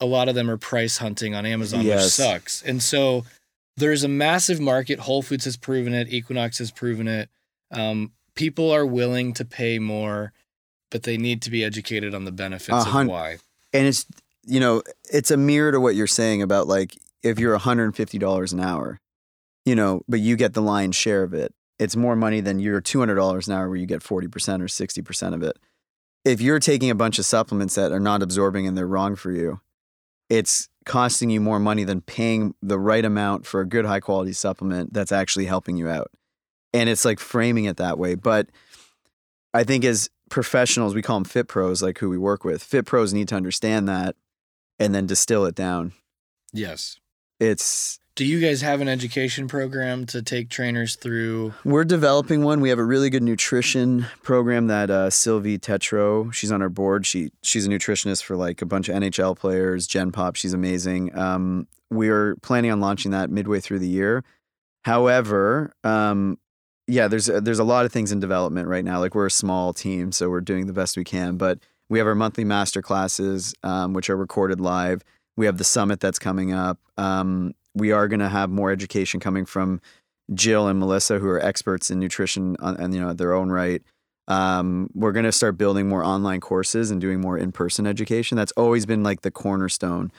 a 0.00 0.06
lot 0.06 0.28
of 0.28 0.34
them 0.34 0.50
are 0.50 0.56
price 0.56 0.98
hunting 0.98 1.34
on 1.34 1.44
amazon 1.46 1.84
which 1.84 2.00
sucks. 2.00 2.62
And 2.62 2.82
so 2.82 3.24
there's 3.76 4.04
a 4.04 4.08
massive 4.08 4.60
market. 4.60 4.98
Whole 4.98 5.22
foods 5.22 5.44
has 5.44 5.56
proven 5.56 5.94
it. 5.94 6.12
Equinox 6.12 6.58
has 6.58 6.70
proven 6.70 7.08
it. 7.08 7.30
Um, 7.70 8.12
people 8.34 8.70
are 8.70 8.84
willing 8.86 9.32
to 9.34 9.44
pay 9.44 9.78
more 9.78 10.32
but 10.90 11.04
they 11.04 11.16
need 11.16 11.40
to 11.42 11.50
be 11.50 11.62
educated 11.62 12.14
on 12.14 12.24
the 12.24 12.32
benefits 12.32 12.86
A 12.86 13.00
of 13.00 13.06
why. 13.06 13.36
and 13.72 13.86
it's 13.86 14.06
you 14.44 14.58
know 14.60 14.82
it's 15.12 15.30
a 15.30 15.36
mirror 15.36 15.72
to 15.72 15.80
what 15.80 15.94
you're 15.94 16.06
saying 16.06 16.42
about 16.42 16.66
like 16.66 16.96
if 17.22 17.38
you're 17.38 17.56
$150 17.58 18.52
an 18.52 18.60
hour 18.60 18.98
you 19.64 19.74
know 19.74 20.02
but 20.08 20.20
you 20.20 20.36
get 20.36 20.54
the 20.54 20.62
lion's 20.62 20.96
share 20.96 21.22
of 21.22 21.34
it 21.34 21.54
it's 21.80 21.96
more 21.96 22.14
money 22.14 22.40
than 22.40 22.58
your 22.58 22.82
$200 22.82 23.46
an 23.46 23.54
hour 23.54 23.66
where 23.66 23.78
you 23.78 23.86
get 23.86 24.02
40% 24.02 24.26
or 24.60 24.66
60% 24.66 25.34
of 25.34 25.42
it. 25.42 25.56
If 26.26 26.42
you're 26.42 26.60
taking 26.60 26.90
a 26.90 26.94
bunch 26.94 27.18
of 27.18 27.24
supplements 27.24 27.74
that 27.76 27.90
are 27.90 27.98
not 27.98 28.22
absorbing 28.22 28.66
and 28.66 28.76
they're 28.76 28.86
wrong 28.86 29.16
for 29.16 29.32
you 29.32 29.62
it's 30.30 30.68
costing 30.86 31.28
you 31.28 31.40
more 31.40 31.60
money 31.60 31.84
than 31.84 32.00
paying 32.00 32.54
the 32.62 32.78
right 32.78 33.04
amount 33.04 33.44
for 33.44 33.60
a 33.60 33.66
good 33.66 33.84
high 33.84 34.00
quality 34.00 34.32
supplement 34.32 34.94
that's 34.94 35.12
actually 35.12 35.44
helping 35.44 35.76
you 35.76 35.88
out. 35.88 36.10
And 36.72 36.88
it's 36.88 37.04
like 37.04 37.20
framing 37.20 37.66
it 37.66 37.76
that 37.76 37.98
way. 37.98 38.14
But 38.14 38.48
i 39.52 39.64
think 39.64 39.84
as 39.84 40.08
professionals 40.28 40.94
we 40.94 41.02
call 41.02 41.16
them 41.16 41.24
fit 41.24 41.48
pros 41.48 41.82
like 41.82 41.98
who 41.98 42.08
we 42.08 42.16
work 42.16 42.44
with 42.44 42.62
fit 42.62 42.86
pros 42.86 43.12
need 43.12 43.26
to 43.26 43.34
understand 43.34 43.88
that 43.88 44.14
and 44.80 44.94
then 44.94 45.06
distill 45.06 45.44
it 45.44 45.54
down. 45.54 45.92
Yes. 46.52 46.98
It's 47.38 48.00
do 48.20 48.26
you 48.26 48.38
guys 48.38 48.60
have 48.60 48.82
an 48.82 48.88
education 48.88 49.48
program 49.48 50.04
to 50.04 50.20
take 50.20 50.50
trainers 50.50 50.94
through? 50.94 51.54
We're 51.64 51.84
developing 51.84 52.44
one. 52.44 52.60
We 52.60 52.68
have 52.68 52.78
a 52.78 52.84
really 52.84 53.08
good 53.08 53.22
nutrition 53.22 54.04
program 54.22 54.66
that 54.66 54.90
uh, 54.90 55.08
sylvie 55.08 55.58
tetro 55.58 56.30
she's 56.30 56.52
on 56.52 56.60
our 56.60 56.68
board. 56.68 57.06
She 57.06 57.32
she's 57.40 57.64
a 57.64 57.70
nutritionist 57.70 58.22
for 58.22 58.36
like 58.36 58.60
a 58.60 58.66
bunch 58.66 58.90
of 58.90 58.96
nhl 58.96 59.34
players 59.38 59.86
gen 59.86 60.12
pop 60.12 60.36
she's 60.36 60.52
amazing. 60.52 61.16
Um, 61.16 61.66
we're 61.88 62.36
planning 62.42 62.70
on 62.70 62.78
launching 62.78 63.12
that 63.12 63.30
midway 63.30 63.58
through 63.58 63.78
the 63.78 63.88
year. 63.88 64.22
However 64.84 65.72
um, 65.82 66.38
yeah 66.86 67.08
there's 67.08 67.24
there's 67.24 67.58
a 67.58 67.64
lot 67.64 67.86
of 67.86 67.92
things 67.92 68.12
in 68.12 68.20
development 68.20 68.68
right 68.68 68.84
now. 68.84 69.00
Like 69.00 69.14
we're 69.14 69.24
a 69.24 69.30
small 69.30 69.72
team 69.72 70.12
so 70.12 70.28
we're 70.28 70.42
doing 70.42 70.66
the 70.66 70.74
best 70.74 70.98
we 70.98 71.04
can 71.04 71.38
but 71.38 71.58
we 71.88 71.96
have 71.96 72.06
our 72.06 72.14
monthly 72.14 72.44
master 72.44 72.82
classes 72.82 73.54
um, 73.62 73.94
which 73.94 74.10
are 74.10 74.16
recorded 74.18 74.60
live. 74.60 75.02
We 75.38 75.46
have 75.46 75.56
the 75.56 75.64
summit 75.64 76.00
that's 76.00 76.18
coming 76.18 76.52
up. 76.52 76.78
Um, 76.98 77.54
we 77.74 77.92
are 77.92 78.08
going 78.08 78.20
to 78.20 78.28
have 78.28 78.50
more 78.50 78.70
education 78.70 79.20
coming 79.20 79.44
from 79.44 79.80
Jill 80.34 80.68
and 80.68 80.78
Melissa, 80.78 81.18
who 81.18 81.28
are 81.28 81.40
experts 81.40 81.90
in 81.90 81.98
nutrition 81.98 82.56
on, 82.60 82.76
and 82.76 82.94
you 82.94 83.00
know 83.00 83.12
their 83.12 83.32
own 83.32 83.50
right. 83.50 83.82
Um, 84.28 84.90
we're 84.94 85.12
going 85.12 85.24
to 85.24 85.32
start 85.32 85.58
building 85.58 85.88
more 85.88 86.04
online 86.04 86.40
courses 86.40 86.90
and 86.90 87.00
doing 87.00 87.20
more 87.20 87.36
in-person 87.36 87.84
education. 87.86 88.36
That's 88.36 88.52
always 88.52 88.86
been 88.86 89.02
like 89.02 89.22
the 89.22 89.30
cornerstone. 89.32 90.12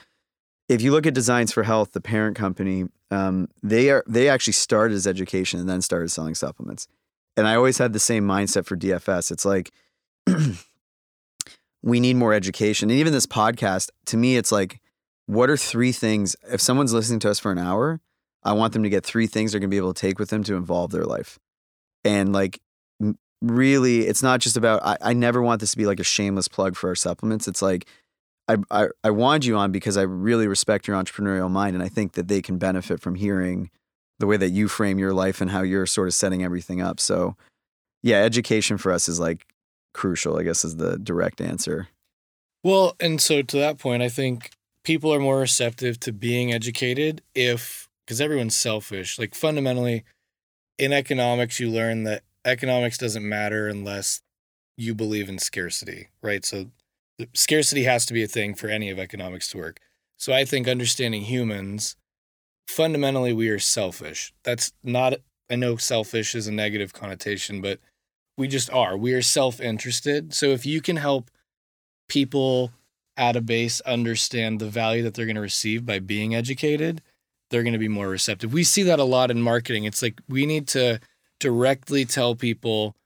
If 0.68 0.82
you 0.82 0.92
look 0.92 1.06
at 1.06 1.14
Designs 1.14 1.50
for 1.50 1.62
Health, 1.62 1.92
the 1.92 2.00
parent 2.00 2.36
company, 2.36 2.88
um, 3.10 3.48
they 3.62 3.90
are 3.90 4.04
they 4.06 4.28
actually 4.28 4.52
started 4.54 4.94
as 4.94 5.06
education 5.06 5.60
and 5.60 5.68
then 5.68 5.80
started 5.80 6.10
selling 6.10 6.34
supplements. 6.34 6.88
And 7.36 7.46
I 7.46 7.54
always 7.54 7.78
had 7.78 7.94
the 7.94 7.98
same 7.98 8.26
mindset 8.26 8.66
for 8.66 8.76
DFS. 8.76 9.30
It's 9.30 9.46
like 9.46 9.70
we 11.82 12.00
need 12.00 12.16
more 12.16 12.34
education. 12.34 12.90
And 12.90 12.98
even 12.98 13.12
this 13.12 13.26
podcast, 13.26 13.90
to 14.06 14.16
me, 14.16 14.36
it's 14.36 14.52
like, 14.52 14.80
what 15.26 15.50
are 15.50 15.56
three 15.56 15.92
things? 15.92 16.36
If 16.50 16.60
someone's 16.60 16.92
listening 16.92 17.20
to 17.20 17.30
us 17.30 17.38
for 17.38 17.52
an 17.52 17.58
hour, 17.58 18.00
I 18.42 18.52
want 18.52 18.72
them 18.72 18.82
to 18.82 18.88
get 18.88 19.04
three 19.04 19.26
things 19.26 19.52
they're 19.52 19.60
going 19.60 19.70
to 19.70 19.74
be 19.74 19.78
able 19.78 19.94
to 19.94 20.00
take 20.00 20.18
with 20.18 20.30
them 20.30 20.42
to 20.44 20.56
involve 20.56 20.90
their 20.90 21.04
life. 21.04 21.38
And 22.04 22.32
like, 22.32 22.60
really, 23.40 24.06
it's 24.06 24.22
not 24.22 24.40
just 24.40 24.56
about, 24.56 24.84
I, 24.84 24.96
I 25.00 25.12
never 25.12 25.40
want 25.42 25.60
this 25.60 25.72
to 25.72 25.76
be 25.76 25.86
like 25.86 26.00
a 26.00 26.04
shameless 26.04 26.48
plug 26.48 26.76
for 26.76 26.88
our 26.88 26.94
supplements. 26.94 27.46
It's 27.46 27.62
like, 27.62 27.86
I, 28.48 28.56
I, 28.70 28.88
I 29.04 29.10
wanted 29.10 29.44
you 29.44 29.56
on 29.56 29.70
because 29.70 29.96
I 29.96 30.02
really 30.02 30.48
respect 30.48 30.88
your 30.88 30.96
entrepreneurial 30.96 31.50
mind. 31.50 31.74
And 31.74 31.82
I 31.82 31.88
think 31.88 32.12
that 32.12 32.28
they 32.28 32.42
can 32.42 32.58
benefit 32.58 33.00
from 33.00 33.14
hearing 33.14 33.70
the 34.18 34.26
way 34.26 34.36
that 34.36 34.50
you 34.50 34.68
frame 34.68 34.98
your 34.98 35.12
life 35.12 35.40
and 35.40 35.50
how 35.50 35.62
you're 35.62 35.86
sort 35.86 36.08
of 36.08 36.14
setting 36.14 36.42
everything 36.44 36.82
up. 36.82 36.98
So, 36.98 37.36
yeah, 38.02 38.18
education 38.18 38.78
for 38.78 38.92
us 38.92 39.08
is 39.08 39.20
like 39.20 39.46
crucial, 39.94 40.38
I 40.38 40.42
guess, 40.42 40.64
is 40.64 40.76
the 40.76 40.98
direct 40.98 41.40
answer. 41.40 41.88
Well, 42.64 42.96
and 43.00 43.20
so 43.20 43.42
to 43.42 43.56
that 43.58 43.78
point, 43.78 44.02
I 44.02 44.08
think 44.08 44.50
people 44.84 45.12
are 45.12 45.20
more 45.20 45.38
receptive 45.38 46.00
to 46.00 46.12
being 46.12 46.52
educated 46.52 47.22
if, 47.34 47.88
because 48.04 48.20
everyone's 48.20 48.56
selfish. 48.56 49.18
Like 49.18 49.34
fundamentally, 49.34 50.04
in 50.78 50.92
economics, 50.92 51.60
you 51.60 51.70
learn 51.70 52.04
that 52.04 52.22
economics 52.44 52.98
doesn't 52.98 53.28
matter 53.28 53.68
unless 53.68 54.22
you 54.76 54.94
believe 54.94 55.28
in 55.28 55.38
scarcity, 55.38 56.08
right? 56.22 56.44
So 56.44 56.70
scarcity 57.34 57.84
has 57.84 58.06
to 58.06 58.14
be 58.14 58.22
a 58.22 58.28
thing 58.28 58.54
for 58.54 58.68
any 58.68 58.90
of 58.90 58.98
economics 58.98 59.48
to 59.48 59.58
work. 59.58 59.80
So 60.16 60.32
I 60.32 60.44
think 60.44 60.68
understanding 60.68 61.22
humans, 61.22 61.96
fundamentally, 62.66 63.32
we 63.32 63.48
are 63.48 63.58
selfish. 63.58 64.32
That's 64.44 64.72
not, 64.82 65.14
I 65.50 65.56
know 65.56 65.76
selfish 65.76 66.34
is 66.34 66.46
a 66.46 66.52
negative 66.52 66.92
connotation, 66.92 67.60
but 67.60 67.80
we 68.36 68.48
just 68.48 68.70
are. 68.70 68.96
We 68.96 69.14
are 69.14 69.22
self 69.22 69.60
interested. 69.60 70.34
So 70.34 70.46
if 70.46 70.64
you 70.64 70.80
can 70.80 70.96
help 70.96 71.30
people 72.08 72.72
at 73.22 73.36
a 73.36 73.40
base 73.40 73.80
understand 73.82 74.58
the 74.58 74.68
value 74.68 75.04
that 75.04 75.14
they're 75.14 75.26
going 75.26 75.36
to 75.36 75.40
receive 75.40 75.86
by 75.86 76.00
being 76.00 76.34
educated, 76.34 77.00
they're 77.50 77.62
going 77.62 77.72
to 77.72 77.78
be 77.78 77.88
more 77.88 78.08
receptive. 78.08 78.52
We 78.52 78.64
see 78.64 78.82
that 78.82 78.98
a 78.98 79.04
lot 79.04 79.30
in 79.30 79.40
marketing. 79.40 79.84
It's 79.84 80.02
like 80.02 80.20
we 80.28 80.44
need 80.44 80.66
to 80.68 80.98
directly 81.38 82.04
tell 82.04 82.34
people 82.34 82.96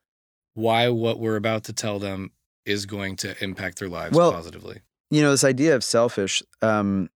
why 0.54 0.88
what 0.88 1.18
we're 1.18 1.36
about 1.36 1.64
to 1.64 1.74
tell 1.74 1.98
them 1.98 2.30
is 2.64 2.86
going 2.86 3.16
to 3.16 3.44
impact 3.44 3.78
their 3.78 3.90
lives 3.90 4.16
Well, 4.16 4.32
positively. 4.32 4.80
You 5.10 5.20
know, 5.20 5.32
this 5.32 5.44
idea 5.44 5.76
of 5.76 5.84
selfish, 5.84 6.42
um, 6.62 7.10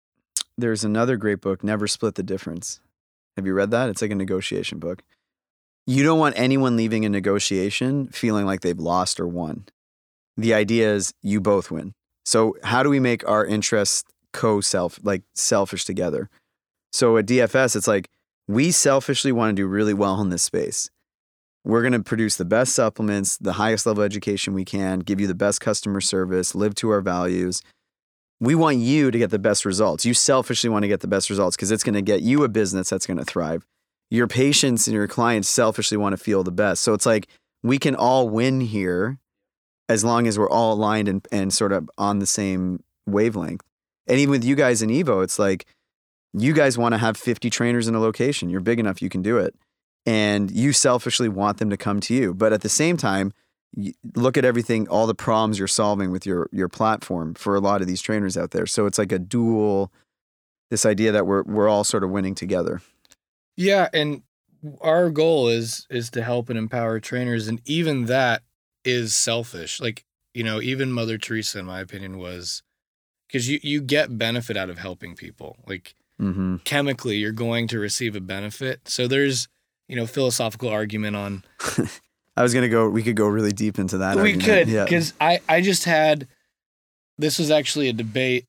there's 0.59 0.84
another 0.84 1.16
great 1.16 1.40
book, 1.40 1.64
Never 1.64 1.88
Split 1.88 2.16
the 2.16 2.22
Difference. 2.22 2.80
Have 3.36 3.46
you 3.46 3.55
read 3.55 3.70
that? 3.70 3.88
It's 3.88 4.03
like 4.03 4.11
a 4.11 4.14
negotiation 4.14 4.78
book. 4.78 5.03
You 5.86 6.05
don't 6.05 6.18
want 6.18 6.38
anyone 6.38 6.76
leaving 6.76 7.07
a 7.07 7.09
negotiation 7.09 8.09
feeling 8.09 8.44
like 8.44 8.61
they've 8.61 8.78
lost 8.78 9.18
or 9.18 9.26
won. 9.26 9.64
The 10.36 10.53
idea 10.53 10.92
is 10.92 11.14
you 11.22 11.40
both 11.40 11.70
win. 11.70 11.94
So, 12.31 12.55
how 12.62 12.85
do 12.85 12.91
we 12.91 13.01
make 13.01 13.28
our 13.28 13.45
interests 13.45 14.05
co 14.33 14.61
self, 14.61 15.01
like 15.03 15.24
selfish 15.35 15.85
together? 15.85 16.31
So, 16.93 17.16
at 17.16 17.26
DFS, 17.26 17.74
it's 17.74 17.89
like 17.89 18.09
we 18.47 18.70
selfishly 18.70 19.33
want 19.33 19.51
to 19.51 19.61
do 19.61 19.66
really 19.66 19.95
well 19.95 20.20
in 20.20 20.28
this 20.28 20.45
space. 20.45 20.91
We're 21.64 21.83
going 21.83 21.93
to 21.93 22.05
produce 22.05 22.37
the 22.37 22.45
best 22.45 22.72
supplements, 22.72 23.37
the 23.37 23.55
highest 23.55 23.85
level 23.85 24.05
education 24.05 24.55
we 24.55 24.64
can, 24.64 25.01
give 25.01 25.20
you 25.20 25.26
the 25.26 25.35
best 25.35 25.61
customer 25.61 26.01
service, 26.01 26.55
live 26.55 26.76
to 26.76 26.91
our 26.91 27.01
values. 27.01 27.62
We 28.39 28.55
want 28.55 28.76
you 28.76 29.11
to 29.11 29.18
get 29.18 29.31
the 29.31 29.41
best 29.41 29.64
results. 29.64 30.07
You 30.07 30.14
selfishly 30.14 30.70
want 30.70 30.85
to 30.85 30.89
get 30.89 31.01
the 31.01 31.09
best 31.09 31.31
results 31.31 31.57
because 31.57 31.72
it's 31.72 31.83
going 31.83 31.95
to 31.95 32.01
get 32.01 32.22
you 32.22 32.45
a 32.45 32.49
business 32.49 32.91
that's 32.91 33.09
going 33.09 33.18
to 33.18 33.24
thrive. 33.24 33.66
Your 34.09 34.28
patients 34.28 34.87
and 34.87 34.95
your 34.95 35.09
clients 35.09 35.49
selfishly 35.49 35.99
want 35.99 36.12
to 36.12 36.16
feel 36.16 36.45
the 36.45 36.53
best. 36.53 36.83
So 36.83 36.95
it's 36.95 37.07
like 37.07 37.26
we 37.64 37.76
can 37.76 37.97
all 37.97 38.28
win 38.28 38.61
here 38.61 39.18
as 39.91 40.05
long 40.05 40.28
as 40.28 40.38
we're 40.38 40.49
all 40.49 40.72
aligned 40.72 41.09
and, 41.09 41.26
and 41.32 41.53
sort 41.53 41.72
of 41.72 41.91
on 41.99 42.20
the 42.20 42.26
same 42.26 42.80
wavelength. 43.07 43.64
And 44.07 44.20
even 44.20 44.30
with 44.30 44.45
you 44.45 44.55
guys 44.55 44.82
in 44.82 44.88
Evo, 44.88 45.24
it's 45.24 45.36
like 45.36 45.66
you 46.32 46.53
guys 46.53 46.78
want 46.78 46.93
to 46.93 46.99
have 46.99 47.16
50 47.16 47.51
trainers 47.51 47.88
in 47.88 47.97
a 47.97 48.01
location. 48.01 48.51
You're 48.51 48.61
big 48.61 48.78
enough, 48.78 49.03
you 49.03 49.09
can 49.09 49.20
do 49.20 49.36
it. 49.36 49.57
And 50.07 50.49
you 50.49 50.72
selfishly 50.72 51.28
want 51.28 51.59
them 51.59 51.70
to 51.70 51.76
come 51.76 51.99
to 52.03 52.14
you. 52.14 52.32
But 52.32 52.53
at 52.53 52.61
the 52.61 52.68
same 52.68 52.97
time, 52.97 53.32
look 54.14 54.38
at 54.38 54.45
everything, 54.45 54.86
all 54.88 55.09
the 55.09 55.14
problems 55.14 55.59
you're 55.59 55.68
solving 55.68 56.12
with 56.12 56.24
your 56.24 56.49
your 56.53 56.68
platform 56.68 57.34
for 57.34 57.57
a 57.57 57.61
lot 57.61 57.80
of 57.80 57.88
these 57.88 58.01
trainers 58.01 58.36
out 58.36 58.53
there. 58.53 58.66
So 58.66 58.86
it's 58.86 58.97
like 58.97 59.12
a 59.12 59.18
dual, 59.18 59.93
this 60.70 60.86
idea 60.86 61.11
that 61.12 61.26
we're 61.26 61.43
we're 61.43 61.68
all 61.68 61.84
sort 61.84 62.05
of 62.05 62.11
winning 62.11 62.34
together. 62.34 62.80
Yeah, 63.57 63.88
and 63.93 64.22
our 64.80 65.11
goal 65.11 65.49
is 65.49 65.86
is 65.91 66.11
to 66.11 66.22
help 66.22 66.49
and 66.49 66.59
empower 66.59 66.99
trainers, 67.01 67.47
and 67.47 67.61
even 67.66 68.07
that 68.07 68.43
is 68.85 69.14
selfish. 69.14 69.81
Like 69.81 70.05
you 70.35 70.45
know, 70.45 70.61
even 70.61 70.93
Mother 70.93 71.18
Teresa, 71.18 71.59
in 71.59 71.66
my 71.66 71.81
opinion, 71.81 72.18
was 72.18 72.62
because 73.26 73.49
you 73.49 73.59
you 73.62 73.81
get 73.81 74.16
benefit 74.18 74.57
out 74.57 74.70
of 74.70 74.78
helping 74.78 75.14
people. 75.16 75.57
Like 75.66 75.95
Mm-hmm. 76.20 76.57
chemically, 76.64 77.16
you're 77.16 77.33
going 77.33 77.66
to 77.68 77.78
receive 77.78 78.14
a 78.14 78.20
benefit. 78.20 78.87
So 78.89 79.09
there's 79.09 79.49
you 79.89 79.97
know 79.97 80.07
philosophical 80.07 80.68
argument 80.68 81.16
on 81.16 81.45
I 82.37 82.43
was 82.43 82.53
gonna 82.53 82.68
go. 82.68 82.91
We 82.91 83.03
could 83.03 83.16
go 83.16 83.26
really 83.26 83.53
deep 83.53 83.78
into 83.78 83.97
that. 83.99 84.16
we 84.16 84.20
argument. 84.35 84.45
could 84.45 84.68
Yeah. 84.68 84.85
because 84.85 85.14
I 85.18 85.41
I 85.49 85.62
just 85.62 85.85
had 85.85 86.28
this 87.16 87.39
was 87.39 87.51
actually 87.51 87.89
a 87.89 87.95
debate 87.95 88.45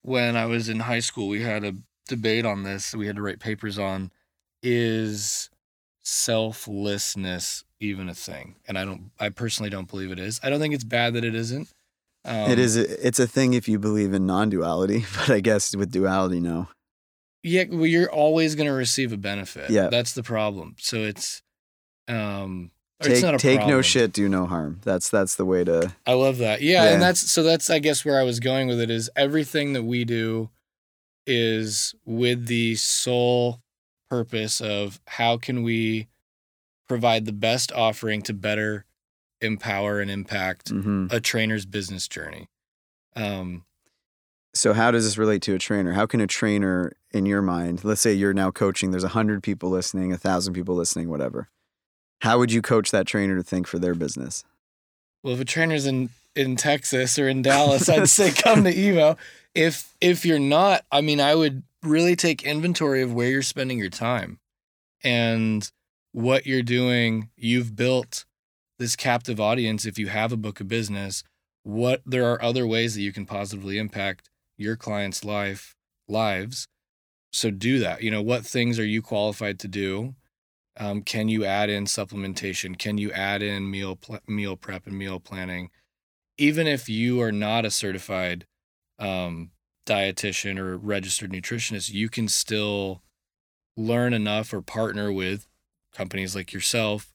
when 0.00 0.34
I 0.34 0.46
was 0.46 0.70
in 0.70 0.80
high 0.80 1.00
school. 1.00 1.28
We 1.28 1.42
had 1.42 1.62
a 1.62 1.74
debate 2.08 2.46
on 2.46 2.62
this. 2.62 2.94
We 2.94 3.06
had 3.06 3.16
to 3.16 3.22
write 3.22 3.38
papers 3.38 3.78
on 3.78 4.10
is 4.62 5.49
selflessness 6.10 7.64
even 7.80 8.08
a 8.08 8.14
thing? 8.14 8.56
And 8.66 8.78
I 8.78 8.84
don't. 8.84 9.10
I 9.18 9.28
personally 9.30 9.70
don't 9.70 9.88
believe 9.88 10.10
it 10.12 10.18
is. 10.18 10.40
I 10.42 10.50
don't 10.50 10.60
think 10.60 10.74
it's 10.74 10.84
bad 10.84 11.14
that 11.14 11.24
it 11.24 11.34
isn't. 11.34 11.68
Um, 12.24 12.50
it 12.50 12.58
is. 12.58 12.76
a- 12.76 13.06
It's 13.06 13.18
a 13.18 13.26
thing 13.26 13.54
if 13.54 13.68
you 13.68 13.78
believe 13.78 14.12
in 14.12 14.26
non-duality, 14.26 15.04
but 15.16 15.30
I 15.30 15.40
guess 15.40 15.74
with 15.74 15.90
duality, 15.90 16.40
no. 16.40 16.68
Yeah, 17.42 17.64
well, 17.70 17.86
you're 17.86 18.10
always 18.10 18.54
going 18.54 18.66
to 18.66 18.74
receive 18.74 19.12
a 19.14 19.16
benefit. 19.16 19.70
Yeah. 19.70 19.88
that's 19.88 20.12
the 20.12 20.22
problem. 20.22 20.76
So 20.78 20.98
it's, 20.98 21.40
um, 22.06 22.70
or 23.02 23.08
it's 23.08 23.20
Take 23.20 23.22
not 23.24 23.34
a 23.34 23.38
take 23.38 23.66
no 23.66 23.80
shit, 23.80 24.12
do 24.12 24.28
no 24.28 24.44
harm. 24.44 24.80
That's 24.84 25.08
that's 25.08 25.36
the 25.36 25.46
way 25.46 25.64
to. 25.64 25.94
I 26.06 26.12
love 26.12 26.36
that. 26.38 26.60
Yeah, 26.60 26.84
Yeah. 26.84 26.90
and 26.92 27.02
that's 27.02 27.20
so 27.30 27.42
that's 27.42 27.70
I 27.70 27.78
guess 27.78 28.04
where 28.04 28.20
I 28.20 28.24
was 28.24 28.40
going 28.40 28.68
with 28.68 28.78
it 28.78 28.90
is 28.90 29.08
everything 29.16 29.72
that 29.72 29.84
we 29.84 30.04
do 30.04 30.50
is 31.26 31.94
with 32.04 32.44
the 32.46 32.74
sole 32.74 33.60
purpose 34.10 34.60
of 34.60 35.00
how 35.06 35.36
can 35.38 35.62
we 35.62 36.08
provide 36.88 37.24
the 37.24 37.32
best 37.32 37.72
offering 37.72 38.20
to 38.22 38.34
better 38.34 38.84
empower 39.40 40.00
and 40.00 40.10
impact 40.10 40.68
hmm 40.68 41.06
a 41.10 41.20
trainer's 41.20 41.64
business 41.64 42.06
journey. 42.08 42.48
Um, 43.16 43.64
So 44.52 44.72
how 44.74 44.90
does 44.90 45.04
this 45.04 45.16
relate 45.16 45.42
to 45.42 45.54
a 45.54 45.58
trainer? 45.58 45.92
How 45.92 46.06
can 46.06 46.20
a 46.20 46.26
trainer, 46.26 46.92
in 47.12 47.24
your 47.24 47.40
mind, 47.40 47.84
let's 47.84 48.00
say 48.00 48.12
you're 48.12 48.34
now 48.34 48.50
coaching, 48.50 48.90
there's 48.90 49.04
a 49.04 49.08
hundred 49.08 49.42
people 49.42 49.70
listening, 49.70 50.12
a 50.12 50.18
thousand 50.18 50.54
people 50.54 50.74
listening, 50.74 51.08
whatever. 51.08 51.48
How 52.20 52.38
would 52.38 52.52
you 52.52 52.60
coach 52.60 52.90
that 52.90 53.06
trainer 53.06 53.36
to 53.36 53.42
think 53.42 53.66
for 53.66 53.78
their 53.78 53.94
business? 53.94 54.44
well, 55.22 55.34
if 55.34 55.40
a 55.40 55.44
trainer's 55.44 55.86
in 55.86 56.10
in 56.34 56.56
Texas 56.56 57.18
or 57.18 57.28
in 57.28 57.42
Dallas, 57.42 57.88
I'd 57.88 58.08
say 58.08 58.30
come 58.30 58.64
to 58.64 58.72
Evo. 58.84 59.16
If 59.54 59.94
if 60.00 60.24
you're 60.24 60.38
not, 60.38 60.84
I 60.92 61.00
mean, 61.00 61.20
I 61.20 61.34
would 61.34 61.62
really 61.82 62.16
take 62.16 62.42
inventory 62.42 63.02
of 63.02 63.12
where 63.12 63.30
you're 63.30 63.42
spending 63.42 63.78
your 63.78 63.90
time 63.90 64.38
and 65.02 65.70
what 66.12 66.46
you're 66.46 66.62
doing. 66.62 67.30
You've 67.36 67.76
built 67.76 68.24
this 68.78 68.96
captive 68.96 69.40
audience. 69.40 69.86
If 69.86 69.98
you 69.98 70.08
have 70.08 70.32
a 70.32 70.36
book 70.36 70.60
of 70.60 70.68
business, 70.68 71.22
what 71.62 72.02
there 72.04 72.30
are 72.30 72.42
other 72.42 72.66
ways 72.66 72.94
that 72.94 73.02
you 73.02 73.12
can 73.12 73.26
positively 73.26 73.78
impact 73.78 74.28
your 74.56 74.76
clients' 74.76 75.24
life 75.24 75.74
lives. 76.08 76.66
So 77.32 77.50
do 77.50 77.78
that. 77.78 78.02
You 78.02 78.10
know, 78.10 78.22
what 78.22 78.44
things 78.44 78.78
are 78.78 78.84
you 78.84 79.02
qualified 79.02 79.58
to 79.60 79.68
do? 79.68 80.14
Um, 80.78 81.02
can 81.02 81.28
you 81.28 81.44
add 81.44 81.70
in 81.70 81.84
supplementation? 81.84 82.78
Can 82.78 82.98
you 82.98 83.12
add 83.12 83.42
in 83.42 83.70
meal 83.70 83.96
pl- 83.96 84.20
meal 84.26 84.56
prep 84.56 84.86
and 84.86 84.98
meal 84.98 85.20
planning? 85.20 85.70
Even 86.38 86.66
if 86.66 86.88
you 86.88 87.20
are 87.20 87.32
not 87.32 87.64
a 87.64 87.70
certified 87.70 88.46
um, 88.98 89.50
dietitian 89.90 90.58
or 90.58 90.76
registered 90.76 91.32
nutritionist, 91.32 91.92
you 91.92 92.08
can 92.08 92.28
still 92.28 93.02
learn 93.76 94.12
enough 94.12 94.52
or 94.52 94.62
partner 94.62 95.12
with 95.12 95.46
companies 95.92 96.36
like 96.36 96.52
yourself 96.52 97.12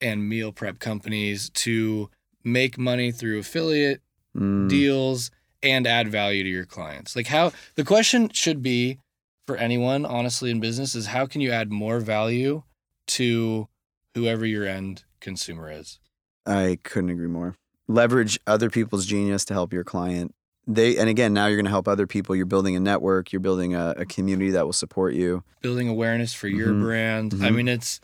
and 0.00 0.28
meal 0.28 0.50
prep 0.52 0.78
companies 0.78 1.50
to 1.50 2.10
make 2.42 2.78
money 2.78 3.12
through 3.12 3.38
affiliate 3.38 4.00
Mm, 4.36 4.68
deals 4.68 5.30
and 5.60 5.86
add 5.86 6.08
value 6.08 6.44
to 6.44 6.48
your 6.48 6.64
clients. 6.64 7.16
Like 7.16 7.26
how 7.26 7.52
the 7.74 7.84
question 7.84 8.30
should 8.30 8.62
be 8.62 8.98
for 9.46 9.56
anyone 9.56 10.06
honestly 10.06 10.50
in 10.50 10.60
business 10.60 10.94
is 10.94 11.06
how 11.06 11.26
can 11.26 11.40
you 11.40 11.50
add 11.50 11.72
more 11.72 11.98
value 11.98 12.62
to 13.08 13.68
whoever 14.14 14.46
your 14.46 14.64
end 14.64 15.02
consumer 15.20 15.70
is? 15.70 15.98
I 16.46 16.78
couldn't 16.84 17.10
agree 17.10 17.26
more. 17.26 17.56
Leverage 17.88 18.38
other 18.46 18.70
people's 18.70 19.04
genius 19.04 19.44
to 19.46 19.54
help 19.54 19.72
your 19.72 19.84
client. 19.84 20.32
They 20.72 20.96
and 20.98 21.08
again, 21.08 21.32
now 21.34 21.46
you're 21.46 21.56
going 21.56 21.64
to 21.64 21.70
help 21.70 21.88
other 21.88 22.06
people. 22.06 22.36
You're 22.36 22.46
building 22.46 22.76
a 22.76 22.80
network. 22.80 23.32
You're 23.32 23.40
building 23.40 23.74
a, 23.74 23.94
a 23.96 24.06
community 24.06 24.50
that 24.52 24.64
will 24.64 24.72
support 24.72 25.14
you. 25.14 25.42
Building 25.62 25.88
awareness 25.88 26.32
for 26.32 26.48
your 26.48 26.68
Mhm. 26.68 26.80
brand. 26.82 27.34
I 27.34 27.50
Mhm. 27.50 27.54
mean 27.56 27.68
it's 27.68 28.00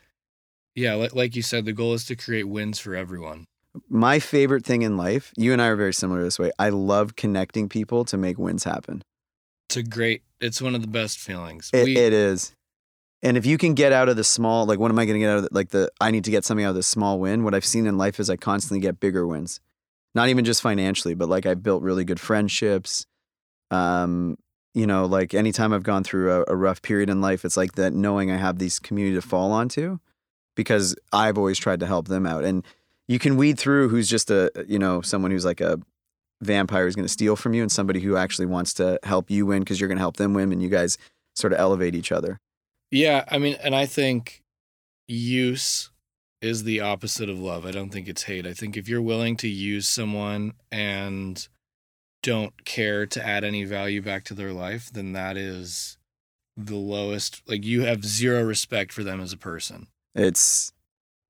yeah, 0.74 0.96
li- 0.96 1.10
like 1.12 1.36
you 1.36 1.42
said 1.42 1.64
the 1.64 1.72
goal 1.72 1.94
is 1.94 2.04
to 2.06 2.16
create 2.16 2.44
wins 2.48 2.78
for 2.78 2.94
everyone. 2.94 3.46
My 3.88 4.18
favorite 4.18 4.64
thing 4.64 4.82
in 4.82 4.96
life, 4.96 5.32
you 5.36 5.52
and 5.52 5.60
I 5.62 5.66
are 5.68 5.76
very 5.76 5.94
similar 5.94 6.22
this 6.22 6.38
way. 6.38 6.50
I 6.58 6.70
love 6.70 7.14
connecting 7.16 7.68
people 7.68 8.04
to 8.06 8.16
make 8.16 8.38
wins 8.38 8.64
happen. 8.64 9.02
It's 9.68 9.76
a 9.76 9.82
great 9.82 10.22
it's 10.40 10.60
one 10.60 10.74
of 10.74 10.82
the 10.82 10.88
best 10.88 11.18
feelings. 11.18 11.70
It, 11.72 11.84
We- 11.84 11.96
it 11.96 12.12
is. 12.12 12.52
And 13.22 13.36
if 13.38 13.46
you 13.46 13.56
can 13.58 13.72
get 13.74 13.92
out 13.92 14.08
of 14.10 14.16
the 14.16 14.22
small, 14.24 14.66
like, 14.66 14.78
what 14.78 14.90
am 14.90 14.98
I 14.98 15.06
going 15.06 15.14
to 15.14 15.18
get 15.20 15.30
out 15.30 15.38
of 15.38 15.42
the, 15.44 15.48
like 15.50 15.70
the, 15.70 15.90
I 16.00 16.10
need 16.10 16.24
to 16.24 16.30
get 16.30 16.44
something 16.44 16.64
out 16.66 16.70
of 16.70 16.74
this 16.76 16.86
small 16.86 17.18
win. 17.18 17.42
What 17.44 17.54
I've 17.54 17.64
seen 17.64 17.86
in 17.86 17.96
life 17.96 18.20
is 18.20 18.28
I 18.28 18.36
constantly 18.36 18.80
get 18.80 19.00
bigger 19.00 19.26
wins, 19.26 19.58
not 20.16 20.30
even 20.30 20.46
just 20.46 20.62
financially, 20.62 21.14
but 21.14 21.28
like 21.28 21.44
I've 21.44 21.62
built 21.62 21.82
really 21.82 22.04
good 22.04 22.18
friendships. 22.18 23.06
Um, 23.70 24.38
you 24.74 24.86
know, 24.86 25.04
like 25.04 25.34
anytime 25.34 25.74
I've 25.74 25.82
gone 25.82 26.04
through 26.04 26.32
a, 26.32 26.44
a 26.48 26.56
rough 26.56 26.80
period 26.80 27.10
in 27.10 27.20
life, 27.20 27.44
it's 27.44 27.56
like 27.56 27.72
that 27.72 27.92
knowing 27.92 28.30
I 28.30 28.36
have 28.38 28.58
these 28.58 28.78
community 28.78 29.14
to 29.14 29.22
fall 29.22 29.52
onto 29.52 29.98
because 30.56 30.96
I've 31.12 31.36
always 31.36 31.58
tried 31.58 31.80
to 31.80 31.86
help 31.86 32.08
them 32.08 32.26
out. 32.26 32.44
And 32.44 32.64
you 33.06 33.18
can 33.18 33.36
weed 33.36 33.58
through 33.58 33.90
who's 33.90 34.08
just 34.08 34.30
a, 34.30 34.50
you 34.66 34.78
know, 34.78 35.02
someone 35.02 35.30
who's 35.30 35.44
like 35.44 35.60
a 35.60 35.78
vampire 36.40 36.86
who's 36.86 36.96
going 36.96 37.06
to 37.06 37.12
steal 37.12 37.36
from 37.36 37.52
you 37.52 37.60
and 37.60 37.70
somebody 37.70 38.00
who 38.00 38.16
actually 38.16 38.46
wants 38.46 38.72
to 38.74 38.98
help 39.02 39.30
you 39.30 39.44
win 39.44 39.60
because 39.60 39.78
you're 39.78 39.88
going 39.88 39.98
to 39.98 40.02
help 40.02 40.16
them 40.16 40.32
win 40.32 40.50
and 40.50 40.62
you 40.62 40.70
guys 40.70 40.96
sort 41.34 41.52
of 41.52 41.58
elevate 41.58 41.94
each 41.94 42.10
other. 42.10 42.40
Yeah, 42.90 43.24
I 43.30 43.36
mean, 43.36 43.56
and 43.62 43.74
I 43.74 43.84
think 43.84 44.42
use 45.08 45.90
is 46.46 46.64
the 46.64 46.80
opposite 46.80 47.28
of 47.28 47.38
love. 47.38 47.66
I 47.66 47.70
don't 47.70 47.90
think 47.90 48.08
it's 48.08 48.22
hate. 48.22 48.46
I 48.46 48.54
think 48.54 48.76
if 48.76 48.88
you're 48.88 49.02
willing 49.02 49.36
to 49.38 49.48
use 49.48 49.86
someone 49.86 50.54
and 50.72 51.46
don't 52.22 52.64
care 52.64 53.06
to 53.06 53.24
add 53.24 53.44
any 53.44 53.64
value 53.64 54.00
back 54.00 54.24
to 54.24 54.34
their 54.34 54.52
life, 54.52 54.90
then 54.90 55.12
that 55.12 55.36
is 55.36 55.98
the 56.56 56.76
lowest. 56.76 57.42
Like 57.46 57.64
you 57.64 57.82
have 57.82 58.04
zero 58.04 58.42
respect 58.42 58.92
for 58.92 59.04
them 59.04 59.20
as 59.20 59.32
a 59.32 59.36
person. 59.36 59.88
It's 60.14 60.72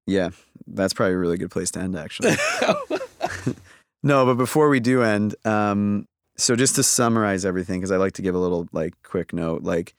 yeah, 0.07 0.31
that's 0.67 0.95
probably 0.95 1.15
a 1.15 1.19
really 1.19 1.39
good 1.39 1.51
place 1.51 1.71
to 1.73 1.81
end 1.81 1.97
actually. 1.97 2.37
no, 4.03 4.25
but 4.25 4.35
before 4.35 4.69
we 4.69 4.81
do 4.81 5.03
end, 5.03 5.35
um, 5.45 6.07
so 6.37 6.55
just 6.55 6.77
to 6.77 6.83
summarize 6.83 7.45
everything, 7.45 7.81
because 7.81 7.91
I 7.91 7.97
like 7.97 8.13
to 8.15 8.23
give 8.23 8.35
a 8.35 8.39
little 8.39 8.69
like 8.73 8.95
quick 9.03 9.33
note, 9.33 9.63
like 9.63 9.95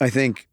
I 0.00 0.10
think 0.10 0.48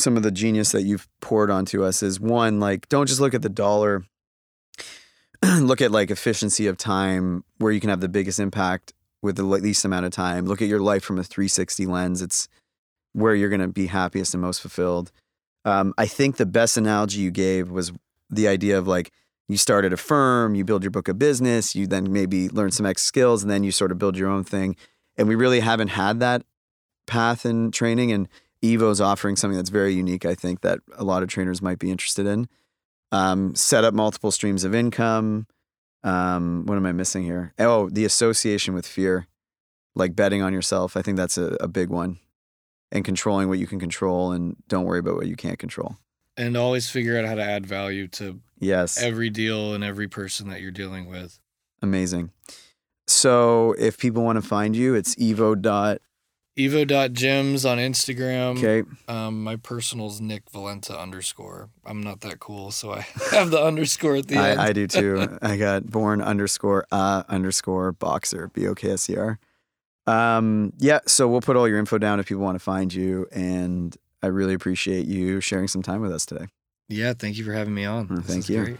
some 0.00 0.16
of 0.16 0.22
the 0.22 0.30
genius 0.30 0.72
that 0.72 0.82
you've 0.82 1.08
poured 1.20 1.50
onto 1.50 1.84
us 1.84 2.02
is 2.02 2.18
one, 2.18 2.60
like 2.60 2.88
don't 2.88 3.06
just 3.06 3.20
look 3.20 3.34
at 3.34 3.42
the 3.42 3.48
dollar. 3.48 4.04
look 5.60 5.80
at 5.80 5.90
like 5.90 6.10
efficiency 6.10 6.66
of 6.66 6.76
time 6.76 7.44
where 7.58 7.72
you 7.72 7.80
can 7.80 7.90
have 7.90 8.00
the 8.00 8.08
biggest 8.08 8.38
impact 8.38 8.92
with 9.22 9.36
the 9.36 9.42
least 9.42 9.84
amount 9.84 10.06
of 10.06 10.12
time. 10.12 10.46
Look 10.46 10.62
at 10.62 10.68
your 10.68 10.80
life 10.80 11.02
from 11.02 11.18
a 11.18 11.24
360 11.24 11.86
lens. 11.86 12.22
It's 12.22 12.48
where 13.12 13.34
you're 13.34 13.48
going 13.48 13.60
to 13.60 13.68
be 13.68 13.86
happiest 13.86 14.34
and 14.34 14.42
most 14.42 14.60
fulfilled. 14.60 15.12
Um, 15.64 15.94
I 15.98 16.06
think 16.06 16.36
the 16.36 16.46
best 16.46 16.76
analogy 16.76 17.20
you 17.20 17.30
gave 17.30 17.70
was 17.70 17.92
the 18.30 18.48
idea 18.48 18.78
of 18.78 18.86
like 18.86 19.12
you 19.48 19.56
started 19.56 19.92
a 19.92 19.96
firm, 19.96 20.54
you 20.54 20.64
build 20.64 20.84
your 20.84 20.90
book 20.90 21.08
of 21.08 21.18
business, 21.18 21.74
you 21.74 21.86
then 21.86 22.12
maybe 22.12 22.48
learn 22.48 22.70
some 22.70 22.86
X 22.86 23.02
skills, 23.02 23.42
and 23.42 23.50
then 23.50 23.64
you 23.64 23.72
sort 23.72 23.90
of 23.90 23.98
build 23.98 24.16
your 24.16 24.28
own 24.28 24.44
thing. 24.44 24.76
And 25.16 25.28
we 25.28 25.34
really 25.34 25.60
haven't 25.60 25.88
had 25.88 26.20
that 26.20 26.44
path 27.06 27.44
in 27.44 27.72
training. 27.72 28.12
And 28.12 28.28
Evo's 28.62 29.00
offering 29.00 29.36
something 29.36 29.56
that's 29.56 29.70
very 29.70 29.92
unique, 29.94 30.24
I 30.26 30.34
think, 30.34 30.60
that 30.60 30.80
a 30.96 31.04
lot 31.04 31.22
of 31.22 31.28
trainers 31.28 31.62
might 31.62 31.78
be 31.78 31.90
interested 31.90 32.26
in. 32.26 32.48
Um, 33.12 33.54
set 33.54 33.84
up 33.84 33.94
multiple 33.94 34.30
streams 34.30 34.64
of 34.64 34.74
income. 34.74 35.46
Um, 36.04 36.64
what 36.66 36.76
am 36.76 36.86
I 36.86 36.92
missing 36.92 37.24
here? 37.24 37.52
Oh, 37.58 37.88
the 37.90 38.04
association 38.04 38.74
with 38.74 38.86
fear, 38.86 39.26
like 39.94 40.14
betting 40.14 40.42
on 40.42 40.52
yourself. 40.52 40.96
I 40.96 41.02
think 41.02 41.16
that's 41.16 41.36
a, 41.38 41.56
a 41.60 41.68
big 41.68 41.88
one. 41.88 42.18
And 42.92 43.04
controlling 43.04 43.48
what 43.48 43.58
you 43.58 43.66
can 43.66 43.78
control 43.78 44.32
and 44.32 44.56
don't 44.68 44.84
worry 44.84 44.98
about 44.98 45.14
what 45.16 45.26
you 45.26 45.36
can't 45.36 45.58
control. 45.58 45.96
And 46.36 46.56
always 46.56 46.88
figure 46.90 47.18
out 47.18 47.24
how 47.24 47.34
to 47.34 47.42
add 47.42 47.66
value 47.66 48.08
to 48.08 48.40
Yes. 48.58 49.00
every 49.00 49.30
deal 49.30 49.74
and 49.74 49.82
every 49.84 50.08
person 50.08 50.48
that 50.48 50.60
you're 50.60 50.70
dealing 50.70 51.06
with. 51.06 51.38
Amazing. 51.82 52.30
So 53.06 53.74
if 53.78 53.98
people 53.98 54.22
want 54.22 54.40
to 54.42 54.46
find 54.46 54.74
you, 54.76 54.94
it's 54.94 55.14
evo 55.16 55.60
dot 55.60 55.98
Evo.gyms 56.58 57.68
on 57.70 57.78
Instagram. 57.78 58.58
okay. 58.58 58.88
Um, 59.08 59.42
my 59.42 59.56
personal's 59.56 60.20
Nick 60.20 60.50
Valenta 60.50 60.98
underscore. 61.00 61.70
I'm 61.86 62.02
not 62.02 62.20
that 62.20 62.38
cool, 62.40 62.70
so 62.70 62.92
I 62.92 63.00
have 63.30 63.50
the 63.50 63.62
underscore 63.62 64.16
at 64.16 64.26
the 64.28 64.36
end. 64.36 64.60
I, 64.60 64.66
I 64.68 64.72
do 64.72 64.86
too. 64.86 65.38
I 65.42 65.56
got 65.56 65.86
born 65.86 66.20
underscore 66.20 66.86
uh 66.92 67.22
underscore 67.28 67.92
bokser 67.92 68.52
b 68.52 68.66
o 68.66 68.74
k 68.74 68.90
s 68.92 69.08
e 69.08 69.16
r. 69.16 69.38
Um, 70.06 70.72
yeah. 70.78 71.00
So 71.06 71.28
we'll 71.28 71.40
put 71.40 71.56
all 71.56 71.68
your 71.68 71.78
info 71.78 71.98
down 71.98 72.20
if 72.20 72.26
people 72.26 72.42
want 72.42 72.56
to 72.56 72.64
find 72.64 72.92
you, 72.92 73.26
and 73.32 73.96
I 74.22 74.26
really 74.26 74.54
appreciate 74.54 75.06
you 75.06 75.40
sharing 75.40 75.68
some 75.68 75.82
time 75.82 76.00
with 76.00 76.12
us 76.12 76.26
today. 76.26 76.46
yeah, 76.88 77.14
thank 77.14 77.38
you 77.38 77.44
for 77.44 77.52
having 77.52 77.74
me 77.74 77.84
on. 77.84 78.08
Mm, 78.08 78.16
This 78.18 78.26
thank 78.26 78.38
is 78.40 78.50
you. 78.50 78.64
great. 78.64 78.76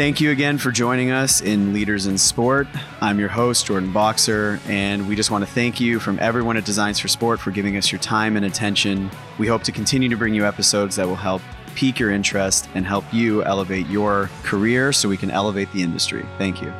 Thank 0.00 0.18
you 0.18 0.30
again 0.30 0.56
for 0.56 0.72
joining 0.72 1.10
us 1.10 1.42
in 1.42 1.74
Leaders 1.74 2.06
in 2.06 2.16
Sport. 2.16 2.66
I'm 3.02 3.18
your 3.18 3.28
host, 3.28 3.66
Jordan 3.66 3.92
Bokser, 3.92 4.58
and 4.66 5.06
we 5.06 5.14
just 5.14 5.30
want 5.30 5.44
to 5.44 5.50
thank 5.50 5.78
you 5.78 6.00
from 6.00 6.18
everyone 6.20 6.56
at 6.56 6.64
Designs 6.64 6.98
for 6.98 7.08
Sport 7.08 7.38
for 7.38 7.50
giving 7.50 7.76
us 7.76 7.92
your 7.92 8.00
time 8.00 8.34
and 8.38 8.46
attention. 8.46 9.10
We 9.36 9.46
hope 9.46 9.62
to 9.64 9.72
continue 9.72 10.08
to 10.08 10.16
bring 10.16 10.32
you 10.32 10.46
episodes 10.46 10.96
that 10.96 11.06
will 11.06 11.16
help 11.16 11.42
pique 11.74 11.98
your 11.98 12.12
interest 12.12 12.66
and 12.74 12.86
help 12.86 13.04
you 13.12 13.44
elevate 13.44 13.88
your 13.88 14.30
career 14.42 14.90
so 14.90 15.06
we 15.06 15.18
can 15.18 15.30
elevate 15.30 15.70
the 15.74 15.82
industry. 15.82 16.24
Thank 16.38 16.62
you. 16.62 16.72